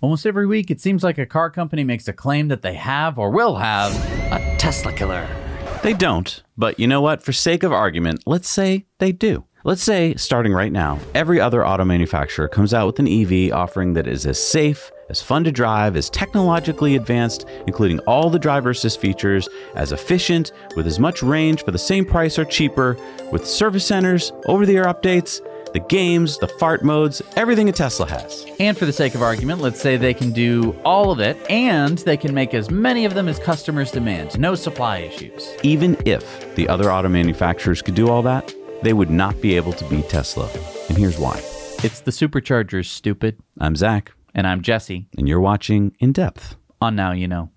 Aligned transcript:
Almost 0.00 0.26
every 0.26 0.46
week, 0.46 0.70
it 0.70 0.80
seems 0.80 1.02
like 1.02 1.18
a 1.18 1.26
car 1.26 1.50
company 1.50 1.82
makes 1.82 2.06
a 2.06 2.12
claim 2.12 2.46
that 2.48 2.62
they 2.62 2.74
have 2.74 3.18
or 3.18 3.30
will 3.30 3.56
have 3.56 3.92
a 4.30 4.56
Tesla 4.56 4.92
killer. 4.92 5.26
They 5.82 5.92
don't, 5.92 6.40
but 6.56 6.78
you 6.78 6.86
know 6.86 7.00
what? 7.00 7.24
For 7.24 7.32
sake 7.32 7.64
of 7.64 7.72
argument, 7.72 8.22
let's 8.24 8.48
say 8.48 8.86
they 8.98 9.10
do. 9.10 9.44
Let's 9.64 9.82
say, 9.82 10.14
starting 10.14 10.52
right 10.52 10.70
now, 10.70 11.00
every 11.16 11.40
other 11.40 11.66
auto 11.66 11.84
manufacturer 11.84 12.46
comes 12.46 12.72
out 12.72 12.86
with 12.86 13.00
an 13.00 13.08
EV 13.08 13.52
offering 13.52 13.94
that 13.94 14.06
is 14.06 14.24
as 14.24 14.40
safe, 14.40 14.92
as 15.10 15.20
fun 15.20 15.42
to 15.42 15.50
drive, 15.50 15.96
as 15.96 16.10
technologically 16.10 16.94
advanced, 16.94 17.44
including 17.66 17.98
all 18.00 18.30
the 18.30 18.38
driver 18.38 18.70
assist 18.70 19.00
features, 19.00 19.48
as 19.74 19.90
efficient, 19.90 20.52
with 20.76 20.86
as 20.86 21.00
much 21.00 21.24
range 21.24 21.64
for 21.64 21.72
the 21.72 21.78
same 21.78 22.04
price 22.04 22.38
or 22.38 22.44
cheaper, 22.44 22.96
with 23.32 23.44
service 23.44 23.84
centers, 23.84 24.32
over 24.46 24.64
the 24.64 24.76
air 24.76 24.84
updates, 24.84 25.40
the 25.72 25.80
games, 25.88 26.38
the 26.38 26.48
fart 26.48 26.82
modes, 26.84 27.20
everything 27.36 27.68
a 27.68 27.72
Tesla 27.72 28.06
has. 28.08 28.46
And 28.58 28.76
for 28.76 28.86
the 28.86 28.92
sake 28.92 29.14
of 29.14 29.22
argument, 29.22 29.60
let's 29.60 29.80
say 29.80 29.96
they 29.96 30.14
can 30.14 30.32
do 30.32 30.72
all 30.84 31.10
of 31.10 31.20
it 31.20 31.36
and 31.50 31.98
they 31.98 32.16
can 32.16 32.34
make 32.34 32.54
as 32.54 32.70
many 32.70 33.04
of 33.04 33.14
them 33.14 33.28
as 33.28 33.38
customers 33.38 33.90
demand. 33.90 34.38
No 34.38 34.54
supply 34.54 34.98
issues. 34.98 35.48
Even 35.62 35.96
if 36.06 36.54
the 36.54 36.68
other 36.68 36.90
auto 36.90 37.08
manufacturers 37.08 37.82
could 37.82 37.94
do 37.94 38.08
all 38.08 38.22
that, 38.22 38.54
they 38.82 38.92
would 38.92 39.10
not 39.10 39.40
be 39.40 39.56
able 39.56 39.72
to 39.74 39.84
beat 39.88 40.08
Tesla. 40.08 40.48
And 40.88 40.96
here's 40.96 41.18
why. 41.18 41.36
It's 41.84 42.00
the 42.00 42.10
superchargers, 42.10 42.86
stupid. 42.86 43.38
I'm 43.60 43.76
Zac, 43.76 44.12
And 44.34 44.46
I'm 44.46 44.62
Jesse 44.62 45.06
and 45.16 45.28
you're 45.28 45.40
watching 45.40 45.94
In 46.00 46.12
Depth. 46.12 46.56
on 46.80 46.96
Now 46.96 47.12
You 47.12 47.28
Know. 47.28 47.50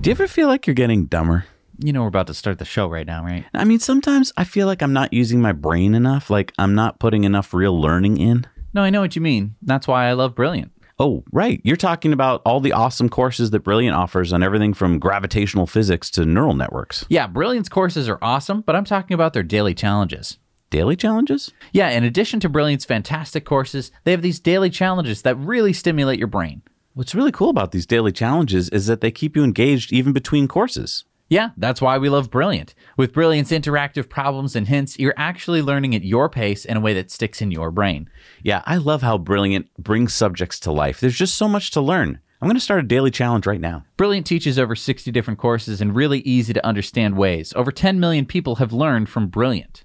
Do 0.00 0.10
you 0.10 0.12
ever 0.12 0.28
feel 0.28 0.46
like 0.46 0.66
you're 0.68 0.74
getting 0.74 1.06
dumber? 1.06 1.46
You 1.78 1.92
know 1.92 2.02
we're 2.02 2.08
about 2.08 2.26
to 2.28 2.34
start 2.34 2.58
the 2.58 2.64
show 2.64 2.88
right 2.88 3.06
now, 3.06 3.24
right? 3.24 3.44
I 3.54 3.64
mean, 3.64 3.78
sometimes 3.78 4.32
I 4.36 4.44
feel 4.44 4.66
like 4.66 4.82
I'm 4.82 4.92
not 4.92 5.12
using 5.12 5.40
my 5.40 5.52
brain 5.52 5.94
enough, 5.94 6.30
like 6.30 6.52
I'm 6.58 6.74
not 6.74 6.98
putting 6.98 7.24
enough 7.24 7.52
real 7.52 7.78
learning 7.80 8.18
in. 8.18 8.46
No, 8.72 8.82
I 8.82 8.90
know 8.90 9.00
what 9.00 9.16
you 9.16 9.22
mean. 9.22 9.56
That's 9.62 9.86
why 9.88 10.06
I 10.06 10.12
love 10.12 10.34
Brilliant. 10.34 10.72
Oh, 10.98 11.24
right. 11.30 11.60
You're 11.62 11.76
talking 11.76 12.14
about 12.14 12.40
all 12.46 12.60
the 12.60 12.72
awesome 12.72 13.10
courses 13.10 13.50
that 13.50 13.60
Brilliant 13.60 13.94
offers 13.94 14.32
on 14.32 14.42
everything 14.42 14.72
from 14.72 14.98
gravitational 14.98 15.66
physics 15.66 16.10
to 16.12 16.24
neural 16.24 16.54
networks. 16.54 17.04
Yeah, 17.10 17.26
Brilliant's 17.26 17.68
courses 17.68 18.08
are 18.08 18.18
awesome, 18.22 18.62
but 18.62 18.74
I'm 18.74 18.84
talking 18.84 19.14
about 19.14 19.34
their 19.34 19.42
daily 19.42 19.74
challenges. 19.74 20.38
Daily 20.70 20.96
challenges? 20.96 21.52
Yeah, 21.72 21.90
in 21.90 22.02
addition 22.02 22.40
to 22.40 22.48
Brilliant's 22.48 22.86
fantastic 22.86 23.44
courses, 23.44 23.92
they 24.04 24.10
have 24.10 24.22
these 24.22 24.40
daily 24.40 24.70
challenges 24.70 25.22
that 25.22 25.36
really 25.36 25.74
stimulate 25.74 26.18
your 26.18 26.28
brain. 26.28 26.62
What's 26.94 27.14
really 27.14 27.32
cool 27.32 27.50
about 27.50 27.72
these 27.72 27.86
daily 27.86 28.10
challenges 28.10 28.70
is 28.70 28.86
that 28.86 29.02
they 29.02 29.10
keep 29.10 29.36
you 29.36 29.44
engaged 29.44 29.92
even 29.92 30.14
between 30.14 30.48
courses. 30.48 31.04
Yeah, 31.28 31.50
that's 31.56 31.80
why 31.80 31.98
we 31.98 32.08
love 32.08 32.30
Brilliant. 32.30 32.74
With 32.96 33.12
Brilliant's 33.12 33.50
interactive 33.50 34.08
problems 34.08 34.54
and 34.54 34.68
hints, 34.68 34.98
you're 34.98 35.14
actually 35.16 35.60
learning 35.60 35.94
at 35.94 36.04
your 36.04 36.28
pace 36.28 36.64
in 36.64 36.76
a 36.76 36.80
way 36.80 36.94
that 36.94 37.10
sticks 37.10 37.42
in 37.42 37.50
your 37.50 37.70
brain. 37.72 38.08
Yeah, 38.42 38.62
I 38.64 38.76
love 38.76 39.02
how 39.02 39.18
Brilliant 39.18 39.72
brings 39.74 40.14
subjects 40.14 40.60
to 40.60 40.72
life. 40.72 41.00
There's 41.00 41.18
just 41.18 41.34
so 41.34 41.48
much 41.48 41.72
to 41.72 41.80
learn. 41.80 42.20
I'm 42.40 42.48
going 42.48 42.56
to 42.56 42.60
start 42.60 42.84
a 42.84 42.86
daily 42.86 43.10
challenge 43.10 43.46
right 43.46 43.60
now. 43.60 43.84
Brilliant 43.96 44.26
teaches 44.26 44.58
over 44.58 44.76
60 44.76 45.10
different 45.10 45.40
courses 45.40 45.80
in 45.80 45.94
really 45.94 46.20
easy 46.20 46.52
to 46.52 46.64
understand 46.64 47.16
ways. 47.16 47.52
Over 47.56 47.72
10 47.72 47.98
million 47.98 48.24
people 48.26 48.56
have 48.56 48.72
learned 48.72 49.08
from 49.08 49.26
Brilliant. 49.26 49.84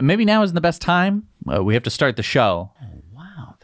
Maybe 0.00 0.24
now 0.24 0.42
isn't 0.42 0.54
the 0.54 0.60
best 0.60 0.80
time. 0.80 1.28
Uh, 1.46 1.62
we 1.62 1.74
have 1.74 1.82
to 1.82 1.90
start 1.90 2.16
the 2.16 2.22
show. 2.22 2.72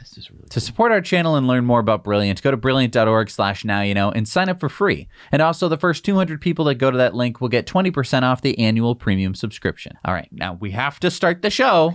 Wow, 0.00 0.04
this 0.08 0.18
is 0.18 0.30
really 0.30 0.44
To 0.48 0.60
support 0.60 0.92
our 0.92 1.00
channel 1.00 1.36
and 1.36 1.46
learn 1.46 1.64
more 1.64 1.80
about 1.80 2.04
Brilliant, 2.04 2.42
go 2.42 2.50
to 2.50 2.56
brilliant.org 2.56 3.30
slash 3.30 3.64
now 3.64 3.82
you 3.82 3.94
know 3.94 4.10
and 4.10 4.26
sign 4.26 4.48
up 4.48 4.60
for 4.60 4.68
free. 4.68 5.08
And 5.32 5.42
also 5.42 5.68
the 5.68 5.76
first 5.76 6.04
200 6.04 6.40
people 6.40 6.64
that 6.66 6.76
go 6.76 6.90
to 6.90 6.98
that 6.98 7.14
link 7.14 7.40
will 7.40 7.48
get 7.48 7.66
20% 7.66 8.22
off 8.22 8.42
the 8.42 8.58
annual 8.58 8.94
premium 8.94 9.34
subscription. 9.34 9.98
All 10.04 10.14
right, 10.14 10.28
now 10.32 10.54
we 10.54 10.70
have 10.72 10.98
to 11.00 11.10
start 11.10 11.42
the 11.42 11.50
show. 11.50 11.94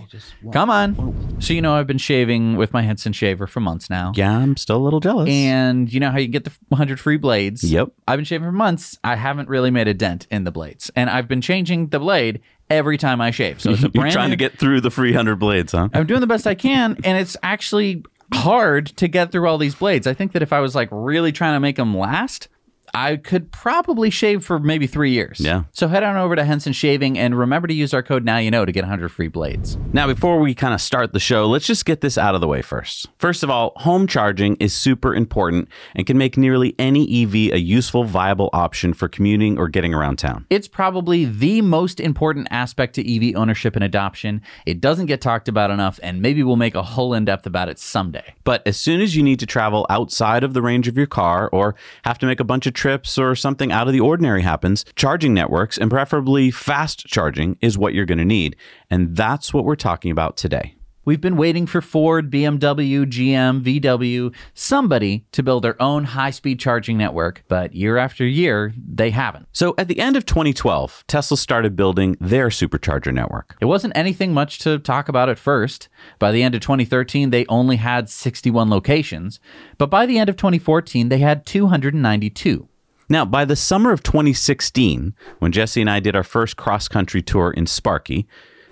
Come 0.52 0.70
on. 0.70 1.40
So 1.40 1.52
you 1.52 1.60
know 1.60 1.74
I've 1.74 1.86
been 1.86 1.98
shaving 1.98 2.56
with 2.56 2.72
my 2.72 2.82
Henson 2.82 3.12
shaver 3.12 3.46
for 3.46 3.60
months 3.60 3.90
now. 3.90 4.12
Yeah, 4.14 4.36
I'm 4.36 4.56
still 4.56 4.76
a 4.76 4.84
little 4.84 5.00
jealous. 5.00 5.28
And 5.28 5.92
you 5.92 6.00
know 6.00 6.10
how 6.10 6.18
you 6.18 6.28
get 6.28 6.44
the 6.44 6.52
100 6.68 7.00
free 7.00 7.16
blades? 7.16 7.64
Yep. 7.64 7.92
I've 8.08 8.18
been 8.18 8.24
shaving 8.24 8.46
for 8.46 8.52
months. 8.52 8.98
I 9.04 9.16
haven't 9.16 9.48
really 9.48 9.70
made 9.70 9.88
a 9.88 9.94
dent 9.94 10.26
in 10.30 10.44
the 10.44 10.50
blades. 10.50 10.90
And 10.96 11.10
I've 11.10 11.28
been 11.28 11.40
changing 11.40 11.88
the 11.88 11.98
blade 11.98 12.40
every 12.70 12.98
time 12.98 13.20
I 13.20 13.30
shave. 13.30 13.60
So 13.60 13.70
it's 13.70 13.80
a 13.80 13.82
You're 13.94 14.02
brand 14.02 14.12
trying 14.12 14.30
new- 14.30 14.36
to 14.36 14.36
get 14.36 14.58
through 14.58 14.80
the 14.80 14.90
free 14.90 15.10
100 15.10 15.36
blades, 15.36 15.72
huh? 15.72 15.88
I'm 15.92 16.06
doing 16.06 16.20
the 16.20 16.26
best 16.26 16.46
I 16.46 16.54
can, 16.54 16.96
and 17.04 17.18
it's 17.18 17.36
actually 17.42 18.04
hard 18.34 18.86
to 18.96 19.08
get 19.08 19.30
through 19.32 19.48
all 19.48 19.58
these 19.58 19.74
blades. 19.74 20.06
I 20.06 20.14
think 20.14 20.32
that 20.32 20.42
if 20.42 20.52
I 20.52 20.60
was 20.60 20.74
like 20.74 20.88
really 20.90 21.32
trying 21.32 21.54
to 21.54 21.60
make 21.60 21.76
them 21.76 21.96
last, 21.96 22.48
I 22.96 23.16
could 23.16 23.52
probably 23.52 24.08
shave 24.08 24.42
for 24.42 24.58
maybe 24.58 24.86
three 24.86 25.10
years. 25.10 25.38
Yeah. 25.38 25.64
So 25.72 25.86
head 25.86 26.02
on 26.02 26.16
over 26.16 26.34
to 26.34 26.46
Henson 26.46 26.72
Shaving 26.72 27.18
and 27.18 27.38
remember 27.38 27.68
to 27.68 27.74
use 27.74 27.92
our 27.92 28.02
code 28.02 28.24
Now 28.24 28.38
You 28.38 28.50
Know 28.50 28.64
to 28.64 28.72
get 28.72 28.84
100 28.84 29.10
free 29.10 29.28
blades. 29.28 29.76
Now, 29.92 30.06
before 30.06 30.40
we 30.40 30.54
kind 30.54 30.72
of 30.72 30.80
start 30.80 31.12
the 31.12 31.20
show, 31.20 31.46
let's 31.46 31.66
just 31.66 31.84
get 31.84 32.00
this 32.00 32.16
out 32.16 32.34
of 32.34 32.40
the 32.40 32.48
way 32.48 32.62
first. 32.62 33.08
First 33.18 33.42
of 33.42 33.50
all, 33.50 33.74
home 33.76 34.06
charging 34.06 34.56
is 34.56 34.74
super 34.74 35.14
important 35.14 35.68
and 35.94 36.06
can 36.06 36.16
make 36.16 36.38
nearly 36.38 36.74
any 36.78 37.22
EV 37.22 37.52
a 37.52 37.60
useful, 37.60 38.04
viable 38.04 38.48
option 38.54 38.94
for 38.94 39.08
commuting 39.08 39.58
or 39.58 39.68
getting 39.68 39.92
around 39.92 40.16
town. 40.16 40.46
It's 40.48 40.66
probably 40.66 41.26
the 41.26 41.60
most 41.60 42.00
important 42.00 42.48
aspect 42.50 42.94
to 42.94 43.06
EV 43.06 43.36
ownership 43.36 43.76
and 43.76 43.84
adoption. 43.84 44.40
It 44.64 44.80
doesn't 44.80 45.04
get 45.04 45.20
talked 45.20 45.48
about 45.48 45.70
enough, 45.70 46.00
and 46.02 46.22
maybe 46.22 46.42
we'll 46.42 46.56
make 46.56 46.74
a 46.74 46.82
whole 46.82 47.12
in 47.12 47.26
depth 47.26 47.44
about 47.44 47.68
it 47.68 47.78
someday. 47.78 48.32
But 48.44 48.66
as 48.66 48.78
soon 48.78 49.02
as 49.02 49.14
you 49.14 49.22
need 49.22 49.38
to 49.40 49.46
travel 49.46 49.84
outside 49.90 50.42
of 50.42 50.54
the 50.54 50.62
range 50.62 50.88
of 50.88 50.96
your 50.96 51.06
car 51.06 51.50
or 51.52 51.74
have 52.06 52.18
to 52.20 52.26
make 52.26 52.40
a 52.40 52.44
bunch 52.44 52.66
of 52.66 52.72
trips 52.72 52.85
or 53.18 53.34
something 53.34 53.72
out 53.72 53.86
of 53.86 53.92
the 53.92 54.00
ordinary 54.00 54.42
happens, 54.42 54.84
charging 54.94 55.34
networks 55.34 55.76
and 55.76 55.90
preferably 55.90 56.50
fast 56.50 57.06
charging 57.06 57.58
is 57.60 57.76
what 57.76 57.94
you're 57.94 58.06
going 58.06 58.18
to 58.18 58.24
need. 58.24 58.56
And 58.90 59.16
that's 59.16 59.52
what 59.52 59.64
we're 59.64 59.76
talking 59.76 60.10
about 60.10 60.36
today. 60.36 60.76
We've 61.06 61.20
been 61.20 61.36
waiting 61.36 61.66
for 61.66 61.80
Ford, 61.80 62.32
BMW, 62.32 63.06
GM, 63.06 63.62
VW, 63.62 64.34
somebody 64.54 65.24
to 65.30 65.42
build 65.44 65.62
their 65.62 65.80
own 65.80 66.02
high 66.02 66.32
speed 66.32 66.58
charging 66.58 66.98
network, 66.98 67.44
but 67.46 67.76
year 67.76 67.96
after 67.96 68.26
year, 68.26 68.74
they 68.76 69.10
haven't. 69.10 69.46
So 69.52 69.76
at 69.78 69.86
the 69.86 70.00
end 70.00 70.16
of 70.16 70.26
2012, 70.26 71.04
Tesla 71.06 71.36
started 71.36 71.76
building 71.76 72.16
their 72.20 72.48
supercharger 72.48 73.14
network. 73.14 73.56
It 73.60 73.66
wasn't 73.66 73.96
anything 73.96 74.34
much 74.34 74.58
to 74.60 74.80
talk 74.80 75.08
about 75.08 75.28
at 75.28 75.38
first. 75.38 75.88
By 76.18 76.32
the 76.32 76.42
end 76.42 76.56
of 76.56 76.60
2013, 76.60 77.30
they 77.30 77.46
only 77.46 77.76
had 77.76 78.10
61 78.10 78.68
locations, 78.68 79.38
but 79.78 79.90
by 79.90 80.06
the 80.06 80.18
end 80.18 80.28
of 80.28 80.36
2014, 80.36 81.08
they 81.08 81.18
had 81.18 81.46
292. 81.46 82.68
Now, 83.08 83.24
by 83.24 83.44
the 83.44 83.54
summer 83.54 83.92
of 83.92 84.02
2016, 84.02 85.14
when 85.38 85.52
Jesse 85.52 85.80
and 85.80 85.88
I 85.88 86.00
did 86.00 86.16
our 86.16 86.24
first 86.24 86.56
cross 86.56 86.88
country 86.88 87.22
tour 87.22 87.52
in 87.52 87.66
Sparky, 87.66 88.26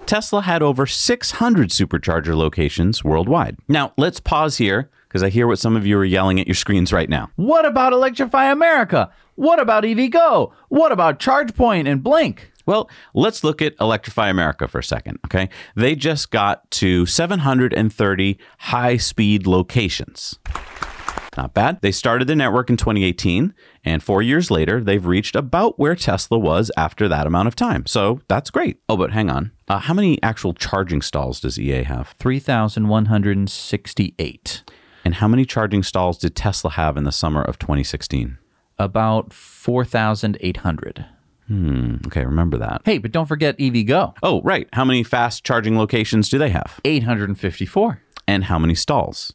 Tesla 0.07 0.43
had 0.43 0.61
over 0.61 0.87
600 0.87 1.71
supercharger 1.71 2.37
locations 2.37 3.05
worldwide. 3.05 3.57
Now, 3.69 3.93
let's 3.97 4.19
pause 4.21 4.57
here 4.57 4.91
because 5.09 5.23
I 5.23 5.29
hear 5.29 5.47
what 5.47 5.61
some 5.61 5.77
of 5.77 5.87
you 5.87 5.97
are 5.99 6.05
yelling 6.05 6.41
at 6.41 6.49
your 6.49 6.57
screens 6.57 6.93
right 6.93 7.09
now. 7.09 7.31
What 7.37 7.65
about 7.65 7.93
Electrify 7.93 8.51
America? 8.51 9.13
What 9.37 9.61
about 9.61 9.85
EVgo? 9.85 10.53
What 10.69 10.91
about 10.91 11.21
ChargePoint 11.21 11.89
and 11.89 12.03
Blink? 12.03 12.51
Well, 12.67 12.91
let's 13.15 13.45
look 13.45 13.63
at 13.63 13.75
Electrify 13.81 14.29
America 14.29 14.67
for 14.67 14.79
a 14.79 14.85
second, 14.85 15.21
okay? 15.27 15.49
They 15.77 15.95
just 15.95 16.31
got 16.31 16.69
to 16.73 17.07
730 17.07 18.39
high 18.59 18.97
speed 18.97 19.47
locations. 19.47 20.39
Not 21.37 21.55
bad. 21.55 21.81
They 21.81 21.91
started 21.93 22.29
the 22.29 22.37
network 22.37 22.71
in 22.71 22.77
2018, 22.77 23.55
and 23.85 24.03
four 24.03 24.23
years 24.23 24.51
later, 24.51 24.81
they've 24.81 25.05
reached 25.05 25.35
about 25.35 25.79
where 25.79 25.97
Tesla 25.97 26.39
was 26.39 26.71
after 26.77 27.09
that 27.09 27.27
amount 27.27 27.49
of 27.49 27.57
time. 27.57 27.87
So 27.87 28.21
that's 28.29 28.51
great. 28.51 28.79
Oh, 28.89 28.97
but 28.97 29.13
hang 29.13 29.29
on. 29.31 29.51
Uh, 29.67 29.79
how 29.79 29.95
many 29.95 30.23
actual 30.23 30.53
charging 30.55 31.03
stalls 31.03 31.41
does 31.41 31.59
EA 31.59 31.83
have? 31.85 32.15
3,168. 32.19 34.63
And 35.05 35.15
how 35.17 35.27
many 35.29 35.45
charging 35.45 35.83
stalls 35.83 36.19
did 36.19 36.37
Tesla 36.37 36.71
have 36.71 36.97
in 36.97 37.05
the 37.05 37.13
summer 37.13 37.43
of 37.43 37.59
2016? 37.59 38.39
About 38.79 39.33
4,800. 39.33 41.07
Hmm, 41.47 41.97
okay, 42.07 42.25
remember 42.25 42.57
that. 42.59 42.81
Hey, 42.85 42.99
but 42.99 43.13
don't 43.13 43.27
forget 43.27 43.59
EVgo. 43.59 44.15
Oh, 44.23 44.41
right. 44.43 44.67
How 44.73 44.85
many 44.85 45.03
fast 45.03 45.45
charging 45.45 45.77
locations 45.77 46.31
do 46.31 46.39
they 46.39 46.49
have? 46.49 46.81
854. 46.85 48.01
And 48.27 48.45
how 48.45 48.59
many 48.59 48.75
stalls? 48.75 49.35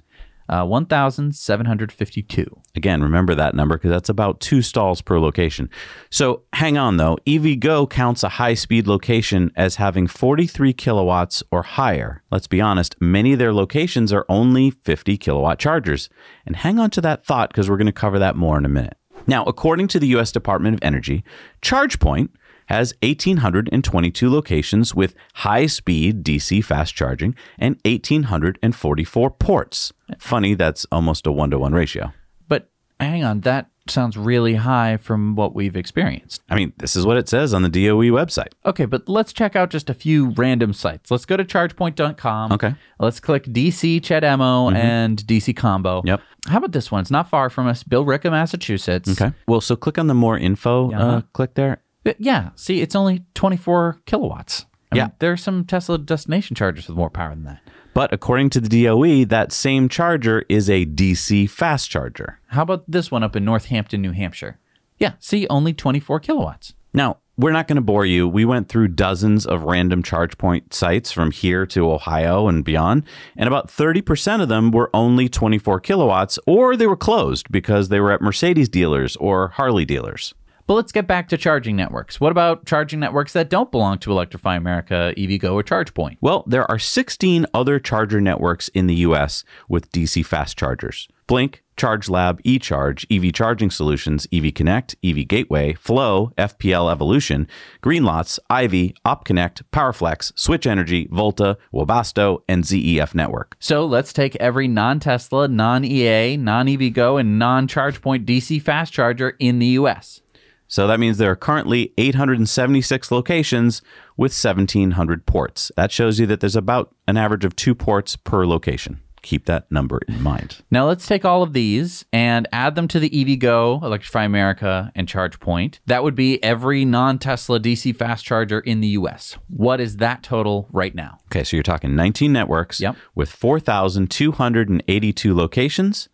Uh, 0.49 0.65
1,752. 0.65 2.61
Again, 2.75 3.03
remember 3.03 3.35
that 3.35 3.53
number 3.53 3.77
because 3.77 3.91
that's 3.91 4.09
about 4.09 4.39
two 4.39 4.63
stalls 4.63 4.99
per 4.99 5.19
location. 5.19 5.69
So 6.09 6.41
hang 6.53 6.75
on 6.75 6.97
though. 6.97 7.17
EVgo 7.27 7.87
counts 7.87 8.23
a 8.23 8.29
high 8.29 8.55
speed 8.55 8.87
location 8.87 9.51
as 9.55 9.75
having 9.75 10.07
43 10.07 10.73
kilowatts 10.73 11.43
or 11.51 11.61
higher. 11.61 12.23
Let's 12.31 12.47
be 12.47 12.61
honest, 12.61 12.95
many 12.99 13.33
of 13.33 13.39
their 13.39 13.53
locations 13.53 14.11
are 14.11 14.25
only 14.27 14.71
50 14.71 15.17
kilowatt 15.17 15.59
chargers. 15.59 16.09
And 16.47 16.55
hang 16.55 16.79
on 16.79 16.89
to 16.91 17.01
that 17.01 17.23
thought 17.23 17.49
because 17.49 17.69
we're 17.69 17.77
going 17.77 17.85
to 17.85 17.91
cover 17.91 18.17
that 18.17 18.35
more 18.35 18.57
in 18.57 18.65
a 18.65 18.69
minute. 18.69 18.97
Now, 19.27 19.43
according 19.43 19.89
to 19.89 19.99
the 19.99 20.07
US 20.17 20.31
Department 20.31 20.73
of 20.75 20.79
Energy, 20.81 21.23
ChargePoint 21.61 22.29
has 22.69 22.93
1,822 23.01 24.29
locations 24.29 24.95
with 24.95 25.15
high 25.33 25.65
speed 25.65 26.23
DC 26.23 26.63
fast 26.63 26.93
charging 26.95 27.35
and 27.57 27.77
1,844 27.83 29.31
ports. 29.31 29.91
Funny, 30.19 30.53
that's 30.53 30.85
almost 30.91 31.27
a 31.27 31.31
one 31.31 31.49
to 31.49 31.59
one 31.59 31.73
ratio. 31.73 32.13
But 32.47 32.69
hang 32.99 33.23
on, 33.23 33.41
that 33.41 33.69
sounds 33.87 34.15
really 34.17 34.53
high 34.53 34.97
from 34.97 35.35
what 35.35 35.55
we've 35.55 35.75
experienced. 35.75 36.43
I 36.47 36.55
mean, 36.55 36.73
this 36.77 36.95
is 36.95 37.07
what 37.07 37.17
it 37.17 37.27
says 37.27 37.55
on 37.55 37.63
the 37.63 37.69
DOE 37.69 38.11
website. 38.11 38.49
Okay, 38.63 38.85
but 38.85 39.09
let's 39.09 39.33
check 39.33 39.55
out 39.55 39.71
just 39.71 39.89
a 39.89 39.95
few 39.95 40.29
random 40.31 40.73
sites. 40.73 41.09
Let's 41.09 41.25
go 41.25 41.37
to 41.37 41.43
chargepoint.com. 41.43 42.51
Okay. 42.51 42.75
Let's 42.99 43.19
click 43.19 43.45
DC 43.45 44.01
CHAdeMO 44.01 44.75
and 44.75 45.17
DC 45.25 45.55
Combo. 45.55 46.03
Yep. 46.05 46.21
How 46.47 46.57
about 46.57 46.71
this 46.71 46.91
one? 46.91 47.01
It's 47.01 47.11
not 47.11 47.29
far 47.29 47.49
from 47.49 47.65
us. 47.65 47.83
Billerica, 47.83 48.29
Massachusetts. 48.29 49.09
Okay. 49.09 49.33
Well, 49.47 49.61
so 49.61 49.75
click 49.75 49.97
on 49.97 50.05
the 50.05 50.13
more 50.13 50.37
info 50.37 50.91
uh, 50.91 51.21
click 51.33 51.55
there. 51.55 51.81
Uh, 52.05 52.13
Yeah. 52.19 52.49
See, 52.55 52.81
it's 52.81 52.95
only 52.95 53.23
24 53.33 53.99
kilowatts. 54.05 54.65
I 54.91 54.95
Yeah. 54.95 55.03
mean, 55.05 55.11
there 55.19 55.31
are 55.31 55.37
some 55.37 55.65
Tesla 55.65 55.97
destination 55.97 56.55
chargers 56.55 56.87
with 56.87 56.97
more 56.97 57.09
power 57.09 57.29
than 57.29 57.43
that. 57.43 57.59
But 57.93 58.13
according 58.13 58.49
to 58.51 58.59
the 58.61 58.69
DOE, 58.69 59.25
that 59.25 59.51
same 59.51 59.89
charger 59.89 60.43
is 60.49 60.69
a 60.69 60.85
DC 60.85 61.47
fast 61.47 61.89
charger. 61.89 62.39
How 62.47 62.61
about 62.63 62.83
this 62.87 63.11
one 63.11 63.23
up 63.23 63.35
in 63.35 63.43
Northampton, 63.45 64.01
New 64.01 64.11
Hampshire? 64.11 64.57
Yeah. 64.97 65.13
See, 65.19 65.47
only 65.49 65.73
24 65.73 66.19
kilowatts. 66.19 66.73
Now, 66.93 67.17
we're 67.37 67.51
not 67.51 67.67
going 67.67 67.75
to 67.77 67.81
bore 67.81 68.05
you. 68.05 68.27
We 68.27 68.45
went 68.45 68.67
through 68.67 68.89
dozens 68.89 69.45
of 69.45 69.63
random 69.63 70.03
ChargePoint 70.03 70.73
sites 70.73 71.11
from 71.11 71.31
here 71.31 71.65
to 71.67 71.89
Ohio 71.91 72.47
and 72.47 72.65
beyond, 72.65 73.03
and 73.37 73.47
about 73.47 73.69
30% 73.69 74.41
of 74.41 74.49
them 74.49 74.71
were 74.71 74.89
only 74.93 75.29
24 75.29 75.79
kilowatts 75.79 76.37
or 76.45 76.75
they 76.75 76.87
were 76.87 76.97
closed 76.97 77.49
because 77.51 77.89
they 77.89 77.99
were 77.99 78.11
at 78.11 78.21
Mercedes 78.21 78.69
dealers 78.69 79.15
or 79.17 79.49
Harley 79.49 79.85
dealers. 79.85 80.33
But 80.69 80.75
let's 80.75 80.91
get 80.91 81.07
back 81.07 81.29
to 81.29 81.37
charging 81.37 81.75
networks. 81.75 82.21
What 82.21 82.31
about 82.31 82.67
charging 82.67 82.99
networks 82.99 83.33
that 83.33 83.49
don't 83.49 83.71
belong 83.71 83.97
to 83.99 84.11
Electrify 84.11 84.55
America, 84.55 85.15
EVgo, 85.17 85.53
or 85.53 85.63
ChargePoint? 85.63 86.17
Well, 86.21 86.43
there 86.45 86.69
are 86.69 86.77
16 86.77 87.47
other 87.55 87.79
charger 87.79 88.21
networks 88.21 88.67
in 88.67 88.85
the 88.85 88.93
US 88.97 89.43
with 89.67 89.91
DC 89.91 90.23
fast 90.23 90.59
chargers. 90.59 91.07
Blink, 91.25 91.63
ChargeLab, 91.75 92.39
eCharge, 92.43 93.07
EV 93.09 93.33
Charging 93.33 93.71
Solutions, 93.71 94.27
EV 94.31 94.53
Connect, 94.53 94.95
EV 95.03 95.27
Gateway, 95.27 95.73
FLO, 95.73 96.33
FPL 96.37 96.91
Evolution, 96.91 97.47
Greenlots, 97.81 98.37
Ivy, 98.51 98.93
OpConnect, 99.03 99.63
PowerFlex, 99.73 100.33
SWTCH 100.33 100.67
Energy, 100.67 101.07
Volta, 101.11 101.57
Webasto, 101.73 102.43
and 102.47 102.63
ZEF 102.63 103.15
Network. 103.15 103.55
So 103.59 103.87
let's 103.87 104.13
take 104.13 104.35
every 104.35 104.67
non 104.67 104.99
Tesla, 104.99 105.47
non 105.47 105.83
EA, 105.83 106.37
non 106.37 106.67
EVgo, 106.67 107.19
and 107.19 107.39
non 107.39 107.67
ChargePoint 107.67 108.25
DC 108.25 108.61
fast 108.61 108.93
charger 108.93 109.35
in 109.39 109.57
the 109.57 109.67
US. 109.79 110.21
So 110.71 110.85
that 110.87 110.99
means 110.99 111.17
there 111.17 111.31
are 111.31 111.35
currently 111.35 111.93
876 111.97 113.11
locations 113.11 113.81
with 114.15 114.31
1,700 114.31 115.25
ports. 115.25 115.71
That 115.75 115.91
shows 115.91 116.19
you 116.19 116.27
that 116.27 116.39
there's 116.41 116.55
about 116.55 116.93
an 117.07 117.17
average 117.17 117.43
of 117.43 117.55
two 117.55 117.73
ports 117.75 118.15
per 118.15 118.45
location. 118.45 119.01
Keep 119.21 119.47
that 119.47 119.69
number 119.69 119.99
in 120.07 120.21
mind. 120.23 120.61
Now 120.71 120.87
let's 120.87 121.05
take 121.07 121.25
all 121.25 121.41
of 121.43 121.51
these 121.53 122.05
and 122.13 122.47
add 122.53 122.75
them 122.75 122.87
to 122.87 122.99
the 123.01 123.09
EVgo, 123.09 123.83
Electrify 123.83 124.23
America, 124.23 124.91
and 124.95 125.09
ChargePoint. 125.09 125.79
That 125.87 126.03
would 126.03 126.15
be 126.15 126.41
every 126.41 126.85
non 126.85 127.19
Tesla 127.19 127.59
DC 127.59 127.93
fast 127.97 128.23
charger 128.23 128.59
in 128.61 128.79
the 128.79 128.87
US. 128.89 129.35
What 129.49 129.81
is 129.81 129.97
that 129.97 130.23
total 130.23 130.69
right 130.71 130.95
now? 130.95 131.17
Okay, 131.31 131.43
so 131.43 131.57
you're 131.57 131.63
talking 131.63 131.95
19 131.97 132.31
networks 132.31 132.79
Yep. 132.79 132.95
with 133.13 133.29
4,282 133.31 135.35
locations 135.35 136.07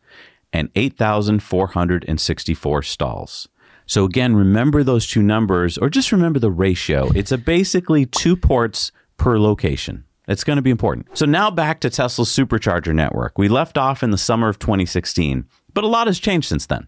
and 0.52 0.70
8,464 0.76 2.82
stalls. 2.82 3.48
So 3.86 4.04
again, 4.04 4.36
remember 4.36 4.84
those 4.84 5.08
two 5.08 5.22
numbers 5.22 5.78
or 5.78 5.90
just 5.90 6.12
remember 6.12 6.40
the 6.40 6.52
ratio. 6.52 7.12
It's 7.16 7.32
a 7.32 7.38
basically 7.38 8.06
two 8.06 8.36
ports 8.36 8.92
per 9.18 9.38
location. 9.38 10.06
It's 10.28 10.44
going 10.44 10.58
to 10.58 10.64
be 10.64 10.72
important. 10.72 11.16
So 11.18 11.26
now 11.26 11.52
back 11.52 11.80
to 11.82 11.90
Tesla's 11.90 12.30
supercharger 12.30 12.96
network. 12.96 13.38
We 13.38 13.48
left 13.48 13.78
off 13.78 14.02
in 14.02 14.10
the 14.10 14.18
summer 14.18 14.50
of 14.50 14.58
2016, 14.58 15.46
but 15.74 15.84
a 15.84 15.88
lot 15.88 16.08
has 16.08 16.20
changed 16.20 16.48
since 16.48 16.66
then. 16.66 16.88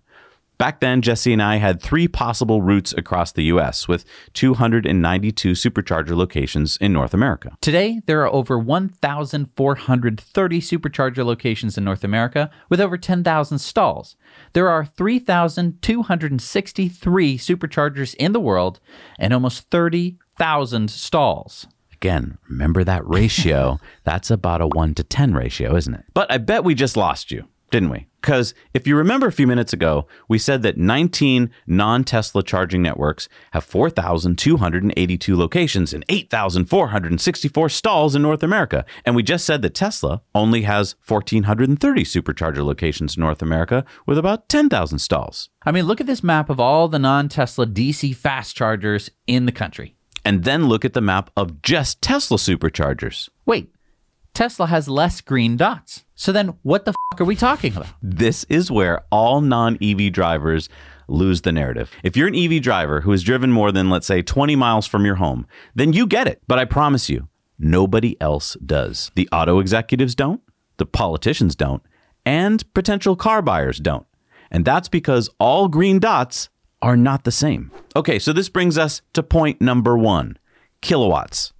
Back 0.57 0.80
then, 0.80 1.04
Jesse 1.04 1.33
and 1.33 1.42
I 1.42 1.57
had 1.57 1.81
three 1.81 2.07
possible 2.07 2.63
routes 2.63 2.92
across 2.94 3.31
the 3.31 3.44
US 3.44 3.88
with 3.88 4.04
292 4.33 5.51
supercharger 5.51 6.15
locations 6.15 6.77
in 6.77 6.92
North 6.92 7.13
America. 7.13 7.56
Today, 7.62 8.01
there 8.07 8.21
are 8.21 8.33
over 8.33 8.57
1,430 8.57 10.62
supercharger 10.62 11.24
locations 11.24 11.77
in 11.77 11.83
North 11.83 12.04
America 12.04 12.50
with 12.69 12.81
over 12.81 12.98
10,000 12.98 13.59
stalls. 13.59 14.15
There 14.54 14.68
are 14.68 14.83
3,263 14.83 17.38
superchargers 17.38 18.15
in 18.15 18.31
the 18.31 18.39
world 18.39 18.80
and 19.19 19.33
almost 19.33 19.69
30,000 19.69 20.89
stalls. 20.89 21.68
Again, 21.94 22.39
remember 22.50 22.83
that 22.83 23.07
ratio. 23.07 23.80
That's 24.03 24.31
about 24.31 24.62
a 24.62 24.68
1 24.68 24.95
to 24.95 25.03
10 25.03 25.36
ratio, 25.36 25.75
isn't 25.75 25.94
it? 25.94 26.06
But 26.15 26.31
I 26.31 26.39
bet 26.39 26.63
we 26.63 26.74
just 26.74 26.98
lost 26.98 27.30
you, 27.31 27.48
didn't 27.69 27.90
we? 27.90 28.08
Because 28.22 28.54
if 28.74 28.86
you 28.88 28.96
remember 28.96 29.28
a 29.28 29.31
few 29.31 29.48
minutes 29.48 29.74
ago, 29.74 30.08
we 30.28 30.38
said 30.38 30.62
that 30.64 30.78
19 30.78 31.50
non 31.66 32.04
Tesla 32.04 32.44
charging 32.44 32.81
networks 32.81 33.30
have 33.52 33.64
4,282 33.64 35.38
locations 35.38 35.94
and 35.94 36.04
8,464 36.10 37.69
stalls 37.69 38.16
in 38.16 38.22
North 38.22 38.44
America. 38.44 38.86
And 39.06 39.16
we 39.16 39.24
just 39.24 39.46
said 39.46 39.62
that 39.62 39.75
Tesla 39.75 40.22
only 40.36 40.64
has 40.64 40.96
1,430 41.08 42.04
supercharger 42.04 42.66
locations 42.66 43.16
in 43.16 43.22
North 43.22 43.42
America 43.42 43.86
with 44.06 44.18
about 44.18 44.50
10,000 44.50 45.00
stalls. 45.00 45.50
I 45.66 45.72
mean, 45.72 45.86
look 45.86 46.02
at 46.02 46.08
this 46.08 46.24
map 46.24 46.50
of 46.50 46.60
all 46.60 46.88
the 46.88 47.00
non 47.00 47.30
Tesla 47.30 47.66
DC 47.66 48.16
fast 48.16 48.56
chargers 48.56 49.10
in 49.25 49.46
the 49.46 49.52
country. 49.52 49.96
And 50.25 50.44
then 50.44 50.68
look 50.68 50.84
at 50.84 50.94
the 50.94 51.00
map 51.00 51.30
of 51.38 51.62
just 51.62 52.02
Tesla 52.02 52.38
superchargers. 52.38 53.30
Wait, 53.46 53.72
Tesla 54.38 54.68
has 54.68 54.88
less 54.88 55.19
green 55.19 55.57
dots. 55.57 56.06
So 56.13 56.31
then 56.31 56.60
what 56.62 56.86
the 56.86 56.94
fuck 56.94 57.22
are 57.22 57.25
we 57.25 57.36
talking 57.36 57.75
about? 57.75 57.88
This 58.04 58.44
is 58.44 58.69
where 58.69 59.04
all 59.12 59.42
non 59.42 59.80
EV 59.81 60.12
drivers 60.12 60.69
lose 61.07 61.42
the 61.42 61.51
narrative. 61.51 61.89
If 62.04 62.16
you're 62.16 62.28
an 62.28 62.36
EV 62.36 62.62
driver 62.62 63.01
who 63.01 63.10
has 63.10 63.24
driven 63.24 63.51
more 63.51 63.72
than, 63.72 63.89
let's 63.89 64.06
say, 64.06 64.22
20 64.22 64.56
miles 64.56 64.86
from 64.86 65.06
your 65.06 65.16
home, 65.16 65.48
then 65.74 65.92
you 65.92 66.06
get 66.06 66.28
it. 66.28 66.44
But 66.48 66.60
I 66.60 66.66
promise 66.66 67.10
you, 67.10 67.28
nobody 67.57 68.16
else 68.22 68.56
does. 68.63 69.10
The 69.16 69.28
auto 69.31 69.57
executives 69.57 70.13
don't, 70.13 70.44
the 70.78 70.86
politicians 70.86 71.56
don't, 71.56 71.81
and 72.24 72.63
potential 72.75 73.16
car 73.16 73.42
buyers 73.42 73.80
don't. 73.80 74.06
And 74.51 74.66
that's 74.66 74.88
because 74.88 75.31
all 75.39 75.68
green 75.68 75.98
dots 75.98 76.50
are 76.80 76.95
not 76.95 77.24
the 77.24 77.31
same. 77.31 77.72
Okay, 77.95 78.19
so 78.19 78.34
this 78.34 78.50
brings 78.50 78.78
us 78.78 79.01
to 79.13 79.24
point 79.24 79.62
number 79.62 79.98
one 79.98 80.38
kilowatts. 80.81 81.54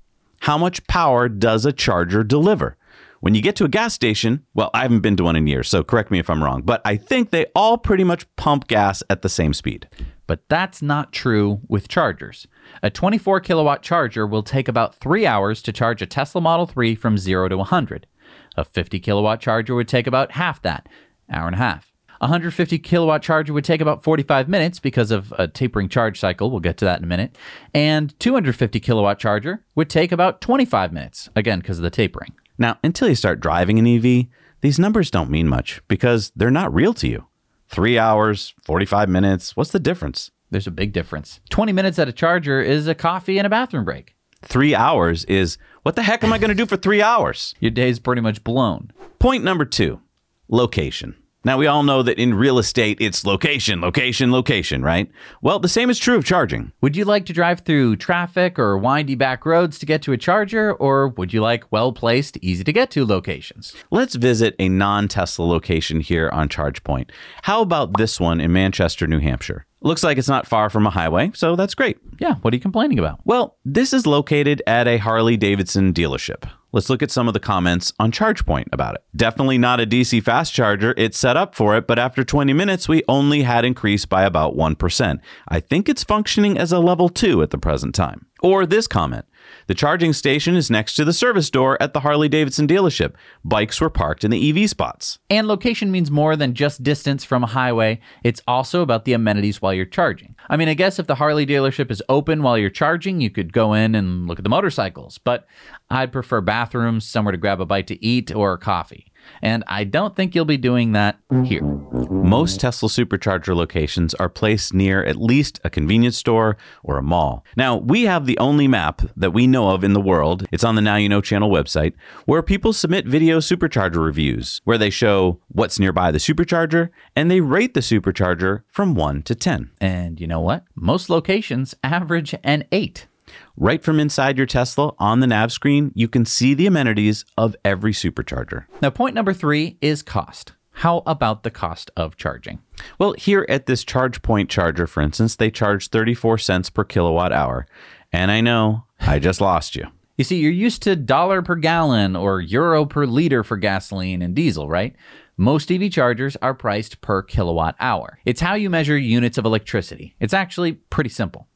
How 0.48 0.58
much 0.58 0.88
power 0.88 1.28
does 1.28 1.66
a 1.66 1.74
charger 1.74 2.24
deliver? 2.24 2.78
When 3.20 3.36
you 3.36 3.42
get 3.42 3.58
to 3.58 3.66
a 3.66 3.68
gas 3.68 3.94
station, 3.94 4.46
well, 4.54 4.70
I 4.74 4.84
haven't 4.84 5.02
been 5.02 5.18
to 5.18 5.26
one 5.26 5.36
in 5.36 5.46
years, 5.46 5.68
so 5.68 5.84
correct 5.84 6.10
me 6.10 6.20
if 6.20 6.30
I'm 6.30 6.42
wrong, 6.42 6.62
but 6.62 6.82
I 6.86 6.96
think 6.96 7.32
they 7.32 7.48
all 7.54 7.78
pretty 7.78 8.06
much 8.06 8.34
pump 8.38 8.70
gas 8.70 9.04
at 9.10 9.24
the 9.24 9.28
same 9.28 9.54
speed. 9.54 9.90
But 10.26 10.48
that's 10.48 10.82
not 10.82 11.12
true 11.12 11.60
with 11.68 11.90
chargers. 11.90 12.48
A 12.82 12.90
24 12.90 13.42
kilowatt 13.42 13.82
charger 13.82 14.26
will 14.26 14.42
take 14.42 14.70
about 14.70 14.96
three 14.96 15.26
hours 15.26 15.62
to 15.64 15.74
charge 15.74 16.02
a 16.02 16.06
Tesla 16.06 16.40
Model 16.40 16.66
3 16.66 16.96
from 16.96 17.18
0 17.18 17.50
to 17.50 17.58
100. 17.58 18.08
A 18.56 18.64
50 18.64 19.02
kilowatt 19.02 19.42
charger 19.42 19.76
would 19.76 19.90
take 19.90 20.08
about 20.08 20.32
half 20.32 20.62
that, 20.62 20.88
hour 21.30 21.48
and 21.48 21.56
a 21.56 21.60
half. 21.60 21.92
A 22.20 22.26
150 22.26 22.80
kilowatt 22.80 23.22
charger 23.22 23.54
would 23.54 23.64
take 23.64 23.80
about 23.80 24.04
45 24.04 24.50
minutes 24.50 24.80
because 24.80 25.12
of 25.12 25.32
a 25.38 25.48
tapering 25.48 25.88
charge 25.88 26.20
cycle. 26.20 26.50
We'll 26.50 26.60
get 26.62 26.78
to 26.78 26.86
that 26.86 26.98
in 26.98 27.04
a 27.04 27.08
minute. 27.08 27.38
And 27.74 28.20
250 28.20 28.80
kilowatt 28.80 29.20
charger 29.20 29.64
would 29.76 29.90
take 29.90 30.12
about 30.12 30.42
25 30.42 30.92
minutes, 30.92 31.30
again, 31.36 31.60
because 31.60 31.78
of 31.78 31.84
the 31.84 31.90
tapering. 31.92 32.34
Now, 32.58 32.80
until 32.84 33.08
you 33.08 33.16
start 33.16 33.40
driving 33.40 33.78
an 33.78 33.86
EV, 33.86 34.26
these 34.62 34.80
numbers 34.80 35.12
don't 35.12 35.30
mean 35.30 35.48
much 35.48 35.82
because 35.88 36.32
they're 36.36 36.50
not 36.50 36.74
real 36.74 36.94
to 36.96 37.08
you. 37.08 37.28
Three 37.70 38.00
hours, 38.00 38.56
45 38.64 39.10
minutes, 39.10 39.56
what's 39.56 39.72
the 39.72 39.80
difference? 39.80 40.32
There's 40.50 40.68
a 40.68 40.72
big 40.72 40.94
difference. 40.94 41.40
20 41.50 41.72
minutes 41.74 42.00
at 42.00 42.08
a 42.08 42.14
charger 42.14 42.62
is 42.62 42.88
a 42.88 42.96
coffee 42.96 43.38
and 43.38 43.46
a 43.46 43.50
bathroom 43.50 43.86
break. 43.86 44.16
Three 44.42 44.74
hours 44.74 45.26
is 45.26 45.58
what 45.84 45.96
the 45.96 46.04
heck 46.04 46.24
am 46.24 46.32
I 46.32 46.38
going 46.38 46.50
to 46.50 46.56
do 46.56 46.66
for 46.66 46.78
three 46.78 47.02
hours? 47.02 47.54
Your 47.60 47.72
day's 47.72 48.00
pretty 48.00 48.22
much 48.22 48.44
blown. 48.44 48.92
Point 49.20 49.44
number 49.44 49.66
two 49.66 50.00
location. 50.48 51.16
Now, 51.48 51.58
we 51.58 51.68
all 51.68 51.84
know 51.84 52.04
that 52.04 52.20
in 52.20 52.34
real 52.34 52.60
estate, 52.60 52.98
it's 53.00 53.26
location, 53.26 53.80
location, 53.80 54.34
location, 54.34 54.82
right? 54.82 55.10
Well, 55.42 55.60
the 55.60 55.70
same 55.70 55.90
is 55.90 55.98
true 55.98 56.18
of 56.18 56.26
charging. 56.26 56.74
Would 56.82 56.98
you 56.98 57.06
like 57.06 57.26
to 57.28 57.32
drive 57.32 57.62
through 57.62 57.96
traffic 57.96 58.60
or 58.60 58.78
windy 58.78 59.16
back 59.16 59.46
roads 59.46 59.80
to 59.80 59.86
get 59.86 60.02
to 60.02 60.12
a 60.12 60.18
charger, 60.18 60.74
or 60.74 61.08
would 61.08 61.32
you 61.32 61.40
like 61.40 61.64
well 61.72 61.94
placed, 61.94 62.36
easy 62.42 62.66
to 62.66 62.74
get 62.74 62.92
to 62.92 63.06
locations? 63.06 63.74
Let's 63.92 64.16
visit 64.16 64.58
a 64.60 64.68
non 64.68 65.08
Tesla 65.08 65.46
location 65.46 66.02
here 66.02 66.30
on 66.34 66.50
ChargePoint. 66.50 67.12
How 67.44 67.62
about 67.62 67.96
this 67.98 68.20
one 68.20 68.42
in 68.42 68.52
Manchester, 68.52 69.08
New 69.08 69.20
Hampshire? 69.20 69.66
Looks 69.80 70.04
like 70.04 70.18
it's 70.18 70.28
not 70.28 70.48
far 70.48 70.70
from 70.70 70.86
a 70.86 70.90
highway, 70.90 71.32
so 71.34 71.56
that's 71.56 71.76
great. 71.76 71.98
Yeah, 72.20 72.36
what 72.42 72.54
are 72.54 72.58
you 72.58 72.62
complaining 72.62 73.00
about? 73.00 73.22
Well, 73.24 73.58
this 73.64 73.94
is 73.94 74.06
located 74.06 74.62
at 74.68 74.86
a 74.86 74.98
Harley 74.98 75.38
Davidson 75.38 75.94
dealership. 75.94 76.50
Let's 76.74 76.90
look 76.90 77.02
at 77.02 77.12
some 77.12 77.30
of 77.30 77.34
the 77.34 77.40
comments 77.40 77.94
on 77.98 78.12
ChargePoint 78.12 78.68
about 78.74 78.96
it. 78.96 79.04
Definitely 79.16 79.58
not 79.58 79.80
a 79.80 79.86
DC 79.86 80.22
fast 80.22 80.54
charger. 80.54 80.94
It's 80.98 81.18
set 81.18 81.38
up 81.38 81.56
for 81.56 81.78
it, 81.78 81.88
but 81.88 81.98
after 81.98 82.26
20 82.26 82.52
minutes, 82.52 82.90
we 82.90 83.04
only 83.08 83.44
had 83.44 83.64
increased 83.64 84.10
by 84.10 84.24
about 84.24 84.58
1%. 84.58 85.20
I 85.48 85.60
think 85.62 85.88
it's 85.88 86.04
functioning 86.04 86.58
as 86.58 86.74
a 86.74 86.80
level 86.80 87.08
2 87.08 87.42
at 87.42 87.52
the 87.52 87.58
present 87.58 87.96
time. 87.96 88.26
Or 88.42 88.66
this 88.66 88.86
comment 88.86 89.26
The 89.68 89.76
charging 89.76 90.14
station 90.14 90.56
is 90.56 90.72
next 90.72 90.96
to 90.96 91.04
the 91.04 91.12
service 91.12 91.50
door 91.50 91.78
at 91.82 91.94
the 91.94 92.00
Harley 92.00 92.30
Davidson 92.30 92.70
dealership. 92.70 93.16
Bikes 93.44 93.82
were 93.82 93.90
parked 93.90 94.24
in 94.24 94.32
the 94.32 94.50
EV 94.64 94.70
spots. 94.70 95.20
And 95.30 95.46
location 95.46 95.92
means 95.92 96.10
more 96.10 96.38
than 96.38 96.54
just 96.54 96.84
distance 96.84 97.26
from 97.26 97.44
a 97.44 97.48
highway. 97.48 98.00
It's 98.24 98.42
also 98.48 98.82
about 98.82 99.04
the 99.04 99.12
amenities 99.12 99.62
while 99.62 99.74
you're 99.74 99.86
charging. 99.86 100.36
I 100.50 100.56
mean, 100.56 100.70
I 100.70 100.74
guess 100.74 101.00
if 101.00 101.08
the 101.08 101.16
Harley 101.16 101.46
dealership 101.46 101.92
is 101.92 102.02
open 102.08 102.44
while 102.44 102.58
you're 102.58 102.70
charging, 102.70 103.20
you 103.20 103.30
could 103.30 103.52
go 103.52 103.74
in 103.74 103.94
and 103.94 104.26
look 104.26 104.40
at 104.40 104.44
the 104.44 104.50
motorcycles, 104.50 105.18
but 105.18 105.46
I'd 105.90 106.14
prefer 106.14 106.40
bathrooms, 106.40 107.06
somewhere 107.06 107.34
to 107.34 107.38
grab 107.38 107.60
a 107.60 107.66
bite 107.66 107.88
to 107.88 108.06
eat, 108.06 108.34
or 108.34 108.58
coffee. 108.58 109.12
And 109.42 109.64
I 109.68 109.84
don't 109.84 110.16
think 110.16 110.36
you'll 110.36 110.46
be 110.46 110.58
doing 110.58 110.92
that 110.94 111.20
here. 111.44 111.62
Most 111.64 112.60
Tesla 112.60 112.90
supercharger 112.90 113.56
locations 113.56 114.14
are 114.16 114.30
placed 114.30 114.74
near 114.74 115.04
at 115.04 115.16
least 115.16 115.60
a 115.64 115.70
convenience 115.70 116.18
store 116.18 116.58
or 116.84 116.98
a 116.98 117.04
mall. 117.04 117.46
Now, 117.56 117.78
we 117.78 118.04
have 118.04 118.26
the 118.26 118.38
only 118.38 118.68
map 118.68 119.02
that 119.16 119.32
we 119.32 119.48
know 119.48 119.70
of 119.70 119.84
in 119.84 119.94
the 119.94 120.02
world. 120.02 120.46
It's 120.52 120.64
on 120.64 120.76
the 120.76 120.82
Now 120.82 120.96
You 120.96 121.10
Know 121.10 121.22
channel 121.22 121.50
website 121.50 121.94
where 122.26 122.42
people 122.42 122.74
submit 122.74 123.06
video 123.06 123.40
supercharger 123.40 124.04
reviews 124.04 124.62
where 124.64 124.78
they 124.78 124.90
show 124.90 125.40
what's 125.48 125.80
nearby 125.80 126.12
the 126.12 126.18
supercharger 126.18 126.90
and 127.16 127.30
they 127.30 127.42
rate 127.42 127.74
the 127.74 127.80
supercharger 127.80 128.64
from 128.70 128.96
1 128.96 129.24
to 129.24 129.36
10. 129.36 129.72
And 129.80 130.20
you 130.20 130.28
know 130.28 130.42
what? 130.42 130.64
Most 130.76 131.10
locations 131.10 131.76
average 131.84 132.36
an 132.44 132.66
8. 132.72 133.08
Right 133.56 133.84
from 133.84 134.00
inside 134.00 134.38
your 134.38 134.48
Tesla 134.48 134.94
on 135.00 135.20
the 135.20 135.28
nav 135.28 135.52
screen, 135.52 135.92
you 135.96 136.08
can 136.08 136.26
see 136.26 136.54
the 136.54 136.68
amenities 136.68 137.26
of 137.38 137.56
every 137.66 137.92
supercharger. 137.92 138.66
Now, 138.82 138.90
point 138.90 139.16
number 139.16 139.34
three 139.34 139.78
is 139.82 140.02
cost. 140.02 140.54
How 140.72 141.02
about 141.08 141.42
the 141.42 141.50
cost 141.50 141.90
of 141.98 142.18
charging? 142.18 142.60
Well, 143.00 143.14
here 143.14 143.48
at 143.50 143.66
this 143.66 143.84
ChargePoint 143.84 144.48
charger, 144.48 144.86
for 144.86 145.02
instance, 145.02 145.36
they 145.36 145.50
charge 145.50 145.90
34 145.90 146.38
cents 146.38 146.70
per 146.70 146.84
kilowatt 146.84 147.34
hour. 147.34 147.66
And 148.14 148.30
I 148.30 148.42
know 148.42 148.86
I 149.00 149.18
just 149.18 149.42
lost 149.42 149.76
you. 149.76 149.88
You 150.18 150.24
see, 150.24 150.38
you're 150.38 150.52
used 150.52 150.84
to 150.84 150.96
dollar 150.96 151.42
per 151.42 151.56
gallon 151.56 152.16
or 152.16 152.42
euro 152.42 152.86
per 152.86 153.06
liter 153.06 153.44
for 153.44 153.58
gasoline 153.58 154.22
and 154.22 154.36
diesel, 154.36 154.70
right? 154.70 154.96
Most 155.36 155.72
EV 155.72 155.92
chargers 155.92 156.36
are 156.42 156.56
priced 156.56 157.02
per 157.02 157.22
kilowatt 157.22 157.76
hour. 157.80 158.20
It's 158.26 158.42
how 158.42 158.56
you 158.56 158.70
measure 158.70 158.98
units 158.98 159.38
of 159.38 159.46
electricity. 159.46 160.16
It's 160.20 160.34
actually 160.34 160.74
pretty 160.74 161.10
simple. 161.12 161.48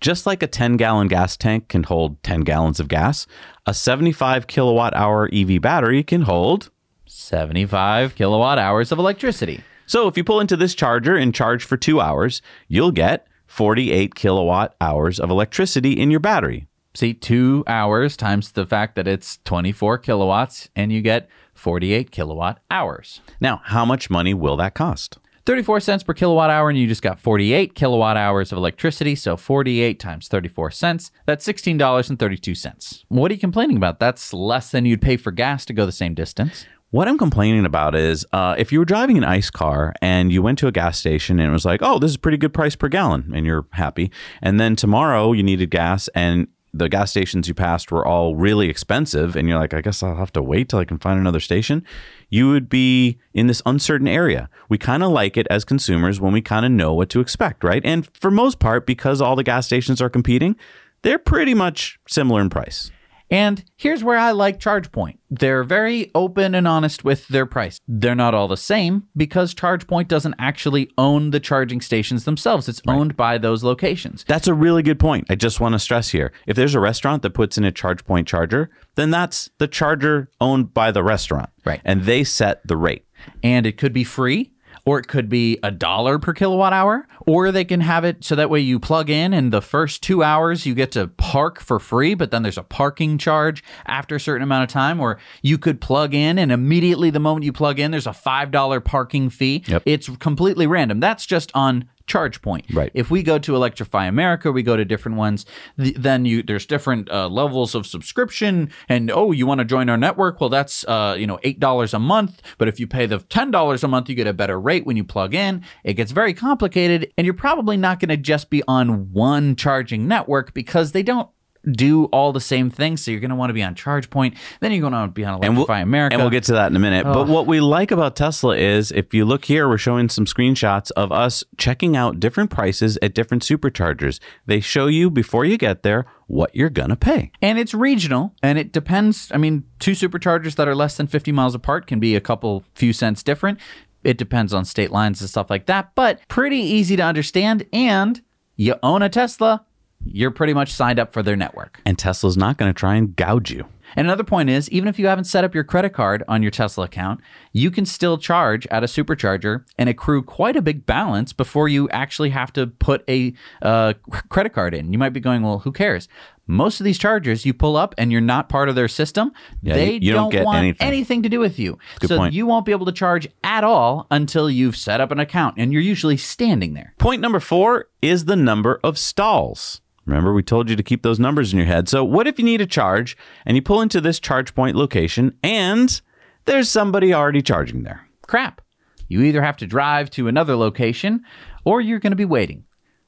Just 0.00 0.26
like 0.26 0.42
a 0.42 0.46
10 0.46 0.76
gallon 0.76 1.08
gas 1.08 1.36
tank 1.36 1.68
can 1.68 1.82
hold 1.82 2.22
10 2.22 2.40
gallons 2.40 2.80
of 2.80 2.88
gas, 2.88 3.26
a 3.66 3.74
75 3.74 4.46
kilowatt 4.46 4.94
hour 4.94 5.28
EV 5.32 5.60
battery 5.60 6.02
can 6.02 6.22
hold. 6.22 6.70
75 7.06 8.14
kilowatt 8.14 8.58
hours 8.58 8.92
of 8.92 8.98
electricity. 8.98 9.62
So 9.86 10.08
if 10.08 10.16
you 10.16 10.24
pull 10.24 10.40
into 10.40 10.56
this 10.56 10.74
charger 10.74 11.16
and 11.16 11.34
charge 11.34 11.64
for 11.64 11.76
two 11.76 12.00
hours, 12.00 12.42
you'll 12.68 12.90
get 12.90 13.26
48 13.46 14.14
kilowatt 14.14 14.74
hours 14.80 15.20
of 15.20 15.30
electricity 15.30 15.92
in 15.92 16.10
your 16.10 16.20
battery. 16.20 16.66
See, 16.94 17.14
two 17.14 17.62
hours 17.66 18.16
times 18.16 18.52
the 18.52 18.66
fact 18.66 18.96
that 18.96 19.06
it's 19.06 19.38
24 19.44 19.98
kilowatts, 19.98 20.70
and 20.74 20.90
you 20.90 21.02
get 21.02 21.28
48 21.54 22.10
kilowatt 22.10 22.60
hours. 22.70 23.20
Now, 23.40 23.60
how 23.64 23.84
much 23.84 24.08
money 24.08 24.34
will 24.34 24.56
that 24.56 24.74
cost? 24.74 25.18
34 25.46 25.78
cents 25.78 26.02
per 26.02 26.12
kilowatt 26.12 26.50
hour, 26.50 26.68
and 26.68 26.78
you 26.78 26.88
just 26.88 27.02
got 27.02 27.20
48 27.20 27.74
kilowatt 27.76 28.16
hours 28.16 28.50
of 28.50 28.58
electricity. 28.58 29.14
So 29.14 29.36
48 29.36 30.00
times 30.00 30.26
34 30.28 30.72
cents, 30.72 31.12
that's 31.24 31.46
$16.32. 31.46 33.04
What 33.08 33.30
are 33.30 33.34
you 33.34 33.40
complaining 33.40 33.76
about? 33.76 34.00
That's 34.00 34.34
less 34.34 34.72
than 34.72 34.84
you'd 34.84 35.00
pay 35.00 35.16
for 35.16 35.30
gas 35.30 35.64
to 35.66 35.72
go 35.72 35.86
the 35.86 35.92
same 35.92 36.14
distance. 36.14 36.66
What 36.90 37.08
I'm 37.08 37.18
complaining 37.18 37.64
about 37.64 37.94
is 37.94 38.26
uh, 38.32 38.56
if 38.58 38.72
you 38.72 38.78
were 38.78 38.84
driving 38.84 39.18
an 39.18 39.24
ICE 39.24 39.50
car 39.50 39.94
and 40.00 40.32
you 40.32 40.42
went 40.42 40.58
to 40.60 40.66
a 40.66 40.72
gas 40.72 40.98
station 40.98 41.38
and 41.38 41.48
it 41.48 41.52
was 41.52 41.64
like, 41.64 41.80
oh, 41.82 41.98
this 41.98 42.10
is 42.10 42.16
a 42.16 42.20
pretty 42.20 42.38
good 42.38 42.54
price 42.54 42.74
per 42.74 42.88
gallon, 42.88 43.32
and 43.34 43.46
you're 43.46 43.66
happy. 43.72 44.10
And 44.42 44.58
then 44.58 44.76
tomorrow 44.76 45.32
you 45.32 45.42
needed 45.42 45.70
gas 45.70 46.08
and 46.14 46.48
the 46.76 46.88
gas 46.88 47.10
stations 47.10 47.48
you 47.48 47.54
passed 47.54 47.90
were 47.90 48.06
all 48.06 48.36
really 48.36 48.68
expensive, 48.68 49.34
and 49.34 49.48
you're 49.48 49.58
like, 49.58 49.72
I 49.72 49.80
guess 49.80 50.02
I'll 50.02 50.16
have 50.16 50.32
to 50.34 50.42
wait 50.42 50.68
till 50.68 50.78
I 50.78 50.84
can 50.84 50.98
find 50.98 51.18
another 51.18 51.40
station. 51.40 51.84
You 52.28 52.50
would 52.50 52.68
be 52.68 53.18
in 53.32 53.46
this 53.46 53.62
uncertain 53.64 54.08
area. 54.08 54.48
We 54.68 54.78
kind 54.78 55.02
of 55.02 55.10
like 55.10 55.36
it 55.36 55.46
as 55.48 55.64
consumers 55.64 56.20
when 56.20 56.32
we 56.32 56.42
kind 56.42 56.66
of 56.66 56.72
know 56.72 56.92
what 56.92 57.08
to 57.10 57.20
expect, 57.20 57.62
right? 57.62 57.82
And 57.84 58.08
for 58.18 58.30
most 58.30 58.58
part, 58.58 58.86
because 58.86 59.20
all 59.20 59.36
the 59.36 59.44
gas 59.44 59.66
stations 59.66 60.00
are 60.00 60.10
competing, 60.10 60.56
they're 61.02 61.18
pretty 61.18 61.54
much 61.54 61.98
similar 62.08 62.40
in 62.40 62.50
price. 62.50 62.90
And 63.30 63.64
here's 63.76 64.04
where 64.04 64.18
I 64.18 64.30
like 64.30 64.60
ChargePoint. 64.60 65.18
They're 65.30 65.64
very 65.64 66.10
open 66.14 66.54
and 66.54 66.68
honest 66.68 67.02
with 67.02 67.26
their 67.28 67.46
price. 67.46 67.80
They're 67.88 68.14
not 68.14 68.34
all 68.34 68.46
the 68.46 68.56
same 68.56 69.08
because 69.16 69.54
ChargePoint 69.54 70.08
doesn't 70.08 70.36
actually 70.38 70.90
own 70.96 71.30
the 71.30 71.40
charging 71.40 71.80
stations 71.80 72.24
themselves. 72.24 72.68
It's 72.68 72.80
owned 72.86 73.16
by 73.16 73.38
those 73.38 73.64
locations. 73.64 74.24
That's 74.28 74.46
a 74.46 74.54
really 74.54 74.82
good 74.82 75.00
point. 75.00 75.26
I 75.28 75.34
just 75.34 75.58
want 75.58 75.72
to 75.72 75.78
stress 75.78 76.10
here. 76.10 76.32
If 76.46 76.56
there's 76.56 76.74
a 76.74 76.80
restaurant 76.80 77.22
that 77.22 77.34
puts 77.34 77.58
in 77.58 77.64
a 77.64 77.72
ChargePoint 77.72 78.26
charger, 78.26 78.70
then 78.94 79.10
that's 79.10 79.50
the 79.58 79.68
charger 79.68 80.30
owned 80.40 80.72
by 80.72 80.92
the 80.92 81.02
restaurant. 81.02 81.50
Right. 81.64 81.80
And 81.84 82.04
they 82.04 82.22
set 82.22 82.66
the 82.66 82.76
rate. 82.76 83.04
And 83.42 83.66
it 83.66 83.76
could 83.76 83.92
be 83.92 84.04
free 84.04 84.52
or 84.86 85.00
it 85.00 85.08
could 85.08 85.28
be 85.28 85.58
a 85.62 85.70
dollar 85.70 86.18
per 86.18 86.32
kilowatt 86.32 86.72
hour, 86.72 87.06
or 87.26 87.50
they 87.50 87.64
can 87.64 87.80
have 87.80 88.04
it 88.04 88.24
so 88.24 88.36
that 88.36 88.48
way 88.48 88.60
you 88.60 88.78
plug 88.78 89.10
in 89.10 89.34
and 89.34 89.52
the 89.52 89.60
first 89.60 90.02
two 90.02 90.22
hours 90.22 90.64
you 90.64 90.74
get 90.74 90.92
to 90.92 91.08
park 91.08 91.60
for 91.60 91.78
free, 91.80 92.14
but 92.14 92.30
then 92.30 92.42
there's 92.42 92.56
a 92.56 92.62
parking 92.62 93.18
charge 93.18 93.64
after 93.86 94.14
a 94.14 94.20
certain 94.20 94.44
amount 94.44 94.62
of 94.62 94.68
time, 94.72 95.00
or 95.00 95.18
you 95.42 95.58
could 95.58 95.80
plug 95.80 96.14
in 96.14 96.38
and 96.38 96.52
immediately 96.52 97.10
the 97.10 97.20
moment 97.20 97.44
you 97.44 97.52
plug 97.52 97.80
in, 97.80 97.90
there's 97.90 98.06
a 98.06 98.10
$5 98.10 98.84
parking 98.84 99.28
fee. 99.28 99.64
Yep. 99.66 99.82
It's 99.84 100.08
completely 100.18 100.66
random. 100.66 101.00
That's 101.00 101.26
just 101.26 101.50
on 101.54 101.88
ChargePoint. 102.06 102.74
Right. 102.74 102.90
If 102.94 103.10
we 103.10 103.22
go 103.22 103.38
to 103.38 103.54
Electrify 103.54 104.06
America, 104.06 104.52
we 104.52 104.62
go 104.62 104.76
to 104.76 104.84
different 104.84 105.18
ones. 105.18 105.44
th- 105.78 105.96
then 105.96 106.24
you 106.24 106.42
there's 106.42 106.66
different 106.66 107.10
uh, 107.10 107.28
levels 107.28 107.74
of 107.74 107.86
subscription, 107.86 108.70
and 108.88 109.10
oh, 109.10 109.32
you 109.32 109.46
want 109.46 109.58
to 109.58 109.64
join 109.64 109.88
our 109.88 109.96
network? 109.96 110.40
Well, 110.40 110.50
that's 110.50 110.84
uh, 110.84 111.16
you 111.18 111.26
know 111.26 111.38
eight 111.42 111.60
dollars 111.60 111.94
a 111.94 111.98
month. 111.98 112.42
But 112.58 112.68
if 112.68 112.78
you 112.78 112.86
pay 112.86 113.06
the 113.06 113.18
ten 113.18 113.50
dollars 113.50 113.82
a 113.82 113.88
month, 113.88 114.08
you 114.08 114.14
get 114.14 114.26
a 114.26 114.32
better 114.32 114.60
rate 114.60 114.86
when 114.86 114.96
you 114.96 115.04
plug 115.04 115.34
in. 115.34 115.64
It 115.84 115.94
gets 115.94 116.12
very 116.12 116.34
complicated, 116.34 117.12
and 117.18 117.24
you're 117.24 117.34
probably 117.34 117.76
not 117.76 118.00
going 118.00 118.10
to 118.10 118.16
just 118.16 118.50
be 118.50 118.62
on 118.68 119.12
one 119.12 119.56
charging 119.56 120.06
network 120.06 120.54
because 120.54 120.92
they 120.92 121.02
don't 121.02 121.28
do 121.70 122.04
all 122.06 122.32
the 122.32 122.40
same 122.40 122.70
things. 122.70 123.02
So 123.04 123.10
you're 123.10 123.20
going 123.20 123.30
to 123.30 123.36
want 123.36 123.50
to 123.50 123.54
be 123.54 123.62
on 123.62 123.74
ChargePoint. 123.74 124.36
Then 124.60 124.72
you're 124.72 124.88
going 124.88 124.92
to 124.92 125.12
be 125.12 125.24
on 125.24 125.34
And 125.34 125.56
we'll, 125.56 125.64
Electrify 125.66 125.80
America. 125.80 126.14
and 126.14 126.22
we'll 126.22 126.30
get 126.30 126.44
to 126.44 126.52
that 126.52 126.70
in 126.70 126.76
a 126.76 126.80
minute. 126.80 127.04
But 127.04 127.28
what 127.28 127.46
we 127.46 127.60
like 127.60 127.90
about 127.90 128.16
Tesla 128.16 128.56
is 128.56 128.92
if 128.92 129.12
you 129.12 129.24
look 129.24 129.44
here, 129.46 129.68
we're 129.68 129.78
showing 129.78 130.08
some 130.08 130.24
screenshots 130.24 130.90
of 130.92 131.12
us 131.12 131.44
checking 131.56 131.96
out 131.96 132.20
different 132.20 132.50
prices 132.50 132.98
at 133.02 133.14
different 133.14 133.42
superchargers. 133.42 134.20
They 134.46 134.60
show 134.60 134.86
you 134.86 135.10
before 135.10 135.44
you 135.44 135.58
get 135.58 135.82
there 135.82 136.06
what 136.28 136.54
you're 136.54 136.70
going 136.70 136.90
to 136.90 136.96
pay. 136.96 137.30
And 137.42 137.58
it's 137.58 137.74
regional 137.74 138.34
and 138.42 138.58
it 138.58 138.72
depends. 138.72 139.30
I 139.32 139.36
mean, 139.36 139.64
two 139.78 139.92
superchargers 139.92 140.56
that 140.56 140.68
are 140.68 140.74
less 140.74 140.96
than 140.96 141.06
50 141.06 141.32
miles 141.32 141.54
apart 141.54 141.86
can 141.86 142.00
be 142.00 142.14
a 142.16 142.20
couple 142.20 142.64
few 142.74 142.92
cents 142.92 143.22
different. 143.22 143.58
It 144.04 144.18
depends 144.18 144.54
on 144.54 144.64
state 144.64 144.92
lines 144.92 145.20
and 145.20 145.28
stuff 145.28 145.50
like 145.50 145.66
that, 145.66 145.92
but 145.96 146.20
pretty 146.28 146.58
easy 146.58 146.94
to 146.96 147.02
understand. 147.02 147.66
And 147.72 148.22
you 148.54 148.76
own 148.82 149.02
a 149.02 149.08
Tesla, 149.08 149.65
you're 150.12 150.30
pretty 150.30 150.54
much 150.54 150.72
signed 150.72 150.98
up 150.98 151.12
for 151.12 151.22
their 151.22 151.36
network. 151.36 151.80
And 151.84 151.98
Tesla's 151.98 152.36
not 152.36 152.56
going 152.56 152.72
to 152.72 152.78
try 152.78 152.94
and 152.94 153.14
gouge 153.16 153.50
you. 153.50 153.66
And 153.94 154.06
another 154.06 154.24
point 154.24 154.50
is, 154.50 154.68
even 154.70 154.88
if 154.88 154.98
you 154.98 155.06
haven't 155.06 155.24
set 155.24 155.44
up 155.44 155.54
your 155.54 155.64
credit 155.64 155.90
card 155.90 156.24
on 156.26 156.42
your 156.42 156.50
Tesla 156.50 156.84
account, 156.84 157.20
you 157.52 157.70
can 157.70 157.86
still 157.86 158.18
charge 158.18 158.66
at 158.66 158.82
a 158.82 158.86
supercharger 158.86 159.64
and 159.78 159.88
accrue 159.88 160.22
quite 160.22 160.56
a 160.56 160.60
big 160.62 160.84
balance 160.86 161.32
before 161.32 161.68
you 161.68 161.88
actually 161.90 162.30
have 162.30 162.52
to 162.54 162.66
put 162.66 163.04
a 163.08 163.32
uh, 163.62 163.94
credit 164.28 164.52
card 164.52 164.74
in. 164.74 164.92
You 164.92 164.98
might 164.98 165.10
be 165.10 165.20
going, 165.20 165.42
well, 165.42 165.60
who 165.60 165.72
cares? 165.72 166.08
Most 166.48 166.80
of 166.80 166.84
these 166.84 166.98
chargers 166.98 167.46
you 167.46 167.54
pull 167.54 167.76
up 167.76 167.94
and 167.96 168.12
you're 168.12 168.20
not 168.20 168.48
part 168.48 168.68
of 168.68 168.74
their 168.74 168.88
system, 168.88 169.32
they 169.62 169.94
you- 169.94 170.00
you 170.02 170.12
don't 170.12 170.30
get 170.30 170.44
want 170.44 170.76
anything. 170.80 171.22
to 171.22 171.28
do 171.28 171.40
with 171.40 171.58
you. 171.58 171.78
So 172.02 172.18
point. 172.18 172.34
you 172.34 172.44
won't 172.46 172.66
be 172.66 172.72
able 172.72 172.86
to 172.86 172.92
charge 172.92 173.26
at 173.42 173.64
all 173.64 174.06
until 174.10 174.50
you've 174.50 174.76
set 174.76 175.00
up 175.00 175.10
an 175.10 175.18
account 175.20 175.54
and 175.58 175.72
you're 175.72 175.82
usually 175.82 176.16
standing 176.16 176.74
there. 176.74 176.92
Point 176.98 177.20
number 177.20 177.40
four 177.40 177.86
is 178.02 178.26
the 178.26 178.36
number 178.36 178.78
of 178.84 178.98
stalls. 178.98 179.80
Remember, 180.06 180.32
we 180.32 180.42
told 180.42 180.70
you 180.70 180.76
to 180.76 180.82
keep 180.82 181.02
those 181.02 181.18
numbers 181.18 181.52
in 181.52 181.58
your 181.58 181.66
head. 181.66 181.88
So, 181.88 182.04
what 182.04 182.26
if 182.26 182.38
you 182.38 182.44
need 182.44 182.60
a 182.60 182.66
charge 182.66 183.16
and 183.44 183.56
you 183.56 183.62
pull 183.62 183.80
into 183.82 184.00
this 184.00 184.20
ChargePoint 184.20 184.74
location 184.74 185.36
and 185.42 186.00
there's 186.44 186.68
somebody 186.68 187.12
already 187.12 187.42
charging 187.42 187.82
there? 187.82 188.06
crap. 188.26 188.60
You 189.08 189.22
either 189.22 189.42
have 189.42 189.56
to 189.58 189.66
drive 189.66 190.10
to 190.10 190.28
another 190.28 190.56
location 190.56 191.24
or 191.64 191.80
you're 191.80 192.00
going 192.00 192.12
to 192.12 192.16
be 192.16 192.24
waiting, 192.24 192.64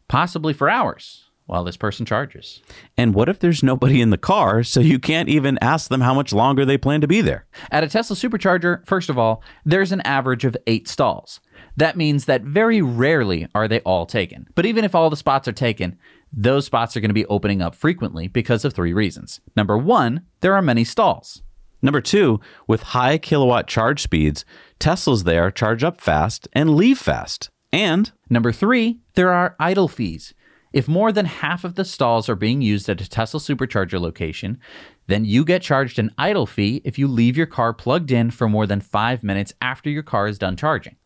possibly 0.09 0.53
for 0.53 0.71
hours, 0.71 1.25
while 1.47 1.65
this 1.65 1.77
person 1.77 2.07
charges. 2.07 2.63
And 2.97 3.15
what 3.15 3.29
if 3.29 3.41
there's 3.41 3.63
nobody 3.63 4.01
in 4.01 4.11
the 4.11 4.19
car, 4.19 4.63
so 4.63 4.81
you 4.81 4.99
can't 4.99 5.29
even 5.29 5.59
ask 5.61 5.89
them 5.89 6.01
how 6.01 6.15
much 6.15 6.33
longer 6.33 6.65
they 6.65 6.79
plan 6.79 7.01
to 7.01 7.09
be 7.09 7.21
there? 7.21 7.47
At 7.71 7.85
a 7.85 7.89
Tesla 7.89 8.15
supercharger, 8.17 8.87
first 8.87 9.11
of 9.11 9.19
all, 9.19 9.43
there's 9.65 9.93
an 9.93 10.03
average 10.03 10.45
of 10.45 10.57
eight 10.67 10.87
stalls. 10.87 11.41
That 11.77 11.97
means 11.97 12.27
that 12.27 12.43
very 12.43 12.83
rarely 12.83 13.49
are 13.55 13.67
they 13.67 13.81
all 13.81 14.07
taken. 14.07 14.47
But 14.55 14.67
even 14.67 14.85
if 14.85 14.95
all 14.95 15.11
the 15.11 15.17
spots 15.17 15.49
are 15.49 15.53
taken, 15.53 15.99
those 16.33 16.67
spots 16.67 16.97
are 16.97 17.01
going 17.01 17.11
to 17.11 17.15
be 17.15 17.27
opening 17.27 17.63
up 17.63 17.75
frequently 17.75 18.29
because 18.29 18.65
of 18.65 18.73
three 18.75 18.93
reasons. 18.93 19.41
Number 19.57 19.77
one, 19.77 20.23
there 20.41 20.55
are 20.55 20.63
many 20.63 20.85
stalls. 20.85 21.43
Number 21.81 22.01
two, 22.01 22.41
with 22.67 22.83
high 22.83 23.19
kilowatt 23.19 23.67
charge 23.67 24.03
speeds, 24.03 24.45
Teslas 24.81 25.25
there 25.25 25.51
charge 25.51 25.85
up 25.85 26.01
fast 26.01 26.49
and 26.53 26.75
leave 26.75 26.99
fast. 26.99 27.51
And 27.73 28.11
Number 28.31 28.53
three, 28.53 28.99
there 29.15 29.33
are 29.33 29.57
idle 29.59 29.89
fees. 29.89 30.35
If 30.73 30.87
more 30.87 31.13
than 31.13 31.25
half 31.25 31.65
of 31.65 31.77
the 31.77 31.85
stalls 31.85 32.29
are 32.29 32.37
being 32.37 32.61
used 32.61 32.89
at 32.91 33.01
a 33.01 33.09
Tesla 33.09 33.41
supercharger 33.41 33.99
location, 33.99 34.59
then 35.07 35.25
you 35.25 35.45
get 35.45 35.63
charged 35.63 35.99
an 35.99 36.13
idle 36.19 36.47
fee 36.47 36.83
if 36.85 36.99
you 36.99 37.09
leave 37.09 37.39
your 37.39 37.47
car 37.47 37.73
plugged 37.73 38.11
in 38.11 38.31
for 38.31 38.49
more 38.49 38.67
than 38.67 38.83
five 38.83 39.23
minutes 39.25 39.55
after 39.63 39.89
your 39.89 40.03
car 40.03 40.29
is 40.29 40.39
done 40.39 40.57
charging. 40.57 40.97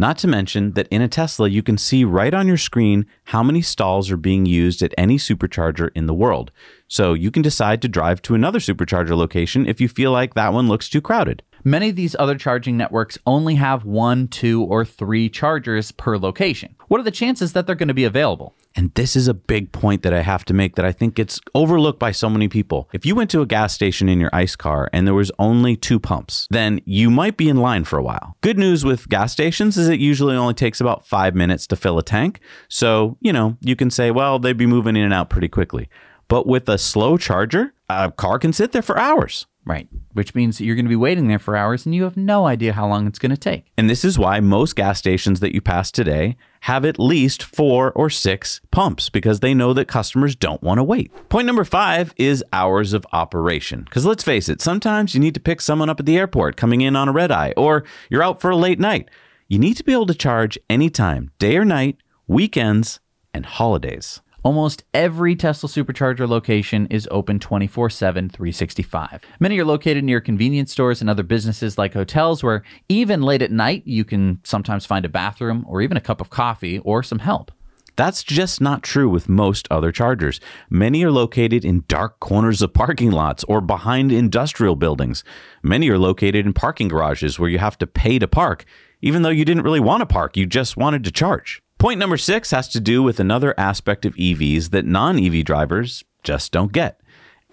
Not 0.00 0.16
to 0.18 0.28
mention 0.28 0.74
that 0.74 0.86
in 0.92 1.02
a 1.02 1.08
Tesla, 1.08 1.48
you 1.48 1.60
can 1.60 1.76
see 1.76 2.04
right 2.04 2.32
on 2.32 2.46
your 2.46 2.56
screen 2.56 3.04
how 3.24 3.42
many 3.42 3.60
stalls 3.60 4.12
are 4.12 4.16
being 4.16 4.46
used 4.46 4.80
at 4.80 4.94
any 4.96 5.18
supercharger 5.18 5.90
in 5.92 6.06
the 6.06 6.14
world. 6.14 6.52
So 6.88 7.12
you 7.12 7.30
can 7.30 7.42
decide 7.42 7.82
to 7.82 7.88
drive 7.88 8.22
to 8.22 8.34
another 8.34 8.58
supercharger 8.58 9.16
location 9.16 9.66
if 9.66 9.80
you 9.80 9.88
feel 9.88 10.10
like 10.10 10.34
that 10.34 10.52
one 10.52 10.68
looks 10.68 10.88
too 10.88 11.00
crowded. 11.00 11.42
Many 11.64 11.90
of 11.90 11.96
these 11.96 12.16
other 12.18 12.36
charging 12.36 12.76
networks 12.76 13.18
only 13.26 13.56
have 13.56 13.84
one, 13.84 14.28
two, 14.28 14.62
or 14.64 14.84
three 14.84 15.28
chargers 15.28 15.92
per 15.92 16.16
location. 16.16 16.74
What 16.86 17.00
are 17.00 17.04
the 17.04 17.10
chances 17.10 17.52
that 17.52 17.66
they're 17.66 17.74
going 17.76 17.88
to 17.88 17.94
be 17.94 18.04
available? 18.04 18.54
And 18.74 18.94
this 18.94 19.16
is 19.16 19.26
a 19.26 19.34
big 19.34 19.72
point 19.72 20.02
that 20.02 20.14
I 20.14 20.22
have 20.22 20.44
to 20.46 20.54
make 20.54 20.76
that 20.76 20.84
I 20.84 20.92
think 20.92 21.16
gets 21.16 21.40
overlooked 21.54 21.98
by 21.98 22.12
so 22.12 22.30
many 22.30 22.46
people. 22.46 22.88
If 22.92 23.04
you 23.04 23.16
went 23.16 23.28
to 23.30 23.42
a 23.42 23.46
gas 23.46 23.74
station 23.74 24.08
in 24.08 24.20
your 24.20 24.30
ICE 24.32 24.54
car 24.54 24.88
and 24.92 25.06
there 25.06 25.14
was 25.14 25.32
only 25.38 25.74
two 25.74 25.98
pumps, 25.98 26.46
then 26.50 26.80
you 26.84 27.10
might 27.10 27.36
be 27.36 27.48
in 27.48 27.56
line 27.56 27.84
for 27.84 27.98
a 27.98 28.02
while. 28.02 28.36
Good 28.40 28.56
news 28.56 28.84
with 28.84 29.08
gas 29.08 29.32
stations 29.32 29.76
is 29.76 29.88
it 29.88 29.98
usually 29.98 30.36
only 30.36 30.54
takes 30.54 30.80
about 30.80 31.06
five 31.06 31.34
minutes 31.34 31.66
to 31.66 31.76
fill 31.76 31.98
a 31.98 32.04
tank. 32.04 32.40
So, 32.68 33.16
you 33.20 33.32
know, 33.32 33.56
you 33.60 33.74
can 33.74 33.90
say, 33.90 34.12
well, 34.12 34.38
they'd 34.38 34.56
be 34.56 34.66
moving 34.66 34.96
in 34.96 35.02
and 35.02 35.14
out 35.14 35.28
pretty 35.28 35.48
quickly. 35.48 35.88
But 36.28 36.46
with 36.46 36.68
a 36.68 36.78
slow 36.78 37.16
charger, 37.16 37.72
a 37.88 38.12
car 38.12 38.38
can 38.38 38.52
sit 38.52 38.72
there 38.72 38.82
for 38.82 38.98
hours. 38.98 39.46
Right. 39.64 39.86
Which 40.14 40.34
means 40.34 40.56
that 40.56 40.64
you're 40.64 40.76
going 40.76 40.86
to 40.86 40.90
be 40.90 40.96
waiting 40.96 41.28
there 41.28 41.38
for 41.38 41.54
hours 41.54 41.84
and 41.84 41.94
you 41.94 42.04
have 42.04 42.16
no 42.16 42.46
idea 42.46 42.72
how 42.72 42.88
long 42.88 43.06
it's 43.06 43.18
going 43.18 43.32
to 43.32 43.36
take. 43.36 43.70
And 43.76 43.88
this 43.88 44.02
is 44.02 44.18
why 44.18 44.40
most 44.40 44.76
gas 44.76 44.98
stations 44.98 45.40
that 45.40 45.54
you 45.54 45.60
pass 45.60 45.90
today 45.90 46.38
have 46.60 46.86
at 46.86 46.98
least 46.98 47.42
four 47.42 47.92
or 47.92 48.08
six 48.08 48.62
pumps 48.70 49.10
because 49.10 49.40
they 49.40 49.52
know 49.52 49.74
that 49.74 49.84
customers 49.84 50.34
don't 50.34 50.62
want 50.62 50.78
to 50.78 50.84
wait. 50.84 51.12
Point 51.28 51.46
number 51.46 51.64
five 51.64 52.14
is 52.16 52.42
hours 52.50 52.94
of 52.94 53.06
operation. 53.12 53.82
Because 53.82 54.06
let's 54.06 54.24
face 54.24 54.48
it, 54.48 54.62
sometimes 54.62 55.12
you 55.12 55.20
need 55.20 55.34
to 55.34 55.40
pick 55.40 55.60
someone 55.60 55.90
up 55.90 56.00
at 56.00 56.06
the 56.06 56.16
airport 56.16 56.56
coming 56.56 56.80
in 56.80 56.96
on 56.96 57.08
a 57.08 57.12
red 57.12 57.30
eye, 57.30 57.52
or 57.54 57.84
you're 58.08 58.22
out 58.22 58.40
for 58.40 58.50
a 58.50 58.56
late 58.56 58.80
night. 58.80 59.10
You 59.48 59.58
need 59.58 59.74
to 59.74 59.84
be 59.84 59.92
able 59.92 60.06
to 60.06 60.14
charge 60.14 60.58
anytime, 60.70 61.30
day 61.38 61.58
or 61.58 61.64
night, 61.66 61.98
weekends, 62.26 63.00
and 63.34 63.44
holidays. 63.44 64.22
Almost 64.44 64.84
every 64.94 65.34
Tesla 65.34 65.68
supercharger 65.68 66.28
location 66.28 66.86
is 66.86 67.08
open 67.10 67.40
24 67.40 67.90
7, 67.90 68.28
365. 68.28 69.20
Many 69.40 69.58
are 69.58 69.64
located 69.64 70.04
near 70.04 70.20
convenience 70.20 70.70
stores 70.70 71.00
and 71.00 71.10
other 71.10 71.24
businesses 71.24 71.76
like 71.76 71.94
hotels, 71.94 72.42
where 72.44 72.62
even 72.88 73.22
late 73.22 73.42
at 73.42 73.50
night, 73.50 73.82
you 73.84 74.04
can 74.04 74.40
sometimes 74.44 74.86
find 74.86 75.04
a 75.04 75.08
bathroom 75.08 75.64
or 75.68 75.82
even 75.82 75.96
a 75.96 76.00
cup 76.00 76.20
of 76.20 76.30
coffee 76.30 76.78
or 76.78 77.02
some 77.02 77.18
help. 77.18 77.50
That's 77.96 78.22
just 78.22 78.60
not 78.60 78.84
true 78.84 79.08
with 79.08 79.28
most 79.28 79.66
other 79.72 79.90
chargers. 79.90 80.38
Many 80.70 81.02
are 81.02 81.10
located 81.10 81.64
in 81.64 81.84
dark 81.88 82.20
corners 82.20 82.62
of 82.62 82.72
parking 82.72 83.10
lots 83.10 83.42
or 83.44 83.60
behind 83.60 84.12
industrial 84.12 84.76
buildings. 84.76 85.24
Many 85.64 85.88
are 85.88 85.98
located 85.98 86.46
in 86.46 86.52
parking 86.52 86.86
garages 86.86 87.40
where 87.40 87.50
you 87.50 87.58
have 87.58 87.76
to 87.78 87.88
pay 87.88 88.20
to 88.20 88.28
park, 88.28 88.64
even 89.02 89.22
though 89.22 89.30
you 89.30 89.44
didn't 89.44 89.64
really 89.64 89.80
want 89.80 90.02
to 90.02 90.06
park, 90.06 90.36
you 90.36 90.46
just 90.46 90.76
wanted 90.76 91.02
to 91.02 91.10
charge. 91.10 91.60
Point 91.78 92.00
number 92.00 92.16
six 92.16 92.50
has 92.50 92.66
to 92.70 92.80
do 92.80 93.04
with 93.04 93.20
another 93.20 93.54
aspect 93.56 94.04
of 94.04 94.16
EVs 94.16 94.70
that 94.70 94.84
non 94.84 95.16
EV 95.16 95.44
drivers 95.44 96.02
just 96.24 96.50
don't 96.50 96.72
get. 96.72 97.00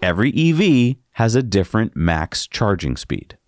Every 0.02 0.32
EV 0.36 0.96
has 1.12 1.36
a 1.36 1.44
different 1.44 1.94
max 1.94 2.48
charging 2.48 2.96
speed. 2.96 3.38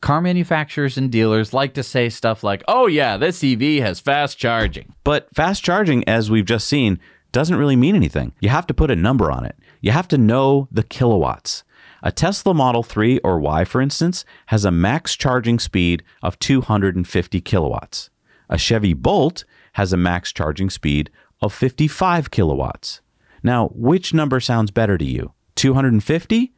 Car 0.00 0.20
manufacturers 0.20 0.98
and 0.98 1.12
dealers 1.12 1.54
like 1.54 1.74
to 1.74 1.84
say 1.84 2.08
stuff 2.08 2.42
like, 2.42 2.64
oh, 2.66 2.88
yeah, 2.88 3.16
this 3.16 3.44
EV 3.44 3.80
has 3.80 4.00
fast 4.00 4.36
charging. 4.38 4.92
But 5.04 5.28
fast 5.32 5.62
charging, 5.62 6.06
as 6.08 6.28
we've 6.28 6.44
just 6.44 6.66
seen, 6.66 6.98
doesn't 7.30 7.56
really 7.56 7.76
mean 7.76 7.94
anything. 7.94 8.32
You 8.40 8.48
have 8.48 8.66
to 8.66 8.74
put 8.74 8.90
a 8.90 8.96
number 8.96 9.30
on 9.30 9.44
it, 9.44 9.56
you 9.80 9.92
have 9.92 10.08
to 10.08 10.18
know 10.18 10.66
the 10.72 10.82
kilowatts. 10.82 11.62
A 12.02 12.10
Tesla 12.10 12.52
Model 12.52 12.82
3 12.82 13.20
or 13.20 13.38
Y, 13.38 13.64
for 13.64 13.80
instance, 13.80 14.24
has 14.46 14.64
a 14.64 14.72
max 14.72 15.14
charging 15.14 15.60
speed 15.60 16.02
of 16.22 16.40
250 16.40 17.40
kilowatts. 17.40 18.10
A 18.50 18.58
Chevy 18.58 18.94
Bolt 18.94 19.44
has 19.72 19.92
a 19.92 19.96
max 19.96 20.32
charging 20.32 20.70
speed 20.70 21.10
of 21.40 21.52
55 21.52 22.30
kilowatts. 22.30 23.00
Now, 23.42 23.68
which 23.74 24.14
number 24.14 24.40
sounds 24.40 24.70
better 24.70 24.96
to 24.96 25.04
you? 25.04 25.32
250 25.56 26.52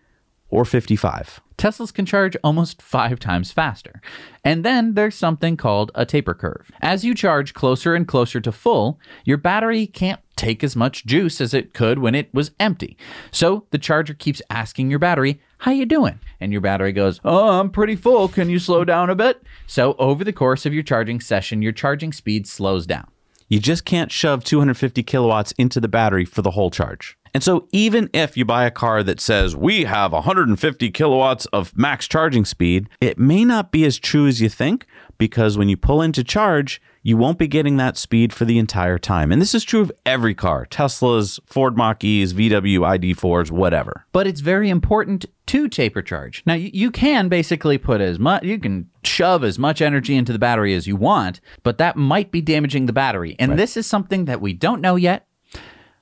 or 0.51 0.65
55? 0.65 1.41
Teslas 1.57 1.95
can 1.95 2.05
charge 2.05 2.37
almost 2.45 2.83
five 2.83 3.19
times 3.19 3.51
faster. 3.51 4.01
And 4.45 4.65
then 4.65 4.95
there's 4.95 5.15
something 5.15 5.57
called 5.57 5.91
a 5.95 6.05
taper 6.05 6.35
curve. 6.35 6.71
As 6.83 7.05
you 7.05 7.15
charge 7.15 7.55
closer 7.55 7.95
and 7.95 8.07
closer 8.07 8.41
to 8.41 8.53
full, 8.53 9.01
your 9.25 9.39
battery 9.39 9.87
can't 9.87 10.21
take 10.37 10.63
as 10.65 10.77
much 10.77 11.07
juice 11.07 11.41
as 11.41 11.55
it 11.55 11.75
could 11.75 12.01
when 12.01 12.15
it 12.15 12.33
was 12.35 12.51
empty. 12.59 12.97
So 13.31 13.67
the 13.71 13.79
charger 13.79 14.15
keeps 14.15 14.43
asking 14.51 14.91
your 14.91 14.99
battery, 14.99 15.41
"How 15.59 15.73
you 15.73 15.87
doing?" 15.87 16.21
And 16.41 16.53
your 16.53 16.61
battery 16.61 16.93
goes, 16.93 17.21
"Oh, 17.25 17.61
I'm 17.61 17.71
pretty 17.71 17.97
full. 17.97 18.29
Can 18.29 18.51
you 18.51 18.59
slow 18.59 18.85
down 18.85 19.11
a 19.11 19.15
bit?" 19.15 19.43
So 19.67 19.95
over 19.99 20.25
the 20.25 20.33
course 20.33 20.67
of 20.67 20.75
your 20.75 20.83
charging 20.83 21.21
session, 21.21 21.63
your 21.63 21.73
charging 21.73 22.13
speed 22.13 22.47
slows 22.47 22.87
down. 22.87 23.07
You 23.49 23.61
just 23.61 23.85
can't 23.85 24.11
shove 24.11 24.43
250 24.45 25.03
kilowatts 25.03 25.53
into 25.59 25.81
the 25.81 25.89
battery 25.89 26.25
for 26.25 26.43
the 26.43 26.53
whole 26.53 26.71
charge. 26.71 27.17
And 27.35 27.43
so, 27.43 27.67
even 27.73 28.09
if 28.13 28.37
you 28.37 28.45
buy 28.45 28.65
a 28.65 28.71
car 28.71 29.03
that 29.03 29.21
says 29.21 29.57
we 29.57 29.85
have 29.85 30.13
150 30.13 30.91
kilowatts 30.93 31.47
of 31.47 31.77
max 31.77 32.07
charging 32.07 32.45
speed, 32.45 32.89
it 33.01 33.19
may 33.19 33.45
not 33.45 33.73
be 33.73 33.85
as 33.85 33.99
true 33.99 34.29
as 34.29 34.41
you 34.41 34.49
think 34.49 34.87
because 35.19 35.57
when 35.59 35.69
you 35.69 35.77
pull 35.77 36.03
into 36.03 36.25
charge, 36.25 36.81
you 37.03 37.17
won't 37.17 37.39
be 37.39 37.47
getting 37.47 37.77
that 37.77 37.97
speed 37.97 38.33
for 38.33 38.45
the 38.45 38.59
entire 38.59 38.99
time. 38.99 39.31
And 39.31 39.41
this 39.41 39.55
is 39.55 39.63
true 39.65 39.81
of 39.83 39.93
every 40.07 40.35
car 40.35 40.67
Teslas, 40.67 41.39
Ford 41.47 41.77
Mach 41.77 42.03
E's, 42.03 42.33
VW 42.33 42.81
ID4s, 42.81 43.51
whatever. 43.51 44.07
But 44.13 44.27
it's 44.27 44.41
very 44.41 44.71
important 44.71 45.27
to 45.47 45.69
taper 45.69 46.01
charge. 46.03 46.43
Now, 46.47 46.55
you, 46.55 46.71
you 46.73 46.91
can 46.91 47.29
basically 47.29 47.77
put 47.77 48.01
as 48.01 48.19
much, 48.19 48.43
you 48.45 48.59
can 48.59 48.89
shove 49.05 49.45
as 49.45 49.59
much 49.59 49.83
energy 49.83 50.17
into 50.17 50.33
the 50.33 50.39
battery 50.39 50.75
as 50.75 50.87
you 50.87 50.97
want, 50.97 51.41
but 51.63 51.77
that 51.79 51.97
might 51.97 52.31
be 52.31 52.41
damaging 52.41 52.87
the 52.87 52.93
battery. 52.95 53.37
And 53.39 53.51
Right. 53.51 53.59
this 53.59 53.77
is 53.77 53.87
something 53.87 54.25
that 54.25 54.41
we 54.41 54.55
don't 54.55 54.81
know 54.81 54.97
yet. 54.97 55.27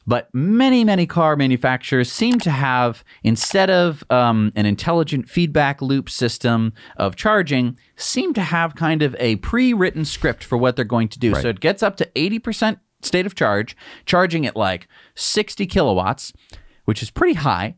But 0.06 0.28
many, 0.34 0.84
many 0.84 1.06
car 1.06 1.36
manufacturers 1.36 2.10
seem 2.10 2.40
to 2.40 2.50
have, 2.50 3.04
instead 3.22 3.70
of 3.70 4.04
um, 4.10 4.52
an 4.56 4.66
intelligent 4.66 5.28
feedback 5.28 5.80
loop 5.80 6.10
system 6.10 6.72
of 6.96 7.14
charging, 7.14 7.78
seem 7.96 8.34
to 8.34 8.42
have 8.42 8.74
kind 8.74 9.02
of 9.02 9.14
a 9.18 9.36
pre 9.36 9.72
written 9.72 10.04
script 10.04 10.42
for 10.42 10.58
what 10.58 10.76
they're 10.76 10.84
going 10.84 11.08
to 11.08 11.18
do. 11.18 11.32
Right. 11.32 11.42
So 11.42 11.48
it 11.48 11.60
gets 11.60 11.82
up 11.82 11.96
to 11.98 12.10
80% 12.16 12.80
state 13.02 13.26
of 13.26 13.34
charge, 13.34 13.76
charging 14.04 14.46
at 14.46 14.56
like 14.56 14.88
60 15.14 15.66
kilowatts, 15.66 16.32
which 16.84 17.02
is 17.02 17.10
pretty 17.10 17.34
high. 17.34 17.76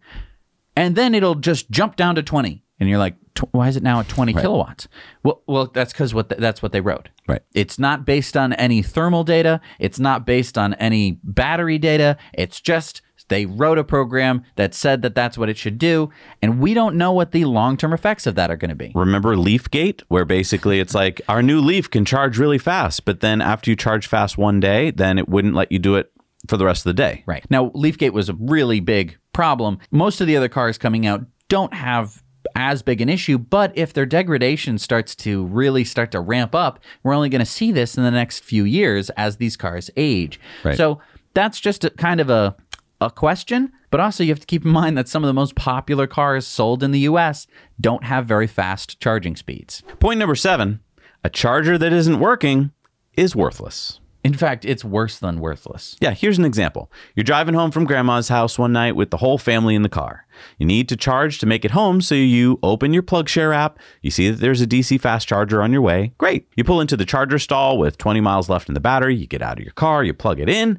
And 0.77 0.97
then 0.97 1.15
it'll 1.15 1.37
just 1.37 1.71
jump 1.71 1.97
down 1.97 2.15
to 2.17 2.23
20. 2.23 2.64
And 2.81 2.89
you're 2.89 2.99
like, 2.99 3.15
why 3.53 3.69
is 3.69 3.77
it 3.77 3.83
now 3.83 4.01
at 4.01 4.09
20 4.09 4.33
kilowatts? 4.35 4.89
Well, 5.23 5.43
well, 5.47 5.67
that's 5.67 5.93
because 5.93 6.13
what 6.13 6.29
th- 6.29 6.41
that's 6.41 6.63
what 6.63 6.73
they 6.73 6.81
wrote. 6.81 7.09
Right. 7.29 7.43
It's 7.55 7.79
not 7.79 8.05
based 8.05 8.37
on 8.37 8.53
any 8.55 8.83
thermal 8.83 9.25
data. 9.25 9.61
It's 9.79 9.99
not 9.99 10.27
based 10.27 10.59
on 10.59 10.75
any 10.75 11.19
battery 11.23 11.79
data. 11.79 12.17
It's 12.33 12.61
just 12.61 13.01
they 13.29 13.47
wrote 13.47 13.79
a 13.79 13.85
program 13.85 14.45
that 14.57 14.75
said 14.75 15.03
that 15.03 15.15
that's 15.15 15.39
what 15.39 15.49
it 15.49 15.57
should 15.57 15.79
do, 15.79 16.11
and 16.43 16.61
we 16.61 16.75
don't 16.75 16.97
know 16.97 17.13
what 17.13 17.33
the 17.33 17.45
long-term 17.47 17.93
effects 17.93 18.27
of 18.27 18.35
that 18.35 18.51
are 18.51 18.57
going 18.57 18.69
to 18.69 18.75
be. 18.75 18.93
Remember 18.95 19.37
Leafgate, 19.37 20.03
where 20.09 20.25
basically 20.25 20.81
it's 20.81 20.95
like 20.95 21.21
our 21.29 21.43
new 21.43 21.61
Leaf 21.61 21.91
can 21.91 22.05
charge 22.05 22.39
really 22.39 22.59
fast, 22.59 23.05
but 23.05 23.21
then 23.21 23.41
after 23.41 23.71
you 23.71 23.77
charge 23.77 24.07
fast 24.07 24.37
one 24.37 24.61
day, 24.61 24.91
then 24.91 25.19
it 25.19 25.29
wouldn't 25.29 25.55
let 25.55 25.73
you 25.73 25.79
do 25.79 25.95
it 25.97 26.13
for 26.49 26.57
the 26.57 26.65
rest 26.65 26.81
of 26.81 26.91
the 26.91 26.95
day. 26.95 27.25
Right. 27.27 27.45
Now, 27.51 27.71
Leafgate 27.75 28.13
was 28.13 28.29
a 28.29 28.35
really 28.35 28.81
big 28.81 29.17
problem. 29.33 29.79
Most 29.91 30.21
of 30.21 30.27
the 30.27 30.37
other 30.37 30.49
cars 30.49 30.77
coming 30.77 31.07
out 31.07 31.25
don't 31.49 31.73
have 31.73 32.23
as 32.55 32.83
big 32.83 33.01
an 33.01 33.09
issue, 33.09 33.39
but 33.39 33.73
if 33.77 33.93
their 33.93 34.07
degradation 34.07 34.79
starts 34.79 35.15
to 35.17 35.45
really 35.47 35.85
start 35.85 36.11
to 36.13 36.21
ramp 36.21 36.55
up, 36.55 36.79
we're 37.03 37.15
only 37.15 37.29
going 37.29 37.41
to 37.41 37.47
see 37.47 37.73
this 37.73 37.97
in 37.97 38.05
the 38.05 38.11
next 38.11 38.45
few 38.45 38.65
years 38.65 39.11
as 39.11 39.37
these 39.37 39.57
cars 39.57 39.91
age. 39.97 40.41
Right. 40.63 40.77
So 40.77 41.01
that's 41.35 41.61
just 41.61 41.85
a, 41.85 41.91
kind 41.91 42.21
of 42.21 42.31
a 42.31 42.57
a 43.01 43.11
question, 43.11 43.73
but 43.91 44.01
also 44.01 44.25
you 44.25 44.31
have 44.31 44.41
to 44.41 44.47
keep 44.47 44.65
in 44.65 44.71
mind 44.71 44.97
that 44.97 45.09
some 45.09 45.23
of 45.23 45.29
the 45.29 45.35
most 45.35 45.55
popular 45.55 46.07
cars 46.07 46.47
sold 46.47 46.83
in 46.83 46.91
the 46.91 47.01
US 47.01 47.47
don't 47.81 48.05
have 48.05 48.27
very 48.27 48.47
fast 48.47 49.01
charging 49.01 49.37
speeds. 49.37 49.83
Point 50.01 50.19
number 50.19 50.35
seven 50.35 50.81
a 51.23 51.31
charger 51.31 51.79
that 51.79 51.93
isn't 51.93 52.21
working 52.21 52.71
is 53.17 53.35
worthless. 53.35 54.01
In 54.25 54.33
fact, 54.33 54.65
it's 54.65 54.83
worse 54.83 55.19
than 55.19 55.39
worthless. 55.39 55.97
Yeah, 56.01 56.13
here's 56.13 56.39
an 56.39 56.47
example. 56.47 56.91
You're 57.15 57.25
driving 57.25 57.55
home 57.55 57.71
from 57.71 57.85
grandma's 57.85 58.29
house 58.31 58.59
one 58.59 58.73
night 58.73 58.97
with 58.97 59.11
the 59.11 59.19
whole 59.19 59.37
family 59.37 59.75
in 59.75 59.83
the 59.83 59.89
car. 59.91 60.27
You 60.59 60.65
need 60.67 60.89
to 60.89 60.97
charge 60.97 61.39
to 61.41 61.47
make 61.47 61.63
it 61.63 61.73
home, 61.73 62.01
so 62.01 62.15
you 62.15 62.59
open 62.63 62.95
your 62.95 63.03
PlugShare 63.03 63.55
app. 63.55 63.79
You 64.01 64.11
see 64.11 64.31
that 64.31 64.41
there's 64.41 64.63
a 64.63 64.67
DC 64.67 64.99
fast 64.99 65.29
charger 65.29 65.63
on 65.63 65.73
your 65.73 65.83
way. 65.83 66.15
Great. 66.17 66.49
You 66.57 66.65
pull 66.65 66.81
into 66.81 66.97
the 66.97 67.05
charger 67.05 67.39
stall 67.39 67.77
with 67.77 67.99
20 67.99 68.23
miles 68.23 68.49
left 68.49 68.67
in 68.69 68.73
the 68.75 68.81
battery. 68.81 69.15
You 69.15 69.27
get 69.27 69.43
out 69.43 69.59
of 69.59 69.65
your 69.65 69.75
car, 69.75 70.03
you 70.03 70.15
plug 70.15 70.41
it 70.41 70.49
in, 70.49 70.79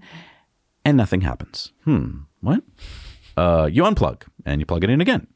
and 0.83 0.97
nothing 0.97 1.21
happens. 1.21 1.71
Hmm, 1.83 2.21
what? 2.41 2.63
Uh, 3.37 3.69
you 3.71 3.83
unplug 3.83 4.23
and 4.43 4.59
you 4.59 4.65
plug 4.65 4.83
it 4.83 4.89
in 4.89 5.01
again. 5.01 5.27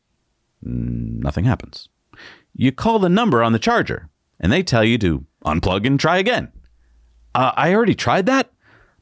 Mm, 0.66 1.20
Nothing 1.22 1.46
happens. 1.46 1.90
You 2.56 2.72
call 2.72 2.98
the 2.98 3.08
number 3.10 3.44
on 3.44 3.54
the 3.54 3.60
charger, 3.60 4.10
and 4.40 4.52
they 4.52 4.64
tell 4.64 4.84
you 4.84 4.98
to 4.98 5.26
unplug 5.46 5.86
and 5.86 6.00
try 6.00 6.18
again. 6.18 6.52
Uh, 7.36 7.52
I 7.56 7.74
already 7.74 7.96
tried 7.96 8.26
that, 8.26 8.52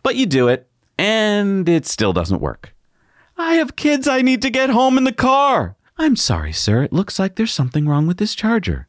but 0.03 0.15
you 0.15 0.25
do 0.25 0.47
it, 0.47 0.69
and 0.97 1.67
it 1.67 1.85
still 1.85 2.13
doesn't 2.13 2.41
work. 2.41 2.73
I 3.37 3.55
have 3.55 3.75
kids 3.75 4.07
I 4.07 4.21
need 4.21 4.41
to 4.41 4.49
get 4.49 4.69
home 4.69 4.97
in 4.97 5.03
the 5.03 5.11
car. 5.11 5.75
I'm 5.97 6.15
sorry, 6.15 6.53
sir. 6.53 6.83
It 6.83 6.93
looks 6.93 7.19
like 7.19 7.35
there's 7.35 7.53
something 7.53 7.87
wrong 7.87 8.07
with 8.07 8.17
this 8.17 8.35
charger. 8.35 8.87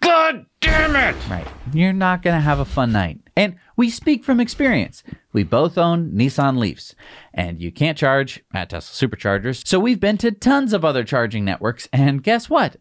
God 0.00 0.46
damn 0.60 0.96
it! 0.96 1.16
Right. 1.28 1.46
You're 1.72 1.92
not 1.92 2.22
going 2.22 2.34
to 2.34 2.40
have 2.40 2.58
a 2.58 2.64
fun 2.64 2.92
night. 2.92 3.20
And 3.36 3.56
we 3.76 3.90
speak 3.90 4.24
from 4.24 4.40
experience. 4.40 5.02
We 5.32 5.42
both 5.42 5.78
own 5.78 6.12
Nissan 6.12 6.58
Leafs, 6.58 6.94
and 7.32 7.60
you 7.60 7.72
can't 7.72 7.98
charge 7.98 8.42
at 8.52 8.70
Tesla 8.70 9.08
superchargers. 9.08 9.66
So 9.66 9.78
we've 9.80 10.00
been 10.00 10.18
to 10.18 10.30
tons 10.30 10.72
of 10.72 10.84
other 10.84 11.04
charging 11.04 11.44
networks, 11.44 11.88
and 11.92 12.22
guess 12.22 12.48
what? 12.50 12.76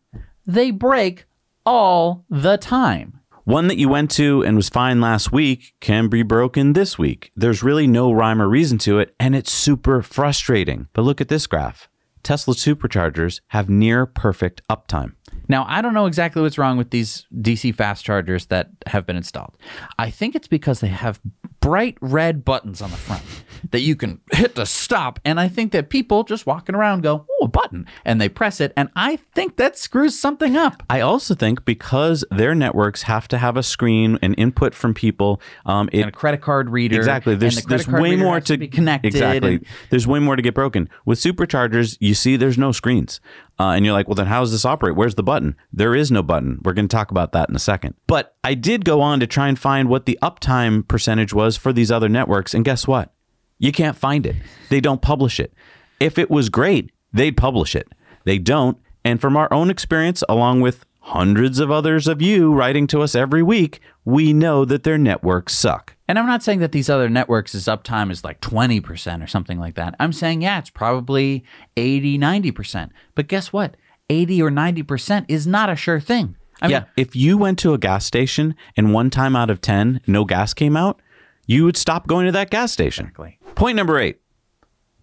They 0.46 0.72
break 0.72 1.26
all 1.66 2.26
the 2.30 2.58
time. 2.58 3.20
One 3.46 3.68
that 3.68 3.78
you 3.78 3.90
went 3.90 4.10
to 4.12 4.42
and 4.46 4.56
was 4.56 4.70
fine 4.70 5.02
last 5.02 5.34
week 5.34 5.74
can 5.82 6.08
be 6.08 6.24
broken 6.24 6.72
this 6.72 6.98
week. 6.98 7.30
There's 7.36 7.62
really 7.62 7.88
no 7.88 8.10
rhyme 8.10 8.42
or 8.42 8.48
reason 8.48 8.78
to 8.80 9.00
it, 9.00 9.14
and 9.20 9.36
it's 9.36 9.52
super 9.52 10.02
frustrating. 10.02 10.88
But 10.94 11.02
look 11.02 11.20
at 11.20 11.28
this 11.28 11.46
graph 11.46 11.90
Tesla 12.24 12.54
superchargers 12.54 13.42
have 13.48 13.70
near 13.70 14.06
perfect 14.06 14.62
uptime. 14.70 15.16
Now, 15.48 15.66
I 15.68 15.82
don't 15.82 15.94
know 15.94 16.06
exactly 16.06 16.42
what's 16.42 16.58
wrong 16.58 16.78
with 16.78 16.90
these 16.92 17.26
DC 17.36 17.76
fast 17.76 18.06
chargers 18.06 18.48
that 18.48 18.70
have 18.88 19.06
been 19.06 19.18
installed. 19.18 19.58
I 20.00 20.10
think 20.10 20.36
it's 20.36 20.48
because 20.48 20.80
they 20.80 20.88
have 20.88 21.20
bright 21.60 21.98
red 22.02 22.44
buttons 22.44 22.82
on 22.82 22.92
the 22.92 22.98
front 22.98 23.24
that 23.72 23.80
you 23.80 23.96
can 23.96 24.20
hit 24.32 24.56
to 24.56 24.66
stop. 24.66 25.20
And 25.24 25.40
I 25.40 25.48
think 25.48 25.72
that 25.72 25.90
people 25.90 26.24
just 26.24 26.46
walking 26.46 26.76
around 26.76 27.02
go, 27.04 27.26
oh, 27.30 27.46
a 27.46 27.48
button, 27.48 27.88
and 28.04 28.20
they 28.20 28.28
press 28.30 28.60
it. 28.60 28.74
And 28.76 28.90
I 28.96 29.18
think 29.34 29.56
that 29.58 29.78
screws 29.78 30.18
something 30.20 30.58
up. 30.58 30.84
I 30.90 31.00
also 31.02 31.36
think 31.36 31.64
because 31.66 32.26
their 32.32 32.54
networks 32.54 33.04
have 33.04 33.28
to 33.30 33.38
have 33.38 33.56
a 33.58 33.64
screen 33.64 34.20
and 34.22 34.36
input 34.38 34.74
from 34.74 34.94
people, 34.94 35.42
um, 35.66 35.90
it 35.94 36.02
And 36.02 36.10
a 36.10 36.12
credit 36.12 36.42
card 36.42 36.70
reader. 36.70 36.98
Exactly. 36.98 37.36
There's, 37.36 37.62
the 37.62 37.68
there's 37.68 37.88
way 37.88 38.16
more 38.16 38.36
has 38.36 38.46
to, 38.46 38.58
be 38.58 38.68
connected. 38.68 39.08
Exactly. 39.08 39.56
and- 39.56 39.66
There's 39.90 40.06
way 40.08 40.20
more 40.20 40.36
to 40.36 40.42
get 40.42 40.54
broken. 40.54 40.90
With 41.06 41.20
superchargers, 41.20 41.98
you 42.00 42.14
see 42.14 42.36
there's 42.36 42.58
no 42.58 42.72
screens. 42.72 43.22
Uh, 43.60 43.70
and 43.70 43.86
you're 43.86 43.94
like, 43.94 44.08
well, 44.08 44.16
then 44.16 44.26
how 44.26 44.40
does 44.40 44.52
this 44.52 44.66
operate? 44.66 44.96
Where's 44.96 45.16
the 45.16 45.24
button? 45.24 45.56
There 45.72 45.94
is 45.94 46.12
no 46.12 46.24
button. 46.24 46.60
We're 46.64 46.74
going 46.74 46.88
to 46.88 46.96
talk 46.96 47.12
about 47.12 47.34
that 47.34 47.50
in 47.50 47.56
a 47.56 47.60
second. 47.60 47.94
But 48.08 48.36
I 48.44 48.56
did 48.56 48.84
go 48.84 49.02
on 49.02 49.20
to 49.20 49.28
try 49.28 49.48
and 49.48 49.58
find 49.60 49.90
what 49.90 50.06
the 50.06 50.18
uptime 50.24 50.88
percentage 50.88 51.34
was 51.34 51.56
for 51.56 51.72
these 51.72 51.92
other 51.92 52.10
networks. 52.10 52.54
And 52.54 52.66
guess 52.66 52.88
what? 52.88 53.14
You 53.60 53.72
can't 53.72 53.96
find 53.96 54.26
it. 54.26 54.36
They 54.70 54.82
don't 54.82 55.02
publish 55.02 55.40
it. 55.40 55.54
If 56.00 56.18
it 56.18 56.32
was 56.32 56.50
great, 56.50 56.92
they'd 57.14 57.38
publish 57.38 57.76
it. 57.76 57.88
They 58.26 58.40
don't. 58.40 58.78
And 59.06 59.22
from 59.22 59.38
our 59.38 59.54
own 59.54 59.70
experience, 59.70 60.24
along 60.28 60.62
with 60.62 60.86
hundreds 61.04 61.60
of 61.60 61.70
others 61.70 62.08
of 62.08 62.22
you 62.22 62.54
writing 62.54 62.88
to 62.88 63.02
us 63.02 63.14
every 63.14 63.44
week, 63.44 63.82
we 64.06 64.32
know 64.32 64.64
that 64.64 64.84
their 64.84 64.98
networks 64.98 65.54
suck. 65.54 65.96
And 66.08 66.18
I'm 66.18 66.26
not 66.26 66.44
saying 66.44 66.60
that 66.60 66.72
these 66.72 66.90
other 66.90 67.10
networks' 67.10 67.56
uptime 67.56 68.10
is 68.10 68.24
like 68.24 68.40
20% 68.40 69.22
or 69.22 69.28
something 69.28 69.60
like 69.60 69.76
that. 69.76 69.96
I'm 70.00 70.14
saying, 70.14 70.42
yeah, 70.42 70.60
it's 70.60 70.70
probably 70.70 71.44
80, 71.76 72.18
90%. 72.18 72.90
But 73.16 73.28
guess 73.28 73.52
what? 73.52 73.76
80 74.10 74.42
or 74.42 74.50
90% 74.50 75.26
is 75.28 75.46
not 75.46 75.70
a 75.70 75.76
sure 75.76 76.00
thing. 76.00 76.38
I 76.62 76.68
yeah, 76.68 76.80
mean, 76.80 76.88
if 76.96 77.16
you 77.16 77.38
went 77.38 77.60
to 77.60 77.74
a 77.74 77.78
gas 77.78 78.06
station 78.06 78.56
and 78.78 78.94
one 78.94 79.10
time 79.10 79.36
out 79.36 79.50
of 79.50 79.60
10 79.60 80.02
no 80.08 80.24
gas 80.24 80.54
came 80.54 80.78
out, 80.78 81.02
you 81.46 81.66
would 81.66 81.76
stop 81.76 82.08
going 82.08 82.26
to 82.26 82.32
that 82.32 82.50
gas 82.50 82.72
station. 82.72 83.08
Exactly. 83.08 83.40
Point 83.56 83.76
number 83.76 84.00
8. 84.00 84.18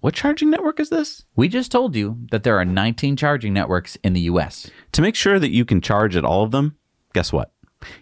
What 0.00 0.14
charging 0.14 0.48
network 0.48 0.80
is 0.80 0.88
this? 0.88 1.24
we 1.36 1.46
just 1.48 1.70
told 1.70 1.94
you 1.94 2.16
that 2.30 2.42
there 2.42 2.58
are 2.58 2.64
19 2.64 3.16
charging 3.16 3.52
networks 3.52 3.98
in 4.02 4.14
the 4.14 4.22
US. 4.22 4.70
To 4.92 5.02
make 5.02 5.14
sure 5.14 5.38
that 5.38 5.50
you 5.50 5.66
can 5.66 5.82
charge 5.82 6.16
at 6.16 6.24
all 6.24 6.42
of 6.42 6.52
them, 6.52 6.76
guess 7.12 7.32
what? 7.32 7.52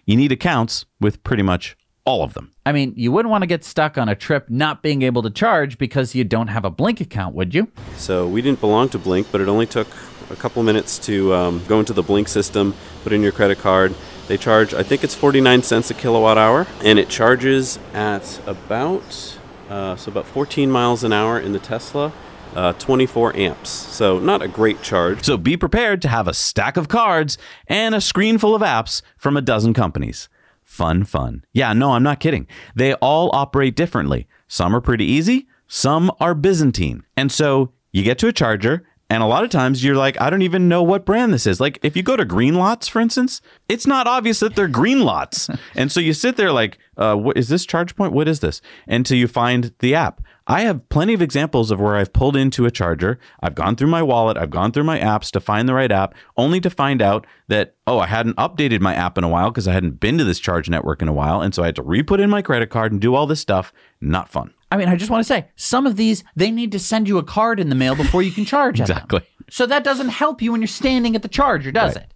You 0.05 0.15
need 0.15 0.31
accounts 0.31 0.85
with 1.01 1.21
pretty 1.23 1.43
much 1.43 1.75
all 2.05 2.23
of 2.23 2.33
them. 2.35 2.51
I 2.65 2.71
mean, 2.71 2.93
you 2.95 3.11
wouldn't 3.11 3.29
want 3.29 3.41
to 3.41 3.47
get 3.47 3.65
stuck 3.65 3.97
on 3.97 4.07
a 4.07 4.15
trip 4.15 4.49
not 4.49 4.81
being 4.81 5.01
able 5.01 5.21
to 5.23 5.29
charge 5.29 5.77
because 5.77 6.15
you 6.15 6.23
don't 6.23 6.47
have 6.47 6.63
a 6.63 6.69
Blink 6.69 7.01
account, 7.01 7.35
would 7.35 7.53
you? 7.53 7.69
So 7.97 8.27
we 8.27 8.41
didn't 8.41 8.61
belong 8.61 8.87
to 8.89 8.97
Blink, 8.97 9.27
but 9.31 9.41
it 9.41 9.49
only 9.49 9.65
took 9.65 9.87
a 10.29 10.35
couple 10.37 10.63
minutes 10.63 10.99
to 10.99 11.33
um, 11.33 11.61
go 11.67 11.79
into 11.79 11.91
the 11.91 12.03
Blink 12.03 12.29
system, 12.29 12.75
put 13.03 13.11
in 13.11 13.21
your 13.21 13.33
credit 13.33 13.59
card. 13.59 13.93
They 14.27 14.37
charge, 14.37 14.73
I 14.73 14.83
think 14.83 15.03
it's 15.03 15.15
49 15.15 15.63
cents 15.63 15.91
a 15.91 15.93
kilowatt 15.93 16.37
hour, 16.37 16.65
and 16.81 16.97
it 16.97 17.09
charges 17.09 17.77
at 17.93 18.39
about 18.47 19.38
uh, 19.69 19.95
so 19.95 20.11
about 20.11 20.25
14 20.25 20.69
miles 20.69 21.03
an 21.03 21.13
hour 21.13 21.39
in 21.39 21.53
the 21.53 21.59
Tesla, 21.59 22.11
uh, 22.55 22.73
24 22.73 23.35
amps. 23.35 23.69
So 23.69 24.19
not 24.19 24.41
a 24.41 24.47
great 24.47 24.81
charge. 24.81 25.23
So 25.23 25.37
be 25.37 25.55
prepared 25.55 26.01
to 26.01 26.07
have 26.07 26.27
a 26.27 26.33
stack 26.33 26.77
of 26.77 26.87
cards 26.87 27.37
and 27.67 27.93
a 27.93 28.01
screen 28.01 28.37
full 28.37 28.55
of 28.55 28.61
apps 28.61 29.01
from 29.17 29.37
a 29.37 29.41
dozen 29.41 29.73
companies. 29.73 30.29
Fun, 30.63 31.03
fun. 31.03 31.43
Yeah, 31.53 31.73
no, 31.73 31.93
I'm 31.93 32.03
not 32.03 32.19
kidding. 32.19 32.47
They 32.75 32.93
all 32.95 33.29
operate 33.33 33.75
differently. 33.75 34.27
Some 34.47 34.75
are 34.75 34.81
pretty 34.81 35.05
easy, 35.05 35.47
some 35.67 36.11
are 36.19 36.33
Byzantine. 36.33 37.03
And 37.15 37.31
so 37.31 37.71
you 37.91 38.03
get 38.03 38.17
to 38.19 38.27
a 38.27 38.33
charger, 38.33 38.85
and 39.09 39.23
a 39.23 39.25
lot 39.25 39.43
of 39.43 39.49
times 39.49 39.83
you're 39.83 39.95
like, 39.95 40.19
I 40.21 40.29
don't 40.29 40.43
even 40.43 40.69
know 40.69 40.83
what 40.83 41.05
brand 41.05 41.33
this 41.33 41.47
is. 41.47 41.59
Like 41.59 41.79
if 41.81 41.97
you 41.97 42.03
go 42.03 42.15
to 42.15 42.25
Greenlots, 42.25 42.89
for 42.89 42.99
instance, 42.99 43.41
it's 43.67 43.87
not 43.87 44.05
obvious 44.05 44.39
that 44.39 44.55
they're 44.55 44.69
Greenlots. 44.69 45.57
and 45.75 45.91
so 45.91 45.99
you 45.99 46.13
sit 46.13 46.37
there 46.37 46.51
like, 46.51 46.77
uh, 46.95 47.15
what 47.15 47.37
is 47.37 47.47
this 47.47 47.65
ChargePoint? 47.65 48.11
What 48.11 48.27
is 48.27 48.41
this? 48.41 48.61
Until 48.87 49.17
you 49.17 49.27
find 49.27 49.73
the 49.79 49.95
app. 49.95 50.21
I 50.45 50.61
have 50.61 50.89
plenty 50.89 51.13
of 51.13 51.21
examples 51.21 51.69
of 51.69 51.79
where 51.79 51.95
I've 51.95 52.11
pulled 52.11 52.35
into 52.35 52.65
a 52.65 52.71
charger. 52.71 53.19
I've 53.39 53.53
gone 53.53 53.75
through 53.75 53.89
my 53.89 54.01
wallet, 54.01 54.35
I've 54.35 54.49
gone 54.49 54.71
through 54.71 54.83
my 54.83 54.99
apps 54.99 55.29
to 55.31 55.39
find 55.39 55.69
the 55.69 55.75
right 55.75 55.91
app, 55.91 56.15
only 56.37 56.59
to 56.61 56.71
find 56.71 57.03
out 57.03 57.27
that, 57.49 57.75
oh, 57.85 57.99
I 57.99 58.07
hadn't 58.07 58.35
updated 58.37 58.81
my 58.81 58.95
app 58.95 59.17
in 59.17 59.23
a 59.23 59.29
while 59.29 59.51
because 59.51 59.67
I 59.67 59.73
hadn't 59.73 59.99
been 59.99 60.17
to 60.17 60.23
this 60.23 60.39
charge 60.39 60.67
network 60.67 61.03
in 61.03 61.07
a 61.07 61.13
while. 61.13 61.41
And 61.41 61.53
so 61.53 61.61
I 61.61 61.67
had 61.67 61.75
to 61.75 61.83
re 61.83 62.01
put 62.01 62.19
in 62.19 62.31
my 62.31 62.41
credit 62.41 62.71
card 62.71 62.91
and 62.91 62.99
do 62.99 63.13
all 63.13 63.27
this 63.27 63.39
stuff. 63.39 63.71
Not 64.01 64.27
fun. 64.27 64.53
I 64.71 64.77
mean, 64.77 64.87
I 64.87 64.95
just 64.95 65.09
want 65.09 65.21
to 65.21 65.27
say, 65.27 65.47
some 65.55 65.87
of 65.87 65.95
these, 65.95 66.23
they 66.35 66.51
need 66.51 66.71
to 66.73 66.79
send 66.79 67.07
you 67.07 67.17
a 67.17 67.23
card 67.23 67.59
in 67.59 67.69
the 67.69 67.75
mail 67.75 67.95
before 67.95 68.21
you 68.21 68.31
can 68.31 68.45
charge 68.45 68.79
at 68.79 68.87
them. 68.87 68.97
Exactly. 68.97 69.21
So 69.49 69.65
that 69.65 69.83
doesn't 69.83 70.09
help 70.09 70.41
you 70.41 70.51
when 70.51 70.61
you're 70.61 70.67
standing 70.67 71.15
at 71.15 71.23
the 71.23 71.27
charger, 71.27 71.71
does 71.71 71.95
it? 71.95 72.13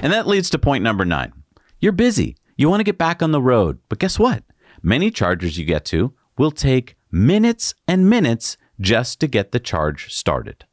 And 0.00 0.12
that 0.12 0.26
leads 0.26 0.48
to 0.50 0.58
point 0.58 0.82
number 0.82 1.04
nine. 1.04 1.32
You're 1.80 1.92
busy. 1.92 2.36
You 2.56 2.70
want 2.70 2.80
to 2.80 2.84
get 2.84 2.96
back 2.96 3.22
on 3.22 3.32
the 3.32 3.42
road. 3.42 3.78
But 3.88 3.98
guess 3.98 4.18
what? 4.18 4.44
Many 4.82 5.10
chargers 5.10 5.58
you 5.58 5.66
get 5.66 5.84
to 5.86 6.14
will 6.38 6.50
take 6.50 6.96
minutes 7.10 7.74
and 7.86 8.08
minutes 8.08 8.56
just 8.80 9.20
to 9.20 9.26
get 9.26 9.52
the 9.52 9.60
charge 9.60 10.12
started. 10.12 10.64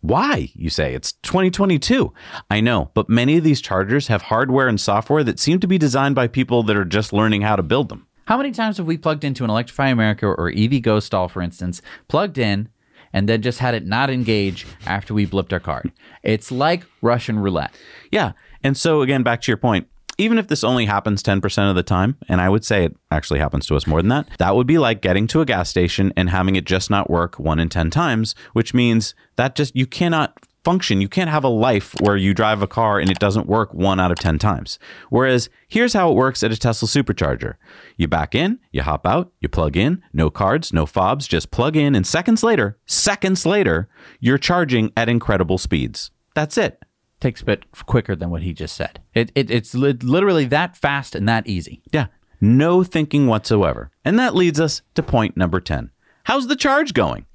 Why, 0.00 0.50
you 0.54 0.68
say? 0.68 0.94
It's 0.94 1.12
2022. 1.12 2.12
I 2.50 2.60
know, 2.60 2.90
but 2.94 3.08
many 3.08 3.38
of 3.38 3.44
these 3.44 3.60
chargers 3.60 4.08
have 4.08 4.22
hardware 4.22 4.68
and 4.68 4.78
software 4.78 5.24
that 5.24 5.40
seem 5.40 5.60
to 5.60 5.66
be 5.66 5.78
designed 5.78 6.14
by 6.14 6.26
people 6.26 6.62
that 6.64 6.76
are 6.76 6.84
just 6.84 7.12
learning 7.12 7.40
how 7.40 7.56
to 7.56 7.62
build 7.62 7.88
them. 7.88 8.06
How 8.26 8.36
many 8.38 8.52
times 8.52 8.78
have 8.78 8.86
we 8.86 8.96
plugged 8.96 9.24
into 9.24 9.44
an 9.44 9.50
Electrify 9.50 9.88
America 9.88 10.26
or 10.26 10.50
EVgo 10.50 11.02
stall, 11.02 11.28
for 11.28 11.42
instance, 11.42 11.82
plugged 12.08 12.38
in, 12.38 12.68
and 13.12 13.28
then 13.28 13.42
just 13.42 13.58
had 13.58 13.74
it 13.74 13.86
not 13.86 14.10
engage 14.10 14.66
after 14.86 15.12
we 15.12 15.26
blipped 15.26 15.52
our 15.52 15.60
card? 15.60 15.92
It's 16.22 16.50
like 16.50 16.84
Russian 17.02 17.38
roulette. 17.38 17.74
Yeah. 18.10 18.32
And 18.62 18.76
so, 18.76 19.02
again, 19.02 19.22
back 19.22 19.42
to 19.42 19.50
your 19.50 19.58
point, 19.58 19.88
even 20.16 20.38
if 20.38 20.48
this 20.48 20.64
only 20.64 20.86
happens 20.86 21.22
10% 21.22 21.68
of 21.68 21.76
the 21.76 21.82
time, 21.82 22.16
and 22.28 22.40
I 22.40 22.48
would 22.48 22.64
say 22.64 22.84
it 22.84 22.96
actually 23.10 23.40
happens 23.40 23.66
to 23.66 23.76
us 23.76 23.86
more 23.86 24.00
than 24.00 24.08
that, 24.08 24.28
that 24.38 24.56
would 24.56 24.66
be 24.66 24.78
like 24.78 25.02
getting 25.02 25.26
to 25.28 25.40
a 25.40 25.44
gas 25.44 25.68
station 25.68 26.12
and 26.16 26.30
having 26.30 26.56
it 26.56 26.64
just 26.64 26.88
not 26.88 27.10
work 27.10 27.38
one 27.38 27.58
in 27.58 27.68
10 27.68 27.90
times, 27.90 28.34
which 28.52 28.72
means 28.72 29.14
that 29.36 29.54
just 29.54 29.74
you 29.76 29.86
cannot 29.86 30.38
function. 30.64 31.00
You 31.00 31.08
can't 31.08 31.30
have 31.30 31.44
a 31.44 31.48
life 31.48 31.94
where 32.00 32.16
you 32.16 32.34
drive 32.34 32.62
a 32.62 32.66
car 32.66 32.98
and 32.98 33.10
it 33.10 33.18
doesn't 33.18 33.46
work 33.46 33.72
one 33.72 34.00
out 34.00 34.10
of 34.10 34.18
10 34.18 34.38
times. 34.38 34.78
Whereas 35.10 35.48
here's 35.68 35.92
how 35.92 36.10
it 36.10 36.16
works 36.16 36.42
at 36.42 36.52
a 36.52 36.56
Tesla 36.56 36.88
supercharger 36.88 37.54
you 37.96 38.08
back 38.08 38.34
in, 38.34 38.58
you 38.72 38.82
hop 38.82 39.06
out, 39.06 39.32
you 39.40 39.48
plug 39.48 39.76
in, 39.76 40.02
no 40.12 40.30
cards, 40.30 40.72
no 40.72 40.86
fobs, 40.86 41.28
just 41.28 41.50
plug 41.50 41.76
in, 41.76 41.94
and 41.94 42.06
seconds 42.06 42.42
later, 42.42 42.78
seconds 42.86 43.46
later, 43.46 43.88
you're 44.18 44.38
charging 44.38 44.92
at 44.96 45.08
incredible 45.08 45.58
speeds. 45.58 46.10
That's 46.34 46.58
it. 46.58 46.82
Takes 47.20 47.42
a 47.42 47.44
bit 47.44 47.64
quicker 47.86 48.16
than 48.16 48.30
what 48.30 48.42
he 48.42 48.52
just 48.52 48.74
said. 48.74 49.00
It, 49.14 49.30
it, 49.34 49.50
it's 49.50 49.74
li- 49.74 49.92
literally 50.02 50.46
that 50.46 50.76
fast 50.76 51.14
and 51.14 51.28
that 51.28 51.46
easy. 51.46 51.82
Yeah, 51.92 52.06
no 52.40 52.82
thinking 52.82 53.26
whatsoever. 53.26 53.90
And 54.04 54.18
that 54.18 54.34
leads 54.34 54.60
us 54.60 54.82
to 54.94 55.02
point 55.02 55.36
number 55.36 55.60
10. 55.60 55.90
How's 56.24 56.48
the 56.48 56.56
charge 56.56 56.94
going? 56.94 57.26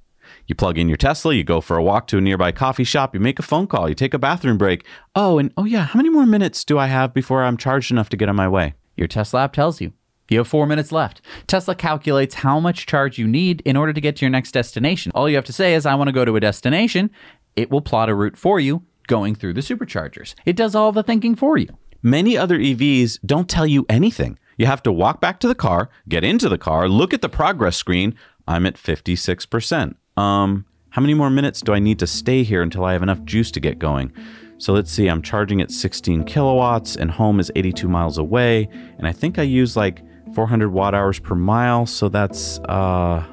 You 0.50 0.56
plug 0.56 0.80
in 0.80 0.88
your 0.90 0.98
Tesla, 0.98 1.36
you 1.36 1.44
go 1.44 1.62
for 1.62 1.78
a 1.78 1.84
walk 1.84 2.08
to 2.08 2.18
a 2.18 2.22
nearby 2.22 2.52
coffee 2.52 2.84
shop, 2.84 3.14
you 3.14 3.20
make 3.20 3.38
a 3.38 3.44
phone 3.44 3.68
call, 3.68 3.88
you 3.88 3.94
take 3.94 4.16
a 4.16 4.20
bathroom 4.20 4.58
break. 4.58 4.84
Oh, 5.14 5.38
and 5.38 5.54
oh 5.56 5.64
yeah, 5.64 5.86
how 5.86 5.98
many 5.98 6.10
more 6.10 6.26
minutes 6.26 6.66
do 6.66 6.80
I 6.80 6.88
have 6.88 7.14
before 7.14 7.44
I'm 7.44 7.56
charged 7.56 7.92
enough 7.92 8.10
to 8.10 8.18
get 8.18 8.30
on 8.30 8.36
my 8.36 8.48
way? 8.48 8.74
Your 8.98 9.08
Tesla 9.08 9.44
app 9.44 9.54
tells 9.54 9.80
you. 9.80 9.94
You 10.28 10.40
have 10.40 10.48
four 10.48 10.66
minutes 10.66 10.92
left. 10.92 11.22
Tesla 11.46 11.76
calculates 11.76 12.34
how 12.34 12.60
much 12.60 12.88
charge 12.88 13.20
you 13.20 13.28
need 13.28 13.62
in 13.62 13.78
order 13.78 13.94
to 13.94 14.02
get 14.02 14.16
to 14.16 14.26
your 14.26 14.32
next 14.32 14.52
destination. 14.52 15.12
All 15.14 15.30
you 15.30 15.36
have 15.36 15.46
to 15.46 15.54
say 15.54 15.76
is, 15.76 15.86
I 15.86 15.94
want 15.94 16.08
to 16.08 16.14
go 16.14 16.26
to 16.26 16.36
a 16.36 16.40
destination. 16.40 17.12
It 17.56 17.70
will 17.70 17.82
plot 17.82 18.10
a 18.10 18.16
route 18.16 18.36
for 18.36 18.60
you 18.60 18.82
going 19.06 19.36
through 19.36 19.54
the 19.54 19.62
superchargers. 19.62 20.34
It 20.48 20.56
does 20.56 20.74
all 20.74 20.92
the 20.92 21.04
thinking 21.04 21.36
for 21.36 21.60
you. 21.60 21.78
Many 22.02 22.36
other 22.36 22.58
EVs 22.58 23.20
don't 23.24 23.50
tell 23.50 23.68
you 23.68 23.86
anything. 23.88 24.40
You 24.58 24.66
have 24.66 24.82
to 24.84 24.92
walk 24.92 25.22
back 25.22 25.40
to 25.42 25.48
the 25.48 25.54
car, 25.54 25.92
get 26.08 26.24
into 26.24 26.50
the 26.50 26.58
car, 26.58 26.90
look 26.90 27.14
at 27.14 27.22
the 27.22 27.30
progress 27.30 27.78
screen. 27.78 28.16
I'm 28.48 28.66
at 28.66 28.78
56%. 28.78 29.96
Um, 30.20 30.66
how 30.90 31.02
many 31.02 31.14
more 31.14 31.30
minutes 31.30 31.62
do 31.62 31.74
I 31.74 31.80
need 31.80 32.00
to 32.00 32.08
stay 32.08 32.44
here 32.44 32.62
until 32.62 32.84
I 32.84 32.94
have 32.94 33.04
enough 33.04 33.24
juice 33.24 33.52
to 33.52 33.60
get 33.60 33.80
going? 33.80 34.12
So 34.58 34.74
let's 34.74 34.92
see, 34.92 35.08
I'm 35.08 35.22
charging 35.22 35.62
at 35.62 35.72
16 35.72 36.26
kilowatts 36.26 36.98
and 36.98 37.10
home 37.10 37.40
is 37.40 37.50
82 37.56 37.88
miles 37.88 38.18
away. 38.18 38.68
And 38.98 39.08
I 39.08 39.14
think 39.14 39.40
I 39.40 39.44
use 39.44 39.78
like 39.78 40.02
400 40.36 40.70
watt 40.70 40.94
hours 40.94 41.20
per 41.20 41.36
mile. 41.36 41.86
So 41.86 42.10
that's, 42.10 42.60
uh, 42.68 43.24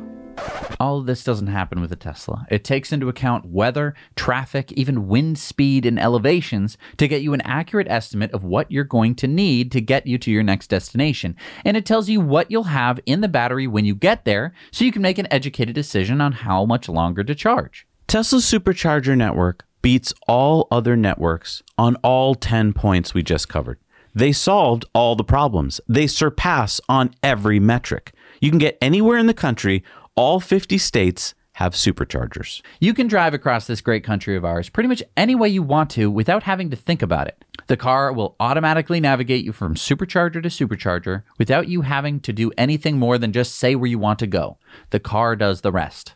All 0.78 0.98
of 0.98 1.06
this 1.06 1.24
doesn't 1.24 1.46
happen 1.46 1.80
with 1.80 1.90
a 1.92 1.96
Tesla. 1.96 2.46
It 2.50 2.64
takes 2.64 2.92
into 2.92 3.08
account 3.08 3.46
weather, 3.46 3.94
traffic, 4.14 4.72
even 4.72 5.08
wind 5.08 5.38
speed 5.38 5.86
and 5.86 5.98
elevations 5.98 6.76
to 6.98 7.08
get 7.08 7.22
you 7.22 7.32
an 7.32 7.40
accurate 7.42 7.88
estimate 7.88 8.32
of 8.32 8.44
what 8.44 8.70
you're 8.70 8.84
going 8.84 9.14
to 9.16 9.26
need 9.26 9.72
to 9.72 9.80
get 9.80 10.06
you 10.06 10.18
to 10.18 10.30
your 10.30 10.42
next 10.42 10.68
destination. 10.68 11.34
And 11.64 11.76
it 11.76 11.86
tells 11.86 12.08
you 12.08 12.20
what 12.20 12.50
you'll 12.50 12.64
have 12.64 13.00
in 13.06 13.20
the 13.20 13.28
battery 13.28 13.66
when 13.66 13.84
you 13.84 13.94
get 13.94 14.24
there 14.24 14.52
so 14.70 14.84
you 14.84 14.92
can 14.92 15.02
make 15.02 15.18
an 15.18 15.28
educated 15.30 15.74
decision 15.74 16.20
on 16.20 16.32
how 16.32 16.66
much 16.66 16.88
longer 16.88 17.24
to 17.24 17.34
charge. 17.34 17.86
Tesla's 18.06 18.44
supercharger 18.44 19.16
network 19.16 19.64
beats 19.82 20.12
all 20.28 20.68
other 20.70 20.96
networks 20.96 21.62
on 21.78 21.96
all 21.96 22.34
10 22.34 22.72
points 22.72 23.14
we 23.14 23.22
just 23.22 23.48
covered. 23.48 23.78
They 24.14 24.32
solved 24.32 24.84
all 24.94 25.14
the 25.14 25.24
problems. 25.24 25.80
They 25.88 26.06
surpass 26.06 26.80
on 26.88 27.14
every 27.22 27.60
metric. 27.60 28.12
You 28.40 28.50
can 28.50 28.58
get 28.58 28.78
anywhere 28.80 29.18
in 29.18 29.26
the 29.26 29.34
country 29.34 29.84
all 30.16 30.40
50 30.40 30.78
states 30.78 31.34
have 31.52 31.74
superchargers. 31.74 32.62
You 32.80 32.94
can 32.94 33.06
drive 33.06 33.34
across 33.34 33.66
this 33.66 33.80
great 33.80 34.02
country 34.02 34.34
of 34.36 34.44
ours 34.44 34.68
pretty 34.68 34.88
much 34.88 35.02
any 35.16 35.34
way 35.34 35.48
you 35.48 35.62
want 35.62 35.90
to 35.90 36.10
without 36.10 36.42
having 36.42 36.70
to 36.70 36.76
think 36.76 37.02
about 37.02 37.28
it. 37.28 37.44
The 37.66 37.76
car 37.76 38.12
will 38.12 38.34
automatically 38.40 39.00
navigate 39.00 39.44
you 39.44 39.52
from 39.52 39.74
supercharger 39.74 40.42
to 40.42 40.48
supercharger 40.48 41.22
without 41.38 41.68
you 41.68 41.82
having 41.82 42.20
to 42.20 42.32
do 42.32 42.50
anything 42.58 42.98
more 42.98 43.18
than 43.18 43.32
just 43.32 43.56
say 43.56 43.74
where 43.74 43.88
you 43.88 43.98
want 43.98 44.18
to 44.20 44.26
go. 44.26 44.58
The 44.90 45.00
car 45.00 45.36
does 45.36 45.60
the 45.60 45.72
rest. 45.72 46.14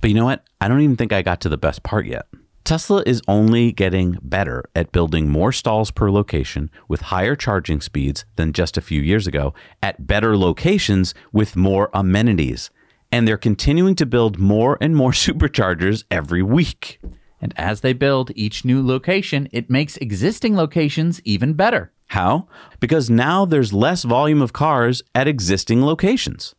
But 0.00 0.10
you 0.10 0.16
know 0.16 0.24
what? 0.24 0.44
I 0.60 0.68
don't 0.68 0.80
even 0.80 0.96
think 0.96 1.12
I 1.12 1.22
got 1.22 1.40
to 1.42 1.48
the 1.48 1.56
best 1.56 1.82
part 1.82 2.06
yet. 2.06 2.26
Tesla 2.64 3.02
is 3.06 3.22
only 3.28 3.70
getting 3.70 4.18
better 4.22 4.64
at 4.74 4.90
building 4.90 5.28
more 5.28 5.52
stalls 5.52 5.92
per 5.92 6.10
location 6.10 6.68
with 6.88 7.00
higher 7.00 7.36
charging 7.36 7.80
speeds 7.80 8.24
than 8.34 8.52
just 8.52 8.76
a 8.76 8.80
few 8.80 9.00
years 9.00 9.28
ago 9.28 9.54
at 9.82 10.06
better 10.06 10.36
locations 10.36 11.14
with 11.32 11.54
more 11.54 11.90
amenities 11.94 12.70
and 13.10 13.26
they're 13.26 13.36
continuing 13.36 13.94
to 13.96 14.06
build 14.06 14.38
more 14.38 14.78
and 14.80 14.96
more 14.96 15.10
superchargers 15.26 16.04
every 16.10 16.42
week. 16.42 17.00
And 17.40 17.52
as 17.56 17.82
they 17.82 17.92
build 17.92 18.32
each 18.34 18.64
new 18.64 18.84
location, 18.84 19.48
it 19.52 19.70
makes 19.70 19.96
existing 19.98 20.56
locations 20.56 21.20
even 21.24 21.52
better. 21.52 21.92
How? 22.08 22.48
Because 22.80 23.10
now 23.10 23.44
there's 23.44 23.72
less 23.72 24.04
volume 24.04 24.40
of 24.40 24.52
cars 24.52 25.02
at 25.14 25.28
existing 25.28 25.84
locations. 25.84 26.54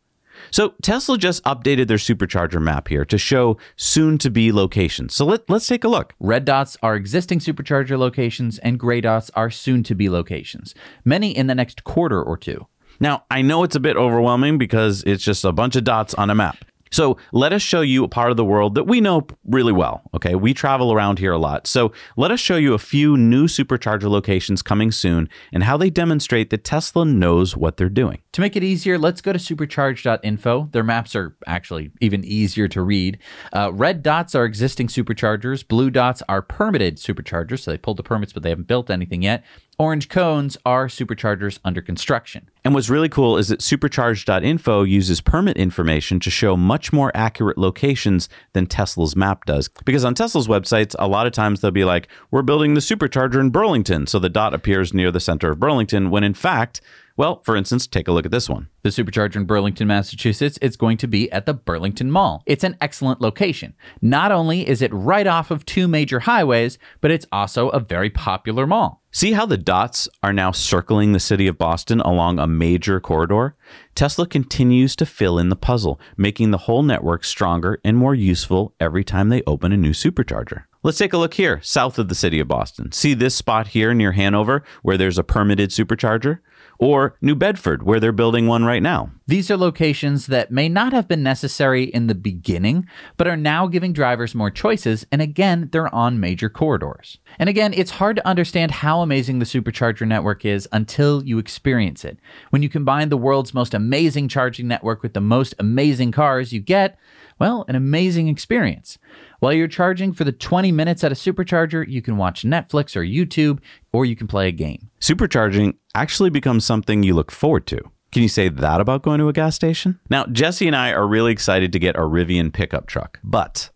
So 0.50 0.74
Tesla 0.82 1.18
just 1.18 1.42
updated 1.44 1.88
their 1.88 1.96
supercharger 1.96 2.62
map 2.62 2.88
here 2.88 3.04
to 3.04 3.18
show 3.18 3.56
soon 3.76 4.18
to 4.18 4.30
be 4.30 4.52
locations. 4.52 5.14
So 5.14 5.26
let, 5.26 5.48
let's 5.50 5.66
take 5.66 5.84
a 5.84 5.88
look. 5.88 6.14
Red 6.20 6.44
dots 6.44 6.76
are 6.82 6.94
existing 6.94 7.40
supercharger 7.40 7.98
locations 7.98 8.58
and 8.58 8.78
gray 8.78 9.00
dots 9.00 9.30
are 9.34 9.50
soon 9.50 9.82
to 9.84 9.94
be 9.94 10.08
locations, 10.08 10.74
many 11.04 11.36
in 11.36 11.48
the 11.48 11.54
next 11.54 11.84
quarter 11.84 12.22
or 12.22 12.36
two. 12.36 12.66
Now, 13.00 13.24
I 13.30 13.42
know 13.42 13.62
it's 13.64 13.76
a 13.76 13.80
bit 13.80 13.96
overwhelming 13.96 14.58
because 14.58 15.02
it's 15.04 15.22
just 15.22 15.44
a 15.44 15.52
bunch 15.52 15.76
of 15.76 15.84
dots 15.84 16.14
on 16.14 16.30
a 16.30 16.34
map. 16.34 16.64
So 16.90 17.18
let 17.32 17.52
us 17.52 17.62
show 17.62 17.80
you 17.80 18.04
a 18.04 18.08
part 18.08 18.30
of 18.30 18.36
the 18.36 18.44
world 18.44 18.74
that 18.74 18.84
we 18.84 19.00
know 19.00 19.26
really 19.44 19.72
well. 19.72 20.02
Okay. 20.14 20.34
We 20.34 20.54
travel 20.54 20.92
around 20.92 21.18
here 21.18 21.32
a 21.32 21.38
lot. 21.38 21.66
So 21.66 21.92
let 22.16 22.30
us 22.30 22.40
show 22.40 22.56
you 22.56 22.74
a 22.74 22.78
few 22.78 23.16
new 23.16 23.46
supercharger 23.46 24.08
locations 24.08 24.62
coming 24.62 24.90
soon 24.90 25.28
and 25.52 25.64
how 25.64 25.76
they 25.76 25.90
demonstrate 25.90 26.50
that 26.50 26.64
Tesla 26.64 27.04
knows 27.04 27.56
what 27.56 27.76
they're 27.76 27.88
doing. 27.88 28.22
To 28.32 28.40
make 28.40 28.56
it 28.56 28.64
easier, 28.64 28.98
let's 28.98 29.20
go 29.20 29.32
to 29.32 29.38
supercharge.info. 29.38 30.68
Their 30.72 30.84
maps 30.84 31.14
are 31.16 31.36
actually 31.46 31.90
even 32.00 32.24
easier 32.24 32.68
to 32.68 32.82
read. 32.82 33.18
Uh, 33.52 33.72
red 33.72 34.02
dots 34.02 34.34
are 34.34 34.44
existing 34.44 34.88
superchargers, 34.88 35.66
blue 35.66 35.90
dots 35.90 36.22
are 36.28 36.42
permitted 36.42 36.96
superchargers. 36.96 37.60
So 37.60 37.70
they 37.70 37.78
pulled 37.78 37.96
the 37.96 38.02
permits, 38.02 38.32
but 38.32 38.42
they 38.42 38.50
haven't 38.50 38.68
built 38.68 38.90
anything 38.90 39.22
yet. 39.22 39.44
Orange 39.80 40.08
cones 40.08 40.56
are 40.66 40.88
superchargers 40.88 41.60
under 41.64 41.80
construction. 41.80 42.50
And 42.64 42.74
what's 42.74 42.90
really 42.90 43.08
cool 43.08 43.36
is 43.38 43.46
that 43.46 43.60
supercharge.info 43.60 44.82
uses 44.82 45.20
permit 45.20 45.56
information 45.56 46.18
to 46.18 46.30
show 46.30 46.56
much 46.56 46.92
more 46.92 47.12
accurate 47.14 47.56
locations 47.56 48.28
than 48.54 48.66
Tesla's 48.66 49.14
map 49.14 49.44
does. 49.44 49.68
Because 49.84 50.04
on 50.04 50.16
Tesla's 50.16 50.48
websites, 50.48 50.96
a 50.98 51.06
lot 51.06 51.28
of 51.28 51.32
times 51.32 51.60
they'll 51.60 51.70
be 51.70 51.84
like, 51.84 52.08
we're 52.32 52.42
building 52.42 52.74
the 52.74 52.80
supercharger 52.80 53.38
in 53.38 53.50
Burlington. 53.50 54.08
So 54.08 54.18
the 54.18 54.28
dot 54.28 54.52
appears 54.52 54.92
near 54.92 55.12
the 55.12 55.20
center 55.20 55.52
of 55.52 55.60
Burlington, 55.60 56.10
when 56.10 56.24
in 56.24 56.34
fact, 56.34 56.80
well, 57.18 57.42
for 57.44 57.56
instance, 57.56 57.86
take 57.86 58.08
a 58.08 58.12
look 58.12 58.24
at 58.24 58.30
this 58.30 58.48
one. 58.48 58.68
The 58.82 58.88
supercharger 58.88 59.36
in 59.36 59.44
Burlington, 59.44 59.88
Massachusetts, 59.88 60.58
it's 60.62 60.76
going 60.76 60.96
to 60.98 61.06
be 61.06 61.30
at 61.32 61.44
the 61.44 61.52
Burlington 61.52 62.10
Mall. 62.10 62.42
It's 62.46 62.64
an 62.64 62.76
excellent 62.80 63.20
location. 63.20 63.74
Not 64.00 64.32
only 64.32 64.66
is 64.66 64.80
it 64.80 64.94
right 64.94 65.26
off 65.26 65.50
of 65.50 65.66
two 65.66 65.88
major 65.88 66.20
highways, 66.20 66.78
but 67.02 67.10
it's 67.10 67.26
also 67.30 67.68
a 67.70 67.80
very 67.80 68.08
popular 68.08 68.66
mall. 68.66 69.02
See 69.10 69.32
how 69.32 69.46
the 69.46 69.56
dots 69.56 70.08
are 70.22 70.32
now 70.32 70.52
circling 70.52 71.12
the 71.12 71.18
city 71.18 71.48
of 71.48 71.58
Boston 71.58 72.00
along 72.00 72.38
a 72.38 72.46
major 72.46 73.00
corridor? 73.00 73.56
Tesla 73.94 74.26
continues 74.26 74.94
to 74.96 75.06
fill 75.06 75.38
in 75.38 75.48
the 75.48 75.56
puzzle, 75.56 75.98
making 76.16 76.52
the 76.52 76.58
whole 76.58 76.82
network 76.82 77.24
stronger 77.24 77.80
and 77.82 77.96
more 77.96 78.14
useful 78.14 78.74
every 78.78 79.02
time 79.02 79.28
they 79.28 79.42
open 79.46 79.72
a 79.72 79.76
new 79.76 79.92
supercharger. 79.92 80.64
Let's 80.84 80.98
take 80.98 81.12
a 81.12 81.18
look 81.18 81.34
here, 81.34 81.60
south 81.62 81.98
of 81.98 82.08
the 82.08 82.14
city 82.14 82.38
of 82.38 82.46
Boston. 82.46 82.92
See 82.92 83.12
this 83.12 83.34
spot 83.34 83.68
here 83.68 83.92
near 83.92 84.12
Hanover, 84.12 84.62
where 84.82 84.96
there's 84.96 85.18
a 85.18 85.24
permitted 85.24 85.70
supercharger? 85.70 86.38
Or 86.78 87.16
New 87.20 87.34
Bedford, 87.34 87.82
where 87.82 88.00
they're 88.00 88.12
building 88.12 88.46
one 88.46 88.64
right 88.64 88.82
now. 88.82 89.10
These 89.26 89.50
are 89.50 89.56
locations 89.56 90.26
that 90.26 90.50
may 90.50 90.68
not 90.68 90.92
have 90.92 91.08
been 91.08 91.22
necessary 91.22 91.84
in 91.84 92.06
the 92.06 92.14
beginning, 92.14 92.86
but 93.16 93.26
are 93.26 93.36
now 93.36 93.66
giving 93.66 93.92
drivers 93.92 94.34
more 94.34 94.50
choices, 94.50 95.04
and 95.12 95.20
again, 95.20 95.68
they're 95.72 95.94
on 95.94 96.20
major 96.20 96.48
corridors. 96.48 97.18
And 97.38 97.48
again, 97.48 97.74
it's 97.74 97.90
hard 97.92 98.16
to 98.16 98.26
understand 98.26 98.70
how 98.70 99.00
amazing 99.00 99.38
the 99.38 99.44
supercharger 99.44 100.06
network 100.06 100.44
is 100.44 100.68
until 100.72 101.24
you 101.24 101.38
experience 101.38 102.04
it. 102.04 102.18
When 102.50 102.62
you 102.62 102.68
combine 102.68 103.08
the 103.08 103.16
world's 103.16 103.52
most 103.52 103.74
amazing 103.74 104.28
charging 104.28 104.68
network 104.68 105.02
with 105.02 105.14
the 105.14 105.20
most 105.20 105.54
amazing 105.58 106.12
cars, 106.12 106.52
you 106.52 106.60
get, 106.60 106.98
well, 107.38 107.64
an 107.68 107.74
amazing 107.74 108.28
experience. 108.28 108.98
While 109.40 109.52
you're 109.52 109.68
charging 109.68 110.12
for 110.12 110.24
the 110.24 110.32
20 110.32 110.72
minutes 110.72 111.04
at 111.04 111.12
a 111.12 111.14
supercharger, 111.14 111.86
you 111.88 112.02
can 112.02 112.16
watch 112.16 112.42
Netflix 112.42 112.96
or 112.96 113.02
YouTube, 113.02 113.60
or 113.92 114.04
you 114.04 114.16
can 114.16 114.26
play 114.26 114.48
a 114.48 114.52
game. 114.52 114.90
Supercharging 115.00 115.74
actually 115.94 116.30
becomes 116.30 116.64
something 116.64 117.02
you 117.02 117.14
look 117.14 117.30
forward 117.30 117.66
to. 117.68 117.80
Can 118.10 118.22
you 118.22 118.28
say 118.28 118.48
that 118.48 118.80
about 118.80 119.02
going 119.02 119.18
to 119.18 119.28
a 119.28 119.32
gas 119.32 119.54
station? 119.54 120.00
Now, 120.08 120.24
Jesse 120.26 120.66
and 120.66 120.76
I 120.76 120.92
are 120.92 121.06
really 121.06 121.32
excited 121.32 121.72
to 121.72 121.78
get 121.78 121.96
our 121.96 122.04
Rivian 122.04 122.52
pickup 122.52 122.86
truck, 122.86 123.20
but 123.22 123.70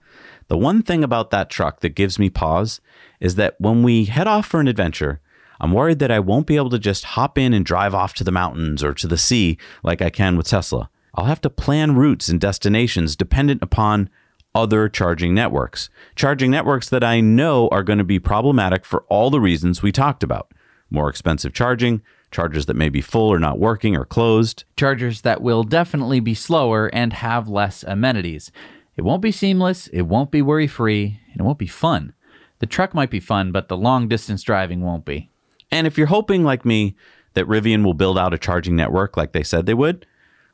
the 0.48 0.56
one 0.56 0.82
thing 0.82 1.04
about 1.04 1.30
that 1.30 1.50
truck 1.50 1.80
that 1.80 1.90
gives 1.90 2.18
me 2.18 2.30
pause 2.30 2.80
is 3.20 3.34
that 3.36 3.56
when 3.58 3.82
we 3.82 4.06
head 4.06 4.26
off 4.26 4.46
for 4.46 4.60
an 4.60 4.68
adventure, 4.68 5.20
I'm 5.60 5.72
worried 5.72 5.98
that 6.00 6.10
I 6.10 6.18
won't 6.18 6.46
be 6.46 6.56
able 6.56 6.70
to 6.70 6.78
just 6.78 7.04
hop 7.04 7.38
in 7.38 7.52
and 7.52 7.64
drive 7.64 7.94
off 7.94 8.14
to 8.14 8.24
the 8.24 8.32
mountains 8.32 8.82
or 8.82 8.94
to 8.94 9.06
the 9.06 9.18
sea 9.18 9.58
like 9.82 10.02
I 10.02 10.10
can 10.10 10.36
with 10.36 10.48
Tesla. 10.48 10.90
I'll 11.14 11.26
have 11.26 11.40
to 11.42 11.50
plan 11.50 11.94
routes 11.94 12.28
and 12.28 12.40
destinations 12.40 13.16
dependent 13.16 13.62
upon 13.62 14.08
other 14.54 14.88
charging 14.88 15.34
networks. 15.34 15.88
Charging 16.16 16.50
networks 16.50 16.88
that 16.88 17.04
I 17.04 17.20
know 17.20 17.68
are 17.68 17.82
going 17.82 17.98
to 17.98 18.04
be 18.04 18.18
problematic 18.18 18.84
for 18.84 19.04
all 19.08 19.30
the 19.30 19.40
reasons 19.40 19.82
we 19.82 19.92
talked 19.92 20.22
about 20.22 20.52
more 20.92 21.08
expensive 21.08 21.52
charging, 21.52 22.02
chargers 22.30 22.66
that 22.66 22.76
may 22.76 22.88
be 22.88 23.00
full 23.00 23.28
or 23.28 23.38
not 23.38 23.58
working 23.58 23.96
or 23.96 24.04
closed, 24.04 24.64
chargers 24.76 25.22
that 25.22 25.42
will 25.42 25.64
definitely 25.64 26.20
be 26.20 26.34
slower 26.34 26.86
and 26.88 27.12
have 27.12 27.48
less 27.48 27.82
amenities. 27.82 28.52
It 28.96 29.02
won't 29.02 29.22
be 29.22 29.32
seamless, 29.32 29.88
it 29.88 30.02
won't 30.02 30.30
be 30.30 30.42
worry 30.42 30.66
free, 30.66 31.20
and 31.32 31.40
it 31.40 31.44
won't 31.44 31.58
be 31.58 31.66
fun. 31.66 32.12
The 32.58 32.66
truck 32.66 32.94
might 32.94 33.10
be 33.10 33.20
fun, 33.20 33.50
but 33.50 33.68
the 33.68 33.76
long 33.76 34.06
distance 34.06 34.42
driving 34.42 34.82
won't 34.82 35.04
be. 35.04 35.30
And 35.70 35.86
if 35.86 35.96
you're 35.96 36.06
hoping, 36.08 36.44
like 36.44 36.64
me, 36.64 36.94
that 37.34 37.46
Rivian 37.46 37.84
will 37.84 37.94
build 37.94 38.18
out 38.18 38.34
a 38.34 38.38
charging 38.38 38.76
network 38.76 39.16
like 39.16 39.32
they 39.32 39.42
said 39.42 39.66
they 39.66 39.74
would, 39.74 40.06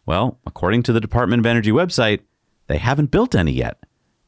well, 0.06 0.38
according 0.46 0.84
to 0.84 0.92
the 0.92 1.00
Department 1.00 1.40
of 1.40 1.46
Energy 1.46 1.72
website, 1.72 2.20
they 2.66 2.78
haven't 2.78 3.10
built 3.10 3.34
any 3.34 3.52
yet. 3.52 3.78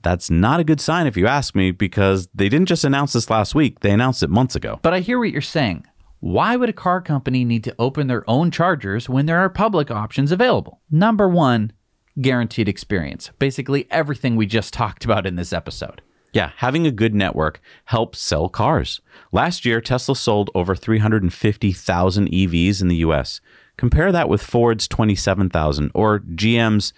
That's 0.02 0.30
not 0.30 0.60
a 0.60 0.64
good 0.64 0.80
sign 0.80 1.06
if 1.06 1.16
you 1.16 1.26
ask 1.26 1.54
me, 1.54 1.70
because 1.70 2.28
they 2.34 2.48
didn't 2.48 2.68
just 2.68 2.84
announce 2.84 3.12
this 3.12 3.30
last 3.30 3.54
week, 3.54 3.80
they 3.80 3.90
announced 3.90 4.22
it 4.22 4.30
months 4.30 4.56
ago. 4.56 4.80
But 4.82 4.94
I 4.94 5.00
hear 5.00 5.18
what 5.18 5.30
you're 5.30 5.40
saying. 5.40 5.86
Why 6.20 6.54
would 6.54 6.68
a 6.68 6.74
car 6.74 7.00
company 7.00 7.46
need 7.46 7.64
to 7.64 7.74
open 7.78 8.06
their 8.06 8.28
own 8.28 8.50
chargers 8.50 9.08
when 9.08 9.24
there 9.24 9.38
are 9.38 9.48
public 9.48 9.90
options 9.90 10.30
available? 10.30 10.82
Number 10.90 11.26
one, 11.26 11.72
guaranteed 12.20 12.68
experience. 12.68 13.30
Basically, 13.38 13.86
everything 13.90 14.36
we 14.36 14.44
just 14.44 14.74
talked 14.74 15.06
about 15.06 15.26
in 15.26 15.36
this 15.36 15.52
episode. 15.52 16.02
Yeah, 16.34 16.52
having 16.56 16.86
a 16.86 16.92
good 16.92 17.14
network 17.14 17.60
helps 17.86 18.20
sell 18.20 18.50
cars. 18.50 19.00
Last 19.32 19.64
year, 19.64 19.80
Tesla 19.80 20.14
sold 20.14 20.50
over 20.54 20.76
350,000 20.76 22.28
EVs 22.28 22.82
in 22.82 22.88
the 22.88 22.96
US. 22.96 23.40
Compare 23.78 24.12
that 24.12 24.28
with 24.28 24.42
Ford's 24.42 24.86
27,000 24.86 25.90
or 25.94 26.20
GM's 26.20 26.92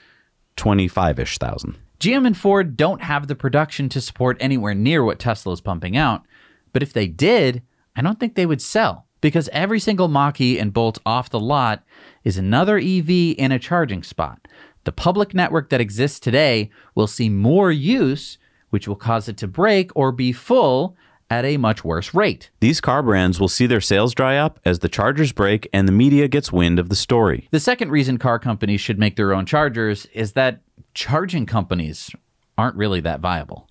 25 0.57 1.21
ish 1.21 1.39
thousand. 1.39 1.79
GM 2.01 2.27
and 2.27 2.37
Ford 2.37 2.77
don't 2.77 3.03
have 3.03 3.29
the 3.29 3.37
production 3.37 3.89
to 3.91 4.01
support 4.01 4.37
anywhere 4.41 4.75
near 4.75 5.05
what 5.05 5.21
Tesla 5.21 5.53
is 5.53 5.61
pumping 5.61 5.97
out, 5.97 6.27
but 6.73 6.83
if 6.83 6.93
they 6.93 7.07
did, 7.07 7.63
I 7.95 8.03
don't 8.03 8.19
think 8.19 8.35
they 8.35 8.47
would 8.47 8.61
sell 8.61 9.07
because 9.23 9.49
every 9.53 9.81
single 9.81 10.09
Mach-E 10.09 10.59
and 10.59 10.75
Bolt 10.75 10.99
off 11.07 11.31
the 11.31 11.41
lot 11.41 11.83
is 12.25 12.37
another 12.37 12.77
EV 12.77 13.09
in 13.39 13.51
a 13.51 13.59
charging 13.59 14.03
spot. 14.03 14.47
The 14.85 14.93
public 14.93 15.33
network 15.33 15.71
that 15.71 15.81
exists 15.81 16.21
today 16.21 16.71
will 16.95 17.07
see 17.07 17.31
more 17.31 17.73
use, 17.73 18.37
which 18.69 18.87
will 18.87 18.97
cause 18.97 19.29
it 19.29 19.39
to 19.39 19.49
break 19.49 19.91
or 19.97 20.13
be 20.13 20.33
full 20.33 20.97
at 21.31 21.47
a 21.47 21.57
much 21.57 21.83
worse 21.83 22.13
rate. 22.13 22.51
These 22.61 22.83
car 22.83 23.03
brands 23.03 23.41
will 23.41 23.49
see 23.49 23.67
their 23.67 23.81
sales 23.81 24.13
dry 24.13 24.37
up 24.37 24.61
as 24.67 24.81
the 24.81 24.89
chargers 24.89 25.33
break 25.33 25.67
and 25.73 25.89
the 25.89 25.93
media 25.93 26.29
gets 26.29 26.53
wind 26.53 26.79
of 26.79 26.91
the 26.91 26.97
story. 26.97 27.49
The 27.53 27.61
second 27.61 27.91
reason 27.91 28.19
car 28.19 28.39
companies 28.39 28.83
should 28.83 28.99
make 28.99 29.17
their 29.17 29.33
own 29.33 29.47
chargers 29.47 30.05
is 30.13 30.33
that 30.33 30.61
charging 30.93 31.47
companies 31.47 32.11
aren't 32.59 32.77
really 32.77 33.01
that 33.01 33.21
viable. 33.21 33.71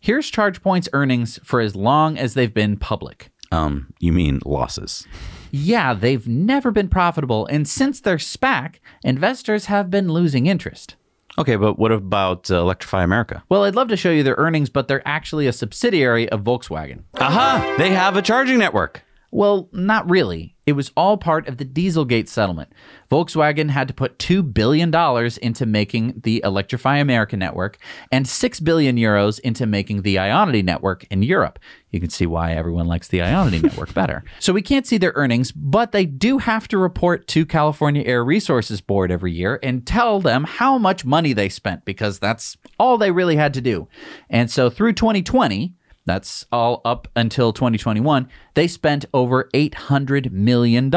Here's 0.00 0.30
ChargePoint's 0.30 0.88
earnings 0.92 1.38
for 1.44 1.60
as 1.60 1.76
long 1.76 2.16
as 2.16 2.34
they've 2.34 2.52
been 2.52 2.76
public. 2.76 3.30
Um, 3.50 3.92
you 3.98 4.12
mean 4.12 4.40
losses. 4.44 5.06
Yeah, 5.50 5.94
they've 5.94 6.26
never 6.28 6.70
been 6.70 6.88
profitable, 6.88 7.46
and 7.46 7.66
since 7.66 8.00
their 8.00 8.18
SPAC, 8.18 8.76
investors 9.02 9.66
have 9.66 9.90
been 9.90 10.12
losing 10.12 10.46
interest. 10.46 10.96
Okay, 11.38 11.56
but 11.56 11.78
what 11.78 11.92
about 11.92 12.50
uh, 12.50 12.56
Electrify 12.60 13.04
America? 13.04 13.44
Well, 13.48 13.62
I'd 13.64 13.76
love 13.76 13.88
to 13.88 13.96
show 13.96 14.10
you 14.10 14.22
their 14.24 14.34
earnings, 14.38 14.68
but 14.70 14.88
they're 14.88 15.06
actually 15.06 15.46
a 15.46 15.52
subsidiary 15.52 16.28
of 16.30 16.42
Volkswagen. 16.42 17.04
Aha! 17.14 17.76
They 17.78 17.90
have 17.90 18.16
a 18.16 18.22
charging 18.22 18.58
network. 18.58 19.04
Well, 19.30 19.68
not 19.72 20.08
really. 20.08 20.56
It 20.64 20.72
was 20.72 20.90
all 20.96 21.16
part 21.16 21.48
of 21.48 21.58
the 21.58 21.64
Dieselgate 21.64 22.28
settlement. 22.28 22.72
Volkswagen 23.10 23.70
had 23.70 23.88
to 23.88 23.94
put 23.94 24.18
$2 24.18 24.52
billion 24.54 24.94
into 25.42 25.66
making 25.66 26.20
the 26.22 26.42
Electrify 26.44 26.98
America 26.98 27.36
network 27.36 27.78
and 28.10 28.28
6 28.28 28.60
billion 28.60 28.96
euros 28.96 29.38
into 29.40 29.66
making 29.66 30.02
the 30.02 30.16
Ionity 30.16 30.62
network 30.62 31.06
in 31.10 31.22
Europe. 31.22 31.58
You 31.90 32.00
can 32.00 32.10
see 32.10 32.26
why 32.26 32.52
everyone 32.52 32.86
likes 32.86 33.08
the 33.08 33.18
Ionity 33.18 33.62
network 33.62 33.94
better. 33.94 34.24
So 34.40 34.52
we 34.52 34.62
can't 34.62 34.86
see 34.86 34.98
their 34.98 35.12
earnings, 35.14 35.52
but 35.52 35.92
they 35.92 36.06
do 36.06 36.38
have 36.38 36.68
to 36.68 36.78
report 36.78 37.26
to 37.28 37.44
California 37.44 38.02
Air 38.04 38.24
Resources 38.24 38.80
Board 38.80 39.10
every 39.10 39.32
year 39.32 39.58
and 39.62 39.86
tell 39.86 40.20
them 40.20 40.44
how 40.44 40.78
much 40.78 41.04
money 41.04 41.32
they 41.32 41.48
spent 41.48 41.84
because 41.84 42.18
that's 42.18 42.56
all 42.78 42.96
they 42.96 43.10
really 43.10 43.36
had 43.36 43.52
to 43.54 43.60
do. 43.60 43.88
And 44.30 44.50
so 44.50 44.70
through 44.70 44.94
2020, 44.94 45.74
that's 46.08 46.46
all 46.50 46.80
up 46.84 47.08
until 47.14 47.52
2021. 47.52 48.28
They 48.54 48.66
spent 48.66 49.04
over 49.12 49.48
$800 49.54 50.30
million. 50.32 50.92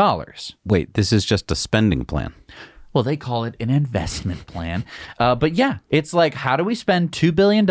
Wait, 0.65 0.93
this 0.93 1.11
is 1.11 1.25
just 1.25 1.51
a 1.51 1.55
spending 1.55 2.05
plan. 2.05 2.33
Well, 2.93 3.03
they 3.03 3.15
call 3.15 3.45
it 3.45 3.55
an 3.59 3.69
investment 3.69 4.47
plan. 4.47 4.83
Uh, 5.17 5.35
but 5.35 5.53
yeah, 5.53 5.77
it's 5.89 6.13
like, 6.13 6.33
how 6.33 6.57
do 6.57 6.63
we 6.63 6.75
spend 6.75 7.11
$2 7.11 7.33
billion 7.33 7.69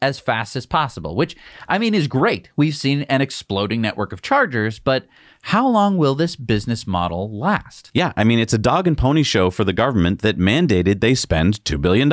as 0.00 0.18
fast 0.18 0.56
as 0.56 0.64
possible? 0.64 1.14
Which, 1.14 1.36
I 1.68 1.78
mean, 1.78 1.94
is 1.94 2.08
great. 2.08 2.48
We've 2.56 2.74
seen 2.74 3.02
an 3.02 3.20
exploding 3.20 3.82
network 3.82 4.12
of 4.12 4.22
chargers, 4.22 4.78
but 4.78 5.06
how 5.42 5.66
long 5.66 5.98
will 5.98 6.14
this 6.14 6.36
business 6.36 6.86
model 6.86 7.30
last? 7.36 7.90
Yeah, 7.92 8.12
I 8.16 8.24
mean, 8.24 8.38
it's 8.38 8.52
a 8.52 8.58
dog 8.58 8.86
and 8.86 8.96
pony 8.96 9.22
show 9.22 9.50
for 9.50 9.64
the 9.64 9.72
government 9.72 10.22
that 10.22 10.38
mandated 10.38 11.00
they 11.00 11.14
spend 11.14 11.62
$2 11.64 11.80
billion. 11.80 12.10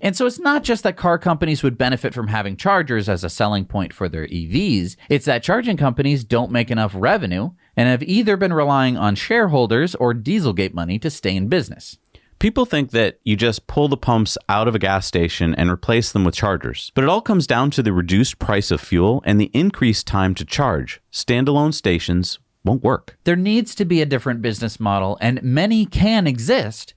And 0.00 0.16
so 0.16 0.26
it's 0.26 0.40
not 0.40 0.64
just 0.64 0.82
that 0.82 0.96
car 0.96 1.18
companies 1.18 1.62
would 1.62 1.78
benefit 1.78 2.12
from 2.12 2.28
having 2.28 2.56
chargers 2.56 3.08
as 3.08 3.24
a 3.24 3.30
selling 3.30 3.64
point 3.64 3.92
for 3.92 4.08
their 4.08 4.26
EVs, 4.26 4.96
it's 5.08 5.26
that 5.26 5.42
charging 5.42 5.76
companies 5.76 6.24
don't 6.24 6.50
make 6.50 6.70
enough 6.70 6.92
revenue 6.94 7.50
and 7.76 7.88
have 7.88 8.02
either 8.02 8.36
been 8.36 8.52
relying 8.52 8.96
on 8.96 9.14
shareholders 9.14 9.94
or 9.94 10.12
Dieselgate 10.12 10.74
money 10.74 10.98
to 10.98 11.08
stay 11.08 11.36
in 11.36 11.48
business. 11.48 11.98
People 12.42 12.66
think 12.66 12.90
that 12.90 13.20
you 13.22 13.36
just 13.36 13.68
pull 13.68 13.86
the 13.86 13.96
pumps 13.96 14.36
out 14.48 14.66
of 14.66 14.74
a 14.74 14.80
gas 14.80 15.06
station 15.06 15.54
and 15.54 15.70
replace 15.70 16.10
them 16.10 16.24
with 16.24 16.34
chargers. 16.34 16.90
But 16.96 17.04
it 17.04 17.08
all 17.08 17.20
comes 17.20 17.46
down 17.46 17.70
to 17.70 17.84
the 17.84 17.92
reduced 17.92 18.40
price 18.40 18.72
of 18.72 18.80
fuel 18.80 19.22
and 19.24 19.40
the 19.40 19.52
increased 19.54 20.08
time 20.08 20.34
to 20.34 20.44
charge. 20.44 21.00
Standalone 21.12 21.72
stations 21.72 22.40
won't 22.64 22.82
work. 22.82 23.18
There 23.24 23.36
needs 23.36 23.74
to 23.76 23.84
be 23.84 24.00
a 24.00 24.06
different 24.06 24.42
business 24.42 24.78
model, 24.78 25.18
and 25.20 25.42
many 25.42 25.86
can 25.86 26.26
exist, 26.26 26.94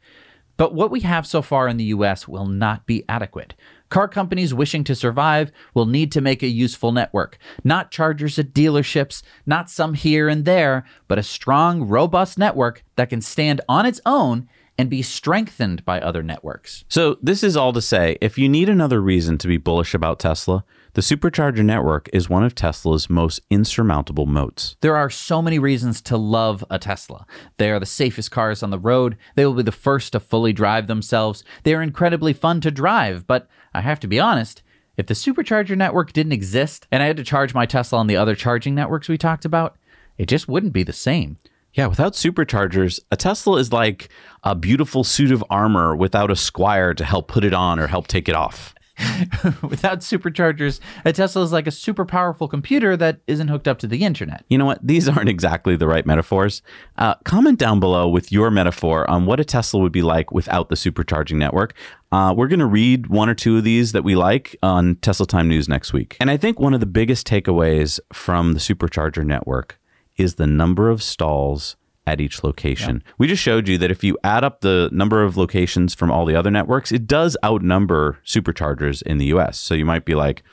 but 0.57 0.73
what 0.73 0.91
we 0.91 1.01
have 1.01 1.27
so 1.27 1.41
far 1.41 1.67
in 1.67 1.77
the 1.77 1.85
US 1.85 2.27
will 2.27 2.45
not 2.45 2.85
be 2.85 3.03
adequate. 3.09 3.55
Car 3.89 4.07
companies 4.07 4.53
wishing 4.53 4.83
to 4.83 4.95
survive 4.95 5.51
will 5.73 5.85
need 5.85 6.11
to 6.11 6.21
make 6.21 6.41
a 6.41 6.47
useful 6.47 6.91
network, 6.91 7.37
not 7.63 7.91
chargers 7.91 8.39
at 8.39 8.53
dealerships, 8.53 9.21
not 9.45 9.69
some 9.69 9.93
here 9.93 10.27
and 10.27 10.45
there, 10.45 10.85
but 11.07 11.19
a 11.19 11.23
strong, 11.23 11.83
robust 11.83 12.37
network 12.37 12.83
that 12.95 13.09
can 13.09 13.21
stand 13.21 13.61
on 13.69 13.85
its 13.85 14.01
own 14.05 14.49
and 14.77 14.89
be 14.89 15.01
strengthened 15.01 15.85
by 15.85 16.01
other 16.01 16.21
networks. 16.21 16.83
So, 16.89 17.17
this 17.21 17.43
is 17.43 17.55
all 17.55 17.71
to 17.73 17.81
say 17.81 18.17
if 18.19 18.37
you 18.37 18.49
need 18.49 18.67
another 18.67 19.01
reason 19.01 19.37
to 19.39 19.47
be 19.47 19.57
bullish 19.57 19.93
about 19.93 20.19
Tesla, 20.19 20.65
the 20.95 21.01
supercharger 21.01 21.63
network 21.63 22.09
is 22.13 22.29
one 22.29 22.45
of 22.45 22.55
Tesla's 22.55 23.09
most 23.09 23.41
insurmountable 23.49 24.25
moats. 24.25 24.77
There 24.79 24.95
are 24.95 25.09
so 25.09 25.41
many 25.41 25.59
reasons 25.59 26.01
to 26.03 26.15
love 26.15 26.63
a 26.69 26.79
Tesla. 26.79 27.25
They 27.57 27.69
are 27.69 27.81
the 27.81 27.85
safest 27.85 28.31
cars 28.31 28.63
on 28.63 28.69
the 28.69 28.79
road. 28.79 29.17
They 29.35 29.45
will 29.45 29.55
be 29.55 29.63
the 29.63 29.73
first 29.73 30.13
to 30.13 30.21
fully 30.21 30.53
drive 30.53 30.87
themselves. 30.87 31.43
They 31.63 31.73
are 31.73 31.81
incredibly 31.81 32.31
fun 32.31 32.61
to 32.61 32.71
drive, 32.71 33.27
but 33.27 33.49
I 33.73 33.81
have 33.81 33.99
to 33.99 34.07
be 34.07 34.21
honest, 34.21 34.63
if 34.95 35.07
the 35.07 35.13
supercharger 35.13 35.75
network 35.75 36.13
didn't 36.13 36.31
exist 36.31 36.87
and 36.93 37.03
I 37.03 37.07
had 37.07 37.17
to 37.17 37.25
charge 37.25 37.53
my 37.53 37.65
Tesla 37.65 37.99
on 37.99 38.07
the 38.07 38.15
other 38.15 38.33
charging 38.33 38.73
networks 38.73 39.09
we 39.09 39.17
talked 39.17 39.43
about, 39.43 39.75
it 40.17 40.29
just 40.29 40.47
wouldn't 40.47 40.71
be 40.71 40.83
the 40.83 40.93
same. 40.93 41.37
Yeah, 41.73 41.87
without 41.87 42.13
superchargers, 42.13 43.01
a 43.11 43.17
Tesla 43.17 43.57
is 43.57 43.73
like 43.73 44.07
a 44.45 44.55
beautiful 44.55 45.03
suit 45.03 45.31
of 45.31 45.43
armor 45.49 45.93
without 45.93 46.31
a 46.31 46.35
squire 46.37 46.93
to 46.93 47.03
help 47.03 47.27
put 47.27 47.43
it 47.43 47.53
on 47.53 47.81
or 47.81 47.87
help 47.87 48.07
take 48.07 48.29
it 48.29 48.35
off. 48.35 48.73
Without 49.61 49.99
superchargers, 49.99 50.79
a 51.03 51.11
Tesla 51.11 51.43
is 51.43 51.51
like 51.51 51.67
a 51.67 51.71
super 51.71 52.05
powerful 52.05 52.47
computer 52.47 52.95
that 52.95 53.19
isn't 53.27 53.49
hooked 53.49 53.67
up 53.67 53.77
to 53.79 53.87
the 53.87 54.03
internet. 54.03 54.45
You 54.49 54.57
know 54.57 54.65
what? 54.65 54.85
These 54.85 55.09
aren't 55.09 55.29
exactly 55.29 55.75
the 55.75 55.87
right 55.87 56.05
metaphors. 56.05 56.61
Uh, 56.97 57.15
comment 57.25 57.59
down 57.59 57.79
below 57.79 58.07
with 58.07 58.31
your 58.31 58.49
metaphor 58.51 59.09
on 59.09 59.25
what 59.25 59.39
a 59.39 59.45
Tesla 59.45 59.81
would 59.81 59.91
be 59.91 60.01
like 60.01 60.31
without 60.31 60.69
the 60.69 60.75
supercharging 60.75 61.35
network. 61.35 61.73
Uh, 62.11 62.33
we're 62.35 62.47
going 62.47 62.59
to 62.59 62.65
read 62.65 63.07
one 63.07 63.27
or 63.27 63.35
two 63.35 63.57
of 63.57 63.63
these 63.63 63.91
that 63.91 64.03
we 64.03 64.15
like 64.15 64.55
on 64.63 64.95
Tesla 64.97 65.27
Time 65.27 65.49
News 65.49 65.67
next 65.67 65.91
week. 65.91 66.15
And 66.21 66.31
I 66.31 66.37
think 66.37 66.59
one 66.59 66.73
of 66.73 66.79
the 66.79 66.85
biggest 66.85 67.27
takeaways 67.27 67.99
from 68.13 68.53
the 68.53 68.59
supercharger 68.59 69.25
network 69.25 69.79
is 70.15 70.35
the 70.35 70.47
number 70.47 70.89
of 70.89 71.03
stalls 71.03 71.75
at 72.07 72.21
each 72.21 72.43
location. 72.43 73.01
Yeah. 73.03 73.11
We 73.17 73.27
just 73.27 73.41
showed 73.41 73.67
you 73.67 73.77
that 73.79 73.91
if 73.91 74.03
you 74.03 74.17
add 74.23 74.43
up 74.43 74.61
the 74.61 74.89
number 74.91 75.23
of 75.23 75.37
locations 75.37 75.95
from 75.95 76.11
all 76.11 76.25
the 76.25 76.35
other 76.35 76.51
networks, 76.51 76.91
it 76.91 77.07
does 77.07 77.35
outnumber 77.43 78.19
superchargers 78.25 79.01
in 79.03 79.17
the 79.17 79.25
US. 79.27 79.57
So 79.57 79.73
you 79.73 79.85
might 79.85 80.05
be 80.05 80.15
like, 80.15 80.43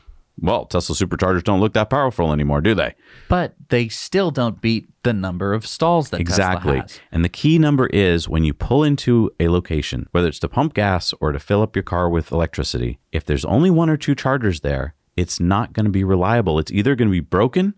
well, 0.41 0.65
Tesla 0.65 0.97
superchargers 0.97 1.45
don't 1.45 1.61
look 1.61 1.75
that 1.75 1.91
powerful 1.91 2.33
anymore, 2.33 2.61
do 2.63 2.75
they? 2.75 2.95
But 3.29 3.55
they 3.69 3.89
still 3.89 4.31
don't 4.31 4.61
beat 4.61 4.89
the 5.03 5.13
number 5.13 5.53
of 5.53 5.67
stalls 5.67 6.11
that 6.11 6.21
exactly. 6.21 6.57
Tesla 6.57 6.73
has. 6.75 6.85
Exactly. 6.85 7.09
And 7.13 7.25
the 7.25 7.29
key 7.29 7.59
number 7.59 7.87
is 7.89 8.29
when 8.29 8.45
you 8.45 8.55
pull 8.55 8.83
into 8.83 9.31
a 9.39 9.49
location, 9.49 10.09
whether 10.13 10.29
it's 10.29 10.39
to 10.41 10.49
pump 10.49 10.75
gas 10.75 11.13
or 11.21 11.33
to 11.33 11.39
fill 11.39 11.63
up 11.63 11.77
your 11.77 11.83
car 11.83 12.09
with 12.09 12.33
electricity, 12.33 12.99
if 13.13 13.25
there's 13.25 13.45
only 13.45 13.71
one 13.71 13.91
or 13.91 13.97
two 13.97 14.15
chargers 14.15 14.61
there, 14.61 14.95
it's 15.17 15.39
not 15.39 15.75
going 15.75 15.85
to 15.85 15.93
be 15.93 16.05
reliable. 16.05 16.59
It's 16.59 16.73
either 16.73 16.97
going 16.97 17.09
to 17.09 17.13
be 17.13 17.21
broken 17.21 17.75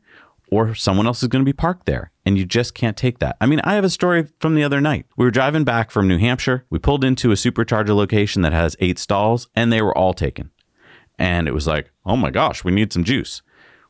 or 0.50 0.74
someone 0.74 1.07
else 1.07 1.22
is 1.22 1.28
going 1.28 1.44
to 1.44 1.48
be 1.48 1.52
parked 1.52 1.87
there. 1.87 2.11
And 2.26 2.38
you 2.38 2.44
just 2.44 2.74
can't 2.74 2.96
take 2.96 3.18
that. 3.18 3.37
I 3.40 3.46
mean, 3.46 3.61
I 3.64 3.74
have 3.74 3.85
a 3.85 3.90
story 3.90 4.28
from 4.40 4.54
the 4.54 4.64
other 4.64 4.80
night. 4.80 5.07
We 5.16 5.24
were 5.24 5.30
driving 5.30 5.64
back 5.64 5.90
from 5.90 6.09
New 6.09 6.18
Hampshire. 6.18 6.64
We 6.70 6.78
pulled 6.78 7.04
into 7.04 7.30
a 7.30 7.35
supercharger 7.35 7.94
location 7.94 8.42
that 8.42 8.52
has 8.52 8.76
eight 8.80 8.98
stalls, 8.98 9.48
and 9.54 9.72
they 9.72 9.83
were 9.83 9.96
all 9.96 10.14
taken. 10.14 10.50
And 11.18 11.46
it 11.46 11.54
was 11.54 11.66
like, 11.66 11.90
oh 12.07 12.16
my 12.16 12.30
gosh, 12.30 12.64
we 12.64 12.72
need 12.72 12.92
some 12.92 13.04
juice. 13.04 13.42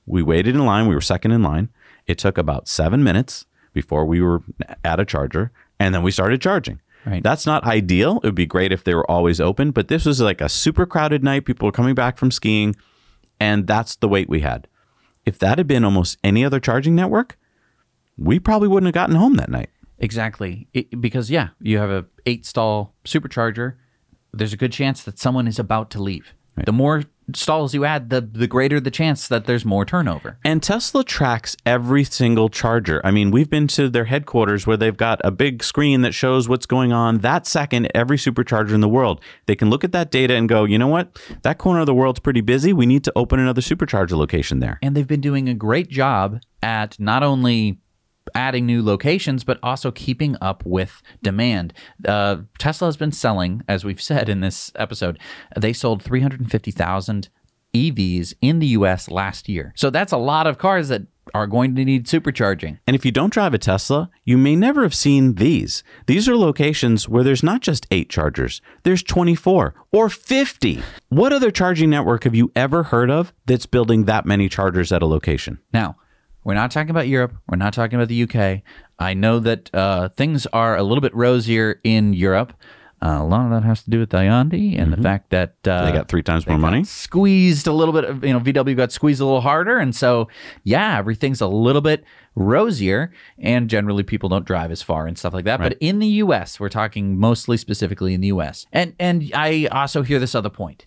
We 0.06 0.22
waited 0.22 0.54
in 0.54 0.66
line. 0.66 0.88
We 0.88 0.94
were 0.94 1.00
second 1.00 1.32
in 1.32 1.42
line. 1.42 1.70
It 2.06 2.18
took 2.18 2.36
about 2.36 2.68
seven 2.68 3.02
minutes 3.02 3.46
before 3.72 4.04
we 4.04 4.20
were 4.20 4.42
at 4.84 5.00
a 5.00 5.04
charger, 5.04 5.52
and 5.78 5.94
then 5.94 6.02
we 6.02 6.10
started 6.10 6.40
charging. 6.40 6.80
Right. 7.06 7.22
That's 7.22 7.46
not 7.46 7.64
ideal. 7.64 8.18
It 8.18 8.24
would 8.24 8.34
be 8.34 8.46
great 8.46 8.72
if 8.72 8.84
they 8.84 8.94
were 8.94 9.10
always 9.10 9.40
open, 9.40 9.70
but 9.70 9.88
this 9.88 10.06
was 10.06 10.20
like 10.20 10.40
a 10.40 10.48
super 10.48 10.86
crowded 10.86 11.22
night. 11.22 11.44
People 11.44 11.66
were 11.66 11.72
coming 11.72 11.94
back 11.94 12.16
from 12.16 12.30
skiing, 12.30 12.74
and 13.38 13.66
that's 13.66 13.96
the 13.96 14.08
wait 14.08 14.28
we 14.28 14.40
had. 14.40 14.68
If 15.26 15.38
that 15.38 15.58
had 15.58 15.66
been 15.66 15.84
almost 15.84 16.18
any 16.22 16.44
other 16.44 16.60
charging 16.60 16.94
network, 16.94 17.38
we 18.16 18.38
probably 18.38 18.68
wouldn't 18.68 18.88
have 18.88 18.94
gotten 18.94 19.16
home 19.16 19.34
that 19.34 19.50
night. 19.50 19.70
Exactly. 19.98 20.68
It, 20.72 21.00
because 21.00 21.30
yeah, 21.30 21.50
you 21.60 21.78
have 21.78 21.90
a 21.90 22.06
eight 22.26 22.44
stall 22.44 22.94
supercharger. 23.04 23.76
There's 24.32 24.52
a 24.52 24.58
good 24.58 24.72
chance 24.72 25.02
that 25.04 25.18
someone 25.18 25.46
is 25.46 25.58
about 25.58 25.90
to 25.92 26.02
leave. 26.02 26.34
Right. 26.56 26.66
The 26.66 26.72
more 26.72 27.02
stalls 27.34 27.72
you 27.72 27.86
add, 27.86 28.10
the 28.10 28.20
the 28.20 28.46
greater 28.46 28.78
the 28.80 28.90
chance 28.90 29.28
that 29.28 29.46
there's 29.46 29.64
more 29.64 29.84
turnover. 29.84 30.36
And 30.44 30.62
Tesla 30.62 31.02
tracks 31.02 31.56
every 31.64 32.04
single 32.04 32.48
charger. 32.50 33.00
I 33.02 33.10
mean, 33.10 33.30
we've 33.30 33.48
been 33.48 33.66
to 33.68 33.88
their 33.88 34.04
headquarters 34.04 34.66
where 34.66 34.76
they've 34.76 34.96
got 34.96 35.20
a 35.24 35.30
big 35.30 35.64
screen 35.64 36.02
that 36.02 36.12
shows 36.12 36.48
what's 36.48 36.66
going 36.66 36.92
on 36.92 37.18
that 37.18 37.46
second 37.46 37.90
every 37.94 38.18
supercharger 38.18 38.72
in 38.72 38.82
the 38.82 38.88
world. 38.88 39.20
They 39.46 39.56
can 39.56 39.70
look 39.70 39.84
at 39.84 39.92
that 39.92 40.10
data 40.10 40.34
and 40.34 40.48
go, 40.48 40.64
"You 40.64 40.78
know 40.78 40.86
what? 40.88 41.18
That 41.42 41.58
corner 41.58 41.80
of 41.80 41.86
the 41.86 41.94
world's 41.94 42.20
pretty 42.20 42.42
busy. 42.42 42.72
We 42.72 42.86
need 42.86 43.04
to 43.04 43.12
open 43.16 43.40
another 43.40 43.62
supercharger 43.62 44.16
location 44.16 44.60
there." 44.60 44.78
And 44.82 44.94
they've 44.94 45.06
been 45.08 45.22
doing 45.22 45.48
a 45.48 45.54
great 45.54 45.88
job 45.88 46.40
at 46.62 47.00
not 47.00 47.22
only 47.22 47.78
adding 48.34 48.66
new 48.66 48.82
locations, 48.82 49.44
but 49.44 49.58
also 49.62 49.90
keeping 49.90 50.36
up 50.40 50.64
with 50.64 51.02
demand. 51.22 51.72
Uh, 52.06 52.38
Tesla 52.58 52.88
has 52.88 52.96
been 52.96 53.12
selling, 53.12 53.62
as 53.68 53.84
we've 53.84 54.02
said 54.10 54.28
in 54.28 54.40
this 54.40 54.72
episode, 54.76 55.18
they 55.56 55.72
sold 55.72 56.02
350,000 56.02 57.28
EVs 57.74 58.34
in 58.40 58.60
the 58.60 58.68
US 58.68 59.10
last 59.10 59.48
year. 59.48 59.72
So 59.76 59.90
that's 59.90 60.12
a 60.12 60.16
lot 60.16 60.46
of 60.46 60.58
cars 60.58 60.88
that 60.88 61.02
are 61.32 61.46
going 61.46 61.74
to 61.74 61.84
need 61.84 62.06
supercharging. 62.06 62.78
And 62.86 62.94
if 62.94 63.04
you 63.04 63.10
don't 63.10 63.32
drive 63.32 63.54
a 63.54 63.58
Tesla, 63.58 64.10
you 64.24 64.36
may 64.36 64.54
never 64.54 64.82
have 64.82 64.94
seen 64.94 65.34
these. 65.34 65.82
These 66.06 66.28
are 66.28 66.36
locations 66.36 67.08
where 67.08 67.24
there's 67.24 67.42
not 67.42 67.62
just 67.62 67.86
eight 67.90 68.10
chargers, 68.10 68.60
there's 68.82 69.02
24 69.02 69.74
or 69.92 70.08
50. 70.08 70.82
What 71.08 71.32
other 71.32 71.50
charging 71.50 71.90
network 71.90 72.24
have 72.24 72.34
you 72.34 72.52
ever 72.54 72.84
heard 72.84 73.10
of 73.10 73.32
that's 73.46 73.66
building 73.66 74.04
that 74.04 74.26
many 74.26 74.48
chargers 74.48 74.92
at 74.92 75.02
a 75.02 75.06
location? 75.06 75.58
Now, 75.72 75.96
we're 76.44 76.54
not 76.54 76.70
talking 76.70 76.90
about 76.90 77.08
Europe. 77.08 77.34
We're 77.48 77.56
not 77.56 77.72
talking 77.72 77.96
about 77.96 78.08
the 78.08 78.22
UK. 78.22 78.62
I 78.98 79.14
know 79.14 79.38
that 79.40 79.74
uh, 79.74 80.10
things 80.10 80.46
are 80.52 80.76
a 80.76 80.82
little 80.82 81.02
bit 81.02 81.14
rosier 81.14 81.80
in 81.84 82.12
Europe. 82.14 82.52
Uh, 83.02 83.18
a 83.20 83.24
lot 83.24 83.44
of 83.44 83.50
that 83.50 83.66
has 83.66 83.82
to 83.82 83.90
do 83.90 83.98
with 83.98 84.08
Hyundai 84.10 84.80
and 84.80 84.90
the 84.90 84.96
fact 84.96 85.28
that 85.30 85.56
uh, 85.64 85.70
Mm-hmm. 85.70 85.86
They 85.86 85.92
got 85.92 86.08
three 86.08 86.22
times 86.22 86.46
more 86.46 86.56
money. 86.56 86.84
squeezed 86.84 87.66
a 87.66 87.72
little 87.72 87.92
bit. 87.92 88.04
of- 88.04 88.24
You 88.24 88.32
know, 88.32 88.40
VW 88.40 88.74
got 88.76 88.92
squeezed 88.92 89.20
a 89.20 89.24
little 89.26 89.42
harder, 89.42 89.78
and 89.78 89.94
so 89.94 90.28
yeah, 90.62 90.96
everything's 90.98 91.40
a 91.42 91.46
little 91.48 91.82
bit 91.82 92.04
rosier. 92.34 93.12
And 93.38 93.68
generally, 93.68 94.04
people 94.04 94.28
don't 94.28 94.44
drive 94.46 94.70
as 94.70 94.80
far 94.80 95.06
and 95.06 95.18
stuff 95.18 95.34
like 95.34 95.44
that. 95.44 95.60
But 95.60 95.76
in 95.80 95.98
the 95.98 96.06
U.S., 96.24 96.58
we're 96.58 96.68
talking 96.70 97.18
mostly 97.18 97.56
specifically 97.56 98.14
in 98.14 98.20
the 98.20 98.28
U.S. 98.28 98.66
And 98.72 98.94
and 98.98 99.30
I 99.34 99.66
also 99.70 100.02
hear 100.02 100.18
this 100.18 100.34
other 100.34 100.50
point. 100.50 100.86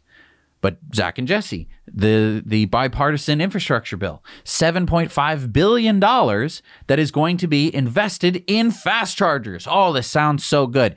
But 0.62 0.78
Zac 0.96 1.20
and 1.20 1.28
Jesse, 1.28 1.68
the 1.92 2.44
the 2.46 2.66
bipartisan 2.66 3.42
infrastructure 3.42 3.98
bill, 3.98 4.24
seven 4.44 4.86
point 4.86 5.12
five 5.12 5.54
billion 5.54 6.00
dollars 6.00 6.62
that 6.88 7.00
is 7.00 7.12
going 7.12 7.38
to 7.38 7.48
be 7.48 7.74
invested 7.74 8.44
in 8.48 8.72
fast 8.72 9.18
chargers. 9.18 9.68
Oh, 9.70 9.94
this 9.94 10.08
sounds 10.08 10.46
so 10.46 10.68
good. 10.68 10.96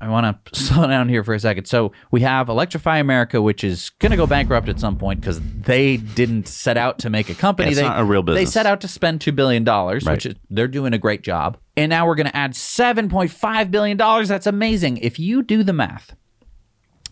I 0.00 0.08
want 0.08 0.44
to 0.44 0.54
slow 0.60 0.86
down 0.86 1.08
here 1.08 1.24
for 1.24 1.34
a 1.34 1.40
second. 1.40 1.66
So 1.66 1.92
we 2.10 2.20
have 2.20 2.48
Electrify 2.48 2.98
America, 2.98 3.40
which 3.40 3.64
is 3.64 3.90
going 3.98 4.10
to 4.10 4.16
go 4.16 4.26
bankrupt 4.26 4.68
at 4.68 4.78
some 4.78 4.96
point 4.96 5.20
because 5.20 5.40
they 5.40 5.96
didn't 5.96 6.46
set 6.46 6.76
out 6.76 6.98
to 7.00 7.10
make 7.10 7.30
a 7.30 7.34
company. 7.34 7.70
It's 7.70 7.78
they, 7.78 7.84
not 7.84 8.00
a 8.00 8.04
real 8.04 8.22
business. 8.22 8.48
They 8.48 8.50
set 8.50 8.66
out 8.66 8.82
to 8.82 8.88
spend 8.88 9.20
two 9.20 9.32
billion 9.32 9.64
dollars, 9.64 10.04
which 10.04 10.26
is, 10.26 10.34
they're 10.50 10.68
doing 10.68 10.92
a 10.92 10.98
great 10.98 11.22
job. 11.22 11.56
And 11.76 11.90
now 11.90 12.06
we're 12.06 12.16
going 12.16 12.26
to 12.26 12.36
add 12.36 12.54
seven 12.54 13.08
point 13.08 13.30
five 13.30 13.70
billion 13.70 13.96
dollars. 13.96 14.28
That's 14.28 14.46
amazing. 14.46 14.98
If 14.98 15.18
you 15.18 15.42
do 15.42 15.62
the 15.62 15.72
math, 15.72 16.14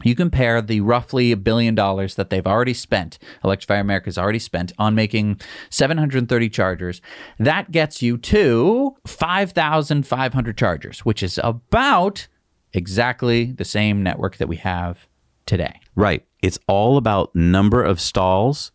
you 0.07 0.15
compare 0.15 0.61
the 0.63 0.81
roughly 0.81 1.33
a 1.33 1.37
billion 1.37 1.75
dollars 1.75 2.15
that 2.17 2.31
they've 2.31 2.47
already 2.47 2.75
spent, 2.75 3.19
Electrify 3.45 3.77
America 3.77 4.07
has 4.07 4.19
already 4.19 4.39
spent 4.39 4.73
on 4.79 4.95
making 4.95 5.41
730 5.71 6.49
chargers. 6.49 7.01
That 7.39 7.71
gets 7.71 8.03
you 8.03 8.19
to 8.19 8.97
5,500 9.07 10.59
chargers, 10.59 11.01
which 11.01 11.23
is 11.23 11.41
about 11.43 12.29
exactly 12.73 13.53
the 13.53 13.65
same 13.65 14.03
network 14.03 14.37
that 14.39 14.49
we 14.49 14.57
have 14.57 15.07
today. 15.47 15.81
Right. 15.95 16.25
It's 16.43 16.59
all 16.67 16.97
about 16.97 17.35
number 17.35 17.83
of 17.83 18.01
stalls 18.01 18.73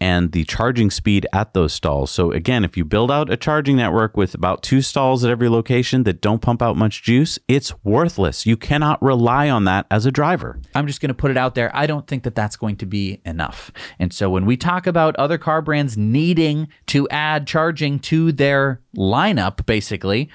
and 0.00 0.32
the 0.32 0.44
charging 0.44 0.90
speed 0.90 1.26
at 1.32 1.54
those 1.54 1.72
stalls. 1.72 2.10
So 2.10 2.30
again, 2.30 2.64
if 2.64 2.76
you 2.76 2.84
build 2.84 3.10
out 3.10 3.32
a 3.32 3.36
charging 3.36 3.76
network 3.76 4.16
with 4.16 4.34
about 4.34 4.62
two 4.62 4.80
stalls 4.80 5.24
at 5.24 5.30
every 5.30 5.48
location 5.48 6.04
that 6.04 6.20
don't 6.20 6.40
pump 6.40 6.62
out 6.62 6.76
much 6.76 7.02
juice, 7.02 7.38
it's 7.48 7.72
worthless. 7.84 8.46
You 8.46 8.56
cannot 8.56 9.02
rely 9.02 9.50
on 9.50 9.64
that 9.64 9.86
as 9.90 10.06
a 10.06 10.12
driver. 10.12 10.60
I'm 10.74 10.86
just 10.86 11.00
going 11.00 11.08
to 11.08 11.14
put 11.14 11.30
it 11.30 11.36
out 11.36 11.54
there. 11.54 11.74
I 11.74 11.86
don't 11.86 12.06
think 12.06 12.22
that 12.22 12.34
that's 12.34 12.56
going 12.56 12.76
to 12.76 12.86
be 12.86 13.20
enough. 13.24 13.72
And 13.98 14.12
so 14.12 14.30
when 14.30 14.46
we 14.46 14.56
talk 14.56 14.86
about 14.86 15.16
other 15.16 15.38
car 15.38 15.62
brands 15.62 15.96
needing 15.96 16.68
to 16.86 17.08
add 17.08 17.46
charging 17.46 17.98
to 18.00 18.30
their 18.30 18.80
lineup, 18.96 19.66
basically, 19.66 20.28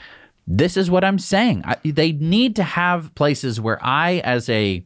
this 0.45 0.75
is 0.75 0.91
what 0.91 1.05
I'm 1.05 1.19
saying. 1.19 1.63
I, 1.65 1.77
they 1.85 2.11
need 2.11 2.55
to 2.57 2.63
have 2.63 3.15
places 3.15 3.61
where 3.61 3.79
I, 3.81 4.17
as 4.25 4.49
a 4.49 4.85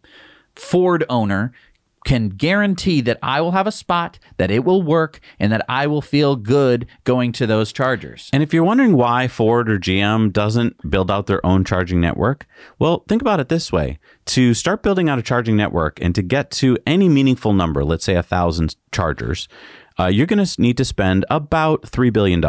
Ford 0.55 1.03
owner, 1.09 1.51
can 2.07 2.29
guarantee 2.29 3.01
that 3.01 3.19
I 3.21 3.41
will 3.41 3.51
have 3.51 3.67
a 3.67 3.71
spot, 3.71 4.17
that 4.37 4.49
it 4.49 4.63
will 4.63 4.81
work, 4.81 5.19
and 5.41 5.51
that 5.51 5.65
I 5.67 5.87
will 5.87 6.01
feel 6.01 6.37
good 6.37 6.87
going 7.03 7.33
to 7.33 7.45
those 7.45 7.73
chargers. 7.73 8.29
And 8.31 8.41
if 8.41 8.53
you're 8.53 8.63
wondering 8.63 8.95
why 8.95 9.27
Ford 9.27 9.69
or 9.69 9.77
GM 9.77 10.31
doesn't 10.31 10.89
build 10.89 11.11
out 11.11 11.25
their 11.25 11.45
own 11.45 11.65
charging 11.65 11.99
network, 11.99 12.47
well, 12.79 13.03
think 13.09 13.21
about 13.21 13.41
it 13.41 13.49
this 13.49 13.73
way. 13.73 13.99
To 14.27 14.53
start 14.53 14.83
building 14.83 15.09
out 15.09 15.19
a 15.19 15.21
charging 15.21 15.57
network 15.57 16.01
and 16.01 16.15
to 16.15 16.21
get 16.21 16.49
to 16.51 16.77
any 16.87 17.09
meaningful 17.09 17.51
number, 17.51 17.83
let's 17.83 18.05
say 18.05 18.15
a 18.15 18.23
thousand 18.23 18.77
chargers, 18.93 19.49
uh, 19.99 20.05
you're 20.05 20.27
going 20.27 20.43
to 20.43 20.61
need 20.61 20.77
to 20.77 20.85
spend 20.85 21.25
about 21.29 21.81
$3 21.81 22.13
billion. 22.13 22.41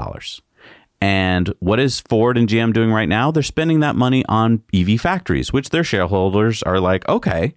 And 1.01 1.53
what 1.59 1.81
is 1.81 1.99
Ford 1.99 2.39
and 2.39 2.49
GM 2.49 2.73
doing 2.73 2.93
right 2.93 3.09
now? 3.09 3.33
They're 3.33 3.43
spending 3.43 3.81
that 3.81 3.97
money 3.97 4.25
on 4.29 4.63
EV 4.73 5.01
factories, 5.01 5.53
which 5.53 5.71
their 5.71 5.85
shareholders 5.85 6.63
are 6.63 6.79
like, 6.79 7.09
okay. 7.09 7.57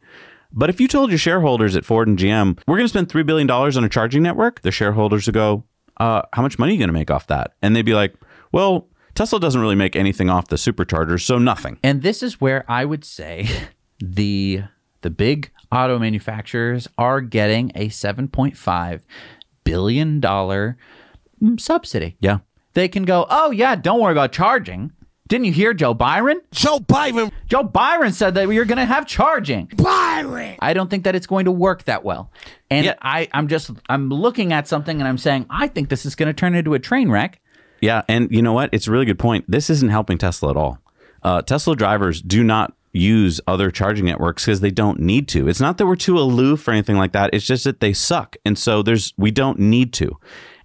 But 0.54 0.70
if 0.70 0.82
you 0.82 0.88
told 0.88 1.10
your 1.10 1.20
shareholders 1.20 1.76
at 1.76 1.86
Ford 1.86 2.08
and 2.08 2.18
GM, 2.18 2.60
we're 2.68 2.78
going 2.78 2.86
to 2.86 2.90
spend 2.90 3.10
$3 3.10 3.26
billion 3.26 3.50
on 3.50 3.84
a 3.84 3.90
charging 3.90 4.22
network, 4.22 4.62
the 4.62 4.72
shareholders 4.72 5.26
would 5.26 5.36
go, 5.36 5.64
uh, 5.98 6.24
how 6.34 6.42
much 6.42 6.60
money 6.60 6.72
are 6.72 6.74
you 6.74 6.80
going 6.80 6.90
to 6.90 6.94
make 6.94 7.12
off 7.12 7.28
that? 7.28 7.54
And 7.62 7.76
they'd 7.76 7.84
be 7.84 7.94
like, 7.94 8.14
well, 8.52 8.88
Tesla 9.16 9.40
doesn't 9.40 9.62
really 9.62 9.76
make 9.76 9.96
anything 9.96 10.30
off 10.30 10.48
the 10.48 10.56
superchargers, 10.56 11.22
so 11.22 11.38
nothing. 11.38 11.78
And 11.84 12.02
this 12.02 12.24
is 12.24 12.40
where 12.40 12.66
I 12.70 12.86
would 12.86 13.06
say 13.06 13.48
the 14.00 14.64
the 15.02 15.10
big 15.10 15.52
auto 15.72 15.98
manufacturers 15.98 16.88
are 16.98 17.22
getting 17.22 17.72
a 17.74 17.88
7.5 17.88 19.02
billion 19.64 20.20
dollar 20.20 20.78
mm, 21.42 21.60
subsidy. 21.60 22.16
Yeah. 22.20 22.40
They 22.74 22.88
can 22.88 23.04
go, 23.04 23.26
"Oh 23.30 23.52
yeah, 23.52 23.76
don't 23.76 24.00
worry 24.00 24.14
about 24.14 24.32
charging." 24.32 24.94
Didn't 25.32 25.46
you 25.46 25.54
hear 25.54 25.74
Joe 25.74 25.94
Byron? 25.94 26.42
Joe 26.52 26.80
Biden. 26.80 27.32
Joe 27.48 27.64
Byron 27.64 28.12
said 28.12 28.34
that 28.34 28.50
you're 28.50 28.66
going 28.66 28.80
to 28.80 28.84
have 28.86 29.08
charging. 29.08 29.68
Byron. 29.78 30.58
I 30.60 30.74
don't 30.74 30.90
think 30.90 31.06
that 31.06 31.16
it's 31.16 31.26
going 31.26 31.46
to 31.46 31.54
work 31.54 31.86
that 31.86 32.04
well. 32.04 32.30
And 32.70 32.86
Yeah. 32.86 32.96
I, 33.02 33.30
I'm 33.32 33.48
just 33.48 33.72
I'm 33.88 34.10
looking 34.10 34.52
at 34.52 34.68
something 34.68 35.00
and 35.00 35.08
I'm 35.08 35.18
saying 35.18 35.46
I 35.50 35.70
think 35.70 35.88
this 35.88 36.06
is 36.06 36.16
going 36.16 36.28
to 36.28 36.34
turn 36.34 36.54
into 36.54 36.74
a 36.74 36.80
train 36.80 37.10
wreck. 37.10 37.40
Yeah, 37.80 38.02
and 38.10 38.30
you 38.30 38.42
know 38.42 38.52
what? 38.52 38.72
It's 38.74 38.88
a 38.88 38.92
really 38.92 39.06
good 39.06 39.20
point. 39.20 39.46
This 39.48 39.70
isn't 39.70 39.88
helping 39.90 40.18
Tesla 40.18 40.50
at 40.50 40.58
all. 40.58 40.80
Uh, 41.24 41.42
Tesla 41.44 41.78
drivers 41.78 42.22
do 42.22 42.44
not 42.44 42.74
use 42.92 43.40
other 43.48 43.72
charging 43.72 44.04
networks 44.04 44.44
because 44.44 44.60
they 44.60 44.70
don't 44.70 45.00
need 45.00 45.30
to. 45.30 45.48
It's 45.48 45.62
not 45.62 45.78
that 45.78 45.86
we're 45.86 45.96
too 45.96 46.20
aloof 46.20 46.68
or 46.68 46.72
anything 46.72 46.98
like 46.98 47.14
that. 47.14 47.30
It's 47.34 47.46
just 47.46 47.64
that 47.64 47.80
they 47.80 47.94
suck, 47.94 48.36
and 48.44 48.60
so 48.60 48.84
there's 48.84 49.14
we 49.18 49.32
don't 49.32 49.60
need 49.60 49.94
to. 49.94 50.18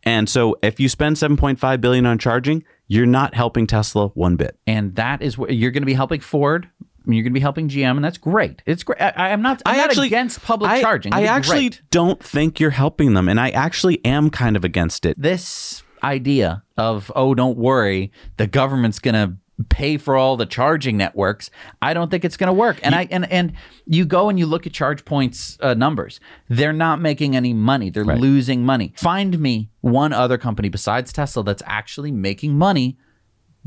And 0.07 0.29
so 0.29 0.57
if 0.63 0.81
you 0.81 0.89
spend 0.89 1.17
7.5 1.17 1.81
billion 1.81 2.07
on 2.07 2.19
charging, 2.19 2.65
you're 2.87 3.07
not 3.07 3.35
helping 3.35 3.67
Tesla 3.67 4.09
one 4.09 4.37
bit. 4.37 4.57
and 4.67 4.95
that 4.95 5.21
is 5.21 5.37
what 5.37 5.55
you're 5.55 5.73
going 5.73 5.83
to 5.83 5.87
be 5.87 5.95
helping 5.95 6.21
Ford. 6.21 6.69
You're 7.09 7.23
going 7.23 7.33
to 7.33 7.39
be 7.39 7.41
helping 7.41 7.69
GM, 7.69 7.95
and 7.97 8.05
that's 8.05 8.19
great. 8.19 8.63
It's 8.67 8.83
great. 8.83 9.01
I, 9.01 9.31
I'm 9.31 9.41
not. 9.41 9.63
I'm 9.65 9.77
not 9.77 9.97
against 9.97 10.43
public 10.43 10.71
I, 10.73 10.81
charging. 10.81 11.15
I 11.15 11.25
actually 11.25 11.69
great. 11.69 11.83
don't 11.91 12.21
think 12.21 12.59
you're 12.59 12.71
helping 12.71 13.15
them, 13.15 13.29
and 13.29 13.39
I 13.39 13.51
actually 13.51 14.05
am 14.05 14.29
kind 14.29 14.57
of 14.57 14.65
against 14.65 15.07
it. 15.07 15.21
this 15.21 15.85
idea 16.03 16.63
of 16.77 17.13
oh, 17.15 17.35
don't 17.35 17.57
worry, 17.59 18.11
the 18.39 18.47
government's 18.49 18.99
going 18.99 19.15
to 19.15 19.37
pay 19.69 19.97
for 19.97 20.17
all 20.17 20.37
the 20.37 20.47
charging 20.47 20.97
networks. 20.97 21.51
I 21.81 21.95
don't 21.95 22.11
think 22.11 22.25
it's 22.25 22.37
going 22.37 22.49
to 22.49 22.53
work. 22.53 22.79
And 22.83 22.95
I 22.95 23.09
and 23.11 23.31
and 23.31 23.53
you 23.87 24.05
go 24.05 24.29
and 24.29 24.39
you 24.39 24.47
look 24.47 24.67
at 24.67 24.73
ChargePoint's 24.73 25.59
uh, 25.61 25.75
numbers. 25.75 26.21
They're 26.49 26.73
not 26.73 27.01
making 27.01 27.35
any 27.35 27.55
money. 27.55 27.91
They're 27.91 28.05
losing 28.05 28.65
money. 28.65 28.93
Find 28.97 29.39
me 29.39 29.71
one 29.81 30.13
other 30.13 30.39
company 30.39 30.69
besides 30.69 31.13
Tesla 31.13 31.43
that's 31.45 31.63
actually 31.67 32.13
making 32.13 32.57
money 32.57 32.99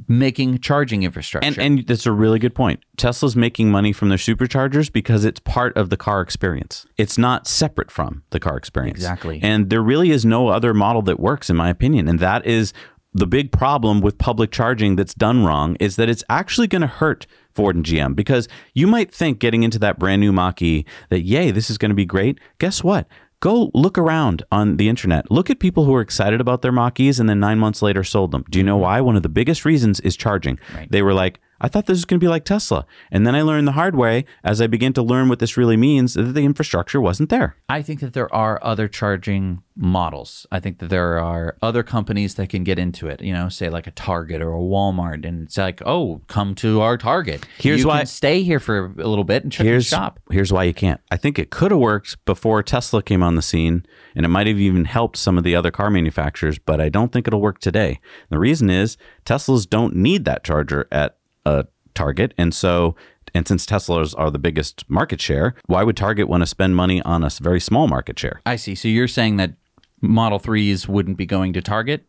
making 0.07 0.59
charging 0.59 1.03
infrastructure. 1.03 1.47
And 1.47 1.57
and 1.57 1.87
that's 1.87 2.05
a 2.05 2.11
really 2.11 2.39
good 2.39 2.55
point. 2.55 2.81
Tesla's 2.97 3.35
making 3.35 3.71
money 3.71 3.91
from 3.91 4.09
their 4.09 4.17
superchargers 4.17 4.91
because 4.91 5.25
it's 5.25 5.39
part 5.41 5.75
of 5.75 5.89
the 5.89 5.97
car 5.97 6.21
experience. 6.21 6.85
It's 6.97 7.17
not 7.17 7.47
separate 7.47 7.91
from 7.91 8.23
the 8.29 8.39
car 8.39 8.57
experience. 8.57 8.97
Exactly. 8.97 9.39
And 9.41 9.69
there 9.69 9.81
really 9.81 10.11
is 10.11 10.25
no 10.25 10.49
other 10.49 10.73
model 10.73 11.01
that 11.03 11.19
works 11.19 11.49
in 11.49 11.55
my 11.55 11.69
opinion. 11.69 12.07
And 12.07 12.19
that 12.19 12.45
is 12.45 12.73
the 13.13 13.27
big 13.27 13.51
problem 13.51 14.01
with 14.01 14.17
public 14.17 14.51
charging 14.51 14.95
that's 14.95 15.13
done 15.13 15.43
wrong 15.43 15.75
is 15.79 15.95
that 15.95 16.09
it's 16.09 16.23
actually 16.29 16.67
going 16.67 16.81
to 16.81 16.87
hurt 16.87 17.25
Ford 17.51 17.75
and 17.75 17.85
GM 17.85 18.15
because 18.15 18.47
you 18.73 18.85
might 18.87 19.11
think 19.11 19.39
getting 19.39 19.63
into 19.63 19.79
that 19.79 19.97
brand 19.97 20.21
new 20.21 20.31
Mach-E 20.31 20.85
that 21.09 21.21
yay, 21.21 21.51
this 21.51 21.69
is 21.69 21.77
going 21.77 21.89
to 21.89 21.95
be 21.95 22.05
great. 22.05 22.39
Guess 22.59 22.83
what? 22.83 23.07
Go 23.41 23.71
look 23.73 23.97
around 23.97 24.43
on 24.51 24.77
the 24.77 24.89
internet. 24.89 25.31
Look 25.31 25.49
at 25.49 25.59
people 25.59 25.85
who 25.85 25.95
are 25.95 26.01
excited 26.01 26.41
about 26.41 26.61
their 26.61 26.71
Mach-E's 26.71 27.19
and 27.19 27.29
then 27.29 27.39
nine 27.39 27.57
months 27.57 27.81
later 27.81 28.03
sold 28.03 28.31
them. 28.31 28.43
Do 28.49 28.59
you 28.59 28.65
know 28.65 28.77
why? 28.77 29.01
One 29.01 29.15
of 29.15 29.23
the 29.23 29.29
biggest 29.29 29.65
reasons 29.65 29.99
is 30.01 30.15
charging. 30.15 30.59
They 30.89 31.01
were 31.01 31.13
like, 31.13 31.39
I 31.61 31.67
thought 31.67 31.85
this 31.85 31.97
was 31.97 32.05
going 32.05 32.19
to 32.19 32.23
be 32.23 32.27
like 32.29 32.45
Tesla. 32.45 32.85
And 33.11 33.25
then 33.27 33.35
I 33.35 33.41
learned 33.41 33.67
the 33.67 33.73
hard 33.73 33.95
way 33.95 34.25
as 34.43 34.61
I 34.61 34.67
began 34.67 34.93
to 34.93 35.01
learn 35.01 35.29
what 35.29 35.39
this 35.39 35.57
really 35.57 35.77
means 35.77 36.13
that 36.13 36.23
the 36.23 36.43
infrastructure 36.45 37.01
wasn't 37.01 37.29
there. 37.29 37.55
I 37.67 37.81
think 37.81 37.99
that 37.99 38.13
there 38.13 38.33
are 38.33 38.59
other 38.63 38.87
charging 38.87 39.61
models. 39.75 40.45
I 40.51 40.59
think 40.59 40.79
that 40.79 40.89
there 40.89 41.19
are 41.19 41.55
other 41.61 41.83
companies 41.83 42.35
that 42.35 42.49
can 42.49 42.63
get 42.63 42.77
into 42.79 43.07
it. 43.07 43.21
You 43.21 43.33
know, 43.33 43.49
say 43.49 43.69
like 43.69 43.87
a 43.87 43.91
Target 43.91 44.41
or 44.41 44.53
a 44.53 44.59
Walmart, 44.59 45.25
and 45.25 45.43
it's 45.47 45.57
like, 45.57 45.81
oh, 45.85 46.21
come 46.27 46.55
to 46.55 46.81
our 46.81 46.97
Target. 46.97 47.45
Here's 47.57 47.81
you 47.81 47.87
why- 47.87 47.99
can 47.99 48.05
stay 48.07 48.43
here 48.43 48.59
for 48.59 48.85
a 48.97 49.07
little 49.07 49.23
bit 49.23 49.43
and 49.43 49.51
check 49.51 49.63
your 49.65 49.73
Here's 49.75 49.87
shop. 49.87 50.19
here's 50.31 50.51
why 50.51 50.63
you 50.63 50.73
can't. 50.73 50.99
I 51.11 51.17
think 51.17 51.39
it 51.39 51.49
could 51.49 51.71
have 51.71 51.79
worked 51.79 52.23
before 52.25 52.61
Tesla 52.63 53.01
came 53.01 53.23
on 53.23 53.35
the 53.35 53.41
scene, 53.41 53.85
and 54.15 54.25
it 54.25 54.29
might 54.29 54.47
have 54.47 54.59
even 54.59 54.85
helped 54.85 55.17
some 55.17 55.37
of 55.37 55.43
the 55.43 55.55
other 55.55 55.71
car 55.71 55.89
manufacturers. 55.89 56.59
But 56.59 56.81
I 56.81 56.89
don't 56.89 57.11
think 57.11 57.27
it'll 57.27 57.41
work 57.41 57.59
today. 57.59 57.99
The 58.29 58.39
reason 58.39 58.69
is 58.69 58.97
Teslas 59.25 59.69
don't 59.69 59.95
need 59.95 60.25
that 60.25 60.43
charger 60.43 60.87
at 60.91 61.17
a 61.49 61.67
Target, 61.95 62.33
and 62.37 62.53
so 62.53 62.95
and 63.33 63.47
since 63.47 63.65
Teslas 63.65 64.15
are 64.17 64.31
the 64.31 64.39
biggest 64.39 64.89
market 64.89 65.21
share, 65.21 65.55
why 65.67 65.83
would 65.83 65.97
Target 65.97 66.27
want 66.27 66.41
to 66.41 66.47
spend 66.47 66.75
money 66.75 67.01
on 67.01 67.23
a 67.23 67.29
very 67.41 67.59
small 67.59 67.87
market 67.87 68.17
share? 68.17 68.41
I 68.45 68.55
see. 68.55 68.75
So 68.75 68.87
you're 68.87 69.07
saying 69.07 69.37
that 69.37 69.53
Model 70.01 70.39
Threes 70.39 70.87
wouldn't 70.87 71.17
be 71.17 71.25
going 71.25 71.53
to 71.53 71.61
Target? 71.61 72.05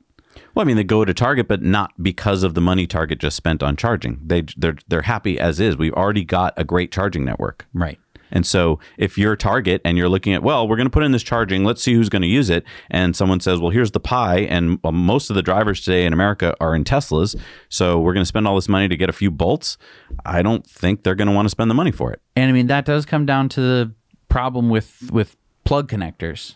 Well, 0.55 0.65
I 0.65 0.67
mean, 0.67 0.77
they 0.77 0.85
go 0.85 1.05
to 1.05 1.13
Target, 1.13 1.49
but 1.49 1.63
not 1.63 1.93
because 2.03 2.43
of 2.43 2.55
the 2.55 2.61
money 2.61 2.87
Target 2.87 3.19
just 3.19 3.37
spent 3.37 3.63
on 3.63 3.77
charging. 3.77 4.21
They 4.25 4.45
they're 4.57 4.77
they're 4.89 5.03
happy 5.03 5.39
as 5.39 5.61
is. 5.61 5.77
We've 5.77 5.95
already 5.95 6.25
got 6.25 6.55
a 6.57 6.65
great 6.65 6.93
charging 6.93 7.25
network. 7.25 7.67
Right. 7.75 7.99
And 8.31 8.47
so 8.47 8.79
if 8.97 9.19
you're 9.19 9.33
a 9.33 9.37
Target 9.37 9.81
and 9.85 9.97
you're 9.97 10.09
looking 10.09 10.35
at, 10.35 10.43
well, 10.43 10.69
we're 10.69 10.77
going 10.77 10.87
to 10.87 10.91
put 10.91 11.03
in 11.03 11.13
this 11.13 11.23
charging, 11.23 11.65
let's 11.65 11.83
see 11.83 11.95
who's 11.95 12.09
going 12.09 12.23
to 12.23 12.29
use 12.29 12.51
it. 12.51 12.65
And 12.91 13.15
someone 13.17 13.41
says, 13.41 13.61
well, 13.61 13.71
here's 13.71 13.91
the 13.93 14.01
pie. 14.01 14.41
And 14.41 14.79
well, 14.83 14.93
most 14.93 15.31
of 15.31 15.37
the 15.37 15.43
drivers 15.43 15.83
today 15.83 16.05
in 16.05 16.13
America 16.13 16.55
are 16.61 16.75
in 16.75 16.85
Teslas. 16.85 17.35
So 17.69 18.01
we're 18.01 18.15
going 18.15 18.23
to 18.23 18.29
spend 18.29 18.47
all 18.47 18.55
this 18.55 18.69
money 18.69 18.89
to 18.89 18.97
get 18.97 19.09
a 19.09 19.13
few 19.13 19.31
bolts. 19.31 19.79
I 20.25 20.43
don't 20.43 20.67
think 20.67 21.03
they're 21.03 21.15
going 21.15 21.29
to 21.29 21.35
want 21.35 21.47
to 21.47 21.51
spend 21.51 21.71
the 21.71 21.75
money 21.75 21.93
for 21.93 22.13
it. 22.13 22.21
And 22.37 22.49
I 22.49 22.53
mean 22.53 22.67
that 22.69 22.85
does 22.85 23.05
come 23.07 23.27
down 23.27 23.49
to 23.51 23.61
the 23.61 23.95
problem 24.29 24.71
with 24.71 25.11
with 25.13 25.37
plug 25.65 25.91
connectors. 25.91 26.55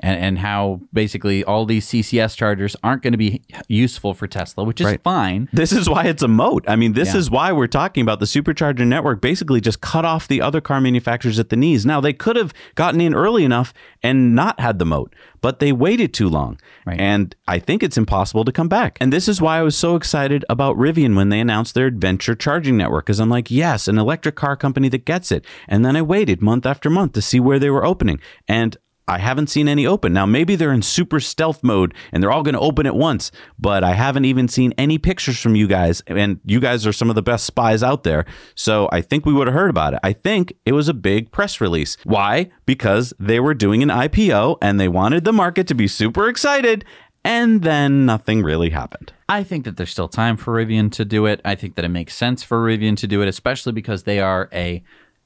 And, 0.00 0.18
and 0.18 0.38
how 0.38 0.80
basically 0.92 1.44
all 1.44 1.64
these 1.64 1.86
CCS 1.86 2.34
chargers 2.36 2.74
aren't 2.82 3.02
going 3.02 3.12
to 3.12 3.18
be 3.18 3.42
useful 3.68 4.14
for 4.14 4.26
Tesla, 4.26 4.64
which 4.64 4.80
is 4.80 4.86
Right. 4.86 5.00
fine. 5.02 5.48
This 5.52 5.70
is 5.70 5.88
why 5.88 6.04
it's 6.04 6.22
a 6.22 6.28
moat. 6.28 6.64
I 6.66 6.74
mean, 6.76 6.94
this 6.94 7.12
Yeah. 7.12 7.18
is 7.18 7.30
why 7.30 7.52
we're 7.52 7.66
talking 7.68 8.02
about 8.02 8.18
the 8.18 8.26
supercharger 8.26 8.86
network 8.86 9.20
basically 9.20 9.60
just 9.60 9.80
cut 9.80 10.04
off 10.04 10.26
the 10.26 10.40
other 10.40 10.60
car 10.60 10.80
manufacturers 10.80 11.38
at 11.38 11.50
the 11.50 11.56
knees. 11.56 11.86
Now, 11.86 12.00
they 12.00 12.12
could 12.12 12.36
have 12.36 12.52
gotten 12.74 13.00
in 13.00 13.14
early 13.14 13.44
enough 13.44 13.72
and 14.02 14.34
not 14.34 14.58
had 14.58 14.78
the 14.78 14.86
moat, 14.86 15.14
but 15.40 15.60
they 15.60 15.72
waited 15.72 16.12
too 16.12 16.28
long. 16.28 16.58
Right. 16.84 16.98
And 16.98 17.36
I 17.46 17.58
think 17.60 17.82
it's 17.82 17.98
impossible 17.98 18.44
to 18.44 18.52
come 18.52 18.68
back. 18.68 18.98
And 19.00 19.12
this 19.12 19.28
is 19.28 19.40
why 19.40 19.58
I 19.58 19.62
was 19.62 19.76
so 19.76 19.94
excited 19.94 20.44
about 20.48 20.76
Rivian 20.76 21.14
when 21.14 21.28
they 21.28 21.38
announced 21.38 21.74
their 21.74 21.86
adventure 21.86 22.34
charging 22.34 22.76
network 22.76 23.06
because 23.06 23.20
I'm 23.20 23.28
like, 23.28 23.50
yes, 23.50 23.86
an 23.86 23.98
electric 23.98 24.34
car 24.34 24.56
company 24.56 24.88
that 24.88 25.04
gets 25.04 25.30
it. 25.30 25.44
And 25.68 25.84
then 25.84 25.96
I 25.96 26.02
waited 26.02 26.42
month 26.42 26.66
after 26.66 26.90
month 26.90 27.12
to 27.12 27.22
see 27.22 27.38
where 27.38 27.58
they 27.60 27.70
were 27.70 27.84
opening. 27.84 28.18
And 28.48 28.76
I 29.08 29.18
haven't 29.18 29.48
seen 29.48 29.68
any 29.68 29.86
open. 29.86 30.12
Now, 30.12 30.26
maybe 30.26 30.54
they're 30.56 30.72
in 30.72 30.82
super 30.82 31.20
stealth 31.20 31.62
mode 31.64 31.94
and 32.12 32.22
they're 32.22 32.30
all 32.30 32.42
going 32.42 32.54
to 32.54 32.60
open 32.60 32.86
at 32.86 32.94
once, 32.94 33.32
but 33.58 33.82
I 33.82 33.94
haven't 33.94 34.24
even 34.24 34.48
seen 34.48 34.72
any 34.78 34.98
pictures 34.98 35.38
from 35.40 35.56
you 35.56 35.66
guys. 35.66 36.02
And 36.06 36.40
you 36.44 36.60
guys 36.60 36.86
are 36.86 36.92
some 36.92 37.10
of 37.10 37.16
the 37.16 37.22
best 37.22 37.44
spies 37.44 37.82
out 37.82 38.04
there. 38.04 38.24
So 38.54 38.88
I 38.92 39.00
think 39.00 39.26
we 39.26 39.32
would 39.32 39.48
have 39.48 39.54
heard 39.54 39.70
about 39.70 39.94
it. 39.94 40.00
I 40.02 40.12
think 40.12 40.52
it 40.64 40.72
was 40.72 40.88
a 40.88 40.94
big 40.94 41.30
press 41.32 41.60
release. 41.60 41.96
Why? 42.04 42.50
Because 42.64 43.12
they 43.18 43.40
were 43.40 43.54
doing 43.54 43.82
an 43.82 43.88
IPO 43.88 44.58
and 44.62 44.78
they 44.78 44.88
wanted 44.88 45.24
the 45.24 45.32
market 45.32 45.66
to 45.68 45.74
be 45.74 45.88
super 45.88 46.28
excited. 46.28 46.84
And 47.24 47.62
then 47.62 48.04
nothing 48.04 48.42
really 48.42 48.70
happened. 48.70 49.12
I 49.28 49.44
think 49.44 49.64
that 49.64 49.76
there's 49.76 49.90
still 49.90 50.08
time 50.08 50.36
for 50.36 50.54
Rivian 50.54 50.90
to 50.92 51.04
do 51.04 51.26
it. 51.26 51.40
I 51.44 51.54
think 51.54 51.76
that 51.76 51.84
it 51.84 51.88
makes 51.88 52.14
sense 52.14 52.42
for 52.42 52.64
Rivian 52.64 52.96
to 52.98 53.06
do 53.06 53.22
it, 53.22 53.28
especially 53.28 53.72
because 53.72 54.02
they 54.02 54.18
are 54.18 54.48
a 54.52 54.82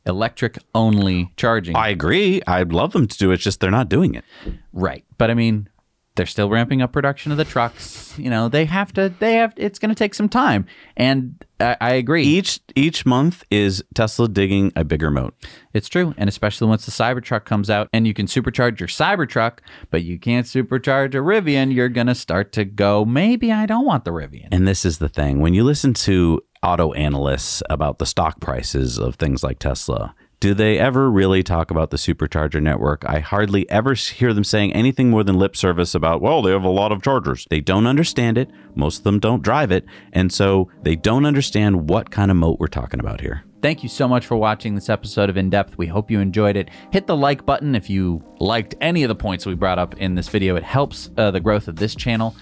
electric 0.06 0.58
only 0.74 1.32
charging. 1.36 1.76
I 1.76 1.88
agree. 1.88 2.40
I'd 2.46 2.72
love 2.72 2.92
them 2.92 3.06
to 3.06 3.18
do 3.18 3.30
it. 3.30 3.34
It's 3.34 3.42
just 3.42 3.60
they're 3.60 3.70
not 3.70 3.88
doing 3.88 4.14
it. 4.14 4.24
right. 4.72 5.04
But 5.18 5.30
I 5.30 5.34
mean, 5.34 5.68
they're 6.16 6.26
still 6.26 6.48
ramping 6.48 6.80
up 6.82 6.92
production 6.92 7.30
of 7.30 7.38
the 7.38 7.44
trucks. 7.44 8.18
You 8.18 8.30
know, 8.30 8.48
they 8.48 8.64
have 8.64 8.92
to. 8.94 9.12
They 9.18 9.34
have. 9.34 9.52
It's 9.56 9.78
going 9.78 9.90
to 9.90 9.94
take 9.94 10.14
some 10.14 10.28
time, 10.28 10.66
and 10.96 11.44
I, 11.60 11.76
I 11.80 11.92
agree. 11.92 12.24
Each 12.24 12.58
each 12.74 13.04
month 13.04 13.44
is 13.50 13.84
Tesla 13.94 14.26
digging 14.26 14.72
a 14.74 14.82
bigger 14.84 15.10
moat. 15.10 15.34
It's 15.74 15.88
true, 15.88 16.14
and 16.16 16.28
especially 16.28 16.68
once 16.68 16.86
the 16.86 16.92
Cybertruck 16.92 17.44
comes 17.44 17.68
out, 17.68 17.88
and 17.92 18.06
you 18.06 18.14
can 18.14 18.26
supercharge 18.26 18.80
your 18.80 18.88
Cybertruck, 18.88 19.58
but 19.90 20.02
you 20.04 20.18
can't 20.18 20.46
supercharge 20.46 21.14
a 21.14 21.18
Rivian. 21.18 21.74
You're 21.74 21.90
going 21.90 22.06
to 22.06 22.14
start 22.14 22.52
to 22.52 22.64
go. 22.64 23.04
Maybe 23.04 23.52
I 23.52 23.66
don't 23.66 23.84
want 23.84 24.06
the 24.06 24.10
Rivian. 24.12 24.48
And 24.50 24.66
this 24.66 24.86
is 24.86 24.96
the 24.98 25.10
thing 25.10 25.40
when 25.40 25.52
you 25.52 25.64
listen 25.64 25.92
to 25.94 26.42
auto 26.62 26.92
analysts 26.92 27.62
about 27.70 27.98
the 27.98 28.06
stock 28.06 28.40
prices 28.40 28.98
of 28.98 29.16
things 29.16 29.42
like 29.42 29.58
Tesla, 29.58 30.14
do 30.38 30.52
they 30.52 30.78
ever 30.78 31.10
really 31.10 31.42
talk 31.42 31.70
about 31.70 31.90
the 31.90 31.96
supercharger 31.96 32.62
network? 32.62 33.04
I 33.06 33.20
hardly 33.20 33.68
ever 33.70 33.94
hear 33.94 34.34
them 34.34 34.44
saying 34.44 34.74
anything 34.74 35.08
more 35.08 35.24
than 35.24 35.38
lip 35.38 35.56
service 35.56 35.94
about, 35.94 36.20
well, 36.20 36.42
they 36.42 36.52
have 36.52 36.62
a 36.62 36.68
lot 36.68 36.92
of 36.92 37.02
chargers. 37.02 37.46
They 37.48 37.60
don't 37.60 37.86
understand 37.86 38.36
it. 38.36 38.50
Most 38.74 38.98
of 38.98 39.04
them 39.04 39.18
don't 39.18 39.42
drive 39.42 39.72
it. 39.72 39.86
And 40.12 40.30
so 40.30 40.70
they 40.82 40.94
don't 40.94 41.24
understand 41.24 41.88
what 41.88 42.10
kind 42.10 42.30
of 42.30 42.36
moat 42.36 42.60
we're 42.60 42.66
talking 42.66 43.00
about 43.00 43.22
here. 43.22 43.44
Thank 43.62 43.82
you 43.82 43.88
so 43.88 44.06
much 44.06 44.26
for 44.26 44.36
watching 44.36 44.74
this 44.74 44.90
episode 44.90 45.30
of 45.30 45.38
In 45.38 45.48
Depth. 45.48 45.78
We 45.78 45.86
hope 45.86 46.10
you 46.10 46.20
enjoyed 46.20 46.56
it. 46.56 46.68
Hit 46.92 47.06
the 47.06 47.16
like 47.16 47.46
button 47.46 47.74
if 47.74 47.88
you 47.88 48.22
liked 48.38 48.74
any 48.82 49.02
of 49.02 49.08
the 49.08 49.14
points 49.14 49.46
we 49.46 49.54
brought 49.54 49.78
up 49.78 49.96
in 49.96 50.14
this 50.14 50.28
video. 50.28 50.54
It 50.54 50.62
helps 50.62 51.10
uh, 51.16 51.30
the 51.30 51.40
growth 51.40 51.66
of 51.66 51.76
this 51.76 51.94
channel. 51.94 52.36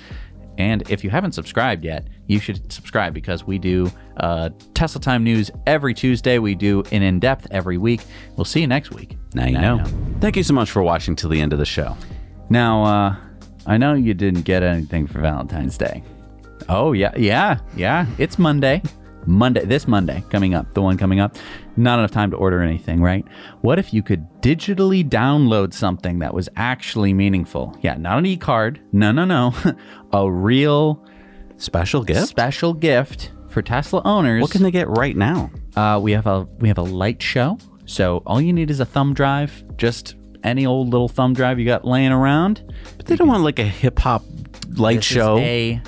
And 0.58 0.82
if 0.90 1.04
you 1.04 1.10
haven't 1.10 1.32
subscribed 1.32 1.84
yet, 1.84 2.08
you 2.27 2.39
should 2.39 2.72
subscribe 2.72 3.14
because 3.14 3.45
we 3.45 3.59
do 3.59 3.91
uh, 4.18 4.51
Tesla 4.75 5.01
Time 5.01 5.25
news 5.25 5.51
every 5.66 5.95
Tuesday. 5.95 6.39
We 6.39 6.55
do 6.55 6.83
an 6.91 7.03
in 7.03 7.20
depth 7.20 7.47
every 7.51 7.79
week. 7.79 8.03
We'll 8.37 8.45
see 8.45 8.61
you 8.61 8.66
next 8.66 8.93
week. 8.93 9.16
Now 9.35 9.47
you 9.47 9.59
know. 9.59 9.85
Thank 10.20 10.37
you 10.37 10.43
so 10.43 10.55
much 10.55 10.70
for 10.70 10.83
watching 10.83 11.16
till 11.16 11.31
the 11.31 11.41
end 11.41 11.53
of 11.53 11.59
the 11.59 11.66
show. 11.66 11.97
Now, 12.51 12.85
uh, 12.85 13.16
I 13.66 13.77
know 13.77 13.95
you 13.95 14.14
didn't 14.14 14.43
get 14.43 14.62
anything 14.62 15.07
for 15.07 15.20
Valentine's 15.20 15.79
Day. 15.79 16.03
Oh, 16.68 16.93
yeah, 16.93 17.12
yeah, 17.16 17.59
yeah. 17.77 18.07
It's 18.18 18.39
Monday. 18.39 18.83
Monday, 19.27 19.64
this 19.64 19.89
Monday 19.89 20.22
coming 20.29 20.55
up, 20.55 20.72
the 20.75 20.83
one 20.83 20.99
coming 20.99 21.20
up. 21.20 21.37
Not 21.77 21.99
enough 21.99 22.11
time 22.11 22.31
to 22.31 22.37
order 22.37 22.61
anything, 22.61 23.03
right? 23.03 23.25
What 23.62 23.79
if 23.79 23.93
you 23.93 24.03
could 24.03 24.27
digitally 24.41 25.09
download 25.09 25.72
something 25.72 26.18
that 26.18 26.35
was 26.35 26.49
actually 26.57 27.14
meaningful? 27.14 27.77
Yeah, 27.81 27.97
not 27.97 28.18
an 28.18 28.27
e 28.27 28.37
card. 28.37 28.81
No, 28.93 29.12
no, 29.12 29.25
no. 29.25 29.55
a 30.12 30.31
real 30.31 31.05
Special 31.57 32.02
gift? 32.02 32.28
special 32.28 32.74
gift 32.74 33.32
for 33.48 33.62
Tesla 33.62 34.02
owners. 34.05 34.42
What 34.42 34.50
can 34.50 34.62
they 34.62 34.70
get 34.70 34.88
right 34.88 35.16
now? 35.16 35.50
Uh, 35.76 35.98
we 36.02 36.12
have 36.12 36.26
a 36.26 36.42
we 36.59 36.68
have 36.68 36.78
a 36.78 36.82
light 36.82 37.22
show. 37.22 37.59
So 37.86 38.22
all 38.26 38.40
you 38.40 38.52
need 38.52 38.70
is 38.70 38.80
a 38.80 38.84
thumb 38.84 39.14
drive, 39.14 39.62
just 39.76 40.16
any 40.42 40.66
old 40.66 40.88
little 40.88 41.09
thumb 41.09 41.32
drive 41.34 41.59
you 41.59 41.64
got 41.64 41.84
laying 41.84 42.12
around. 42.12 42.62
But 42.96 43.07
they 43.07 43.16
don't 43.16 43.28
want 43.28 43.42
like 43.44 43.59
a 43.59 43.64
hip 43.64 43.98
hop 43.98 44.22
light 44.76 44.96
This 44.96 45.11
is 45.11 45.14
show. 45.16 45.38
a 45.38 45.80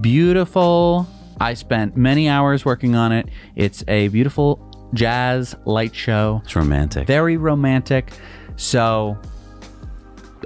beautiful. 0.00 1.06
I 1.40 1.54
spent 1.54 1.96
many 1.96 2.28
hours 2.28 2.64
working 2.64 2.94
on 2.94 3.12
it. 3.12 3.28
It's 3.56 3.82
a 3.88 4.08
beautiful 4.08 4.66
jazz 4.94 5.54
light 5.64 5.94
show, 5.94 6.40
it's 6.44 6.56
romantic. 6.56 7.06
very 7.06 7.36
romantic. 7.36 8.12
So 8.56 9.16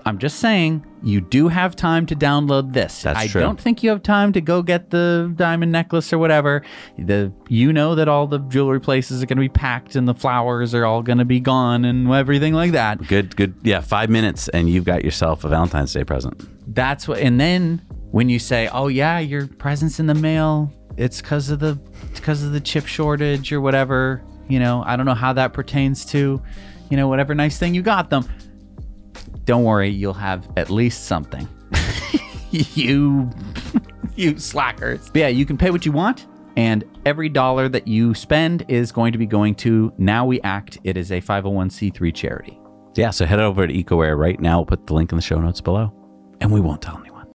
I'm 0.06 0.18
just 0.18 0.38
saying, 0.38 0.84
you 1.02 1.22
do 1.22 1.48
have 1.48 1.74
time 1.74 2.04
to 2.06 2.16
download 2.16 2.74
this. 2.74 3.02
That's 3.02 3.18
I 3.18 3.26
true. 3.26 3.40
don't 3.40 3.58
think 3.58 3.82
you 3.82 3.88
have 3.88 4.02
time 4.02 4.34
to 4.34 4.40
go 4.42 4.62
get 4.62 4.90
the 4.90 5.32
diamond 5.34 5.72
necklace 5.72 6.12
or 6.12 6.18
whatever. 6.18 6.62
The 6.98 7.32
you 7.48 7.72
know 7.72 7.94
that 7.94 8.06
all 8.06 8.26
the 8.26 8.38
jewelry 8.40 8.80
places 8.80 9.22
are 9.22 9.26
going 9.26 9.38
to 9.38 9.40
be 9.42 9.48
packed 9.48 9.96
and 9.96 10.06
the 10.06 10.14
flowers 10.14 10.74
are 10.74 10.84
all 10.84 11.02
going 11.02 11.18
to 11.18 11.24
be 11.24 11.40
gone 11.40 11.86
and 11.86 12.10
everything 12.12 12.52
like 12.52 12.72
that. 12.72 13.06
Good, 13.06 13.34
good. 13.36 13.54
Yeah, 13.62 13.80
five 13.80 14.10
minutes 14.10 14.48
and 14.48 14.68
you've 14.68 14.84
got 14.84 15.04
yourself 15.04 15.42
a 15.44 15.48
Valentine's 15.48 15.92
Day 15.92 16.04
present. 16.04 16.74
That's 16.74 17.08
what. 17.08 17.20
And 17.20 17.40
then 17.40 17.80
when 18.10 18.28
you 18.28 18.38
say, 18.38 18.68
"Oh 18.68 18.88
yeah, 18.88 19.18
your 19.18 19.46
presents 19.46 20.00
in 20.00 20.06
the 20.06 20.14
mail," 20.14 20.70
it's 20.98 21.22
because 21.22 21.48
of 21.48 21.60
the 21.60 21.78
because 22.14 22.42
of 22.42 22.52
the 22.52 22.60
chip 22.60 22.86
shortage 22.86 23.52
or 23.52 23.60
whatever. 23.60 24.22
You 24.48 24.58
know, 24.58 24.82
I 24.86 24.96
don't 24.96 25.06
know 25.06 25.14
how 25.14 25.32
that 25.32 25.54
pertains 25.54 26.04
to, 26.06 26.42
you 26.90 26.96
know, 26.98 27.08
whatever 27.08 27.34
nice 27.34 27.58
thing 27.58 27.74
you 27.74 27.80
got 27.80 28.10
them. 28.10 28.28
Don't 29.44 29.64
worry, 29.64 29.88
you'll 29.90 30.14
have 30.14 30.48
at 30.56 30.70
least 30.70 31.04
something. 31.04 31.48
you, 32.50 33.30
you 34.16 34.38
slackers. 34.38 35.10
But 35.10 35.18
yeah, 35.18 35.28
you 35.28 35.44
can 35.44 35.58
pay 35.58 35.70
what 35.70 35.84
you 35.84 35.92
want. 35.92 36.26
And 36.56 36.84
every 37.04 37.28
dollar 37.28 37.68
that 37.68 37.88
you 37.88 38.14
spend 38.14 38.64
is 38.68 38.92
going 38.92 39.12
to 39.12 39.18
be 39.18 39.26
going 39.26 39.56
to 39.56 39.92
Now 39.98 40.24
We 40.24 40.40
Act. 40.42 40.78
It 40.84 40.96
is 40.96 41.10
a 41.10 41.20
501c3 41.20 42.14
charity. 42.14 42.58
Yeah, 42.94 43.10
so 43.10 43.26
head 43.26 43.40
over 43.40 43.66
to 43.66 43.74
Ecowear 43.74 44.16
right 44.16 44.38
now. 44.38 44.58
We'll 44.58 44.66
put 44.66 44.86
the 44.86 44.94
link 44.94 45.10
in 45.10 45.16
the 45.16 45.22
show 45.22 45.40
notes 45.40 45.60
below. 45.60 45.92
And 46.40 46.52
we 46.52 46.60
won't 46.60 46.80
tell 46.80 46.96
anyone. 46.98 47.13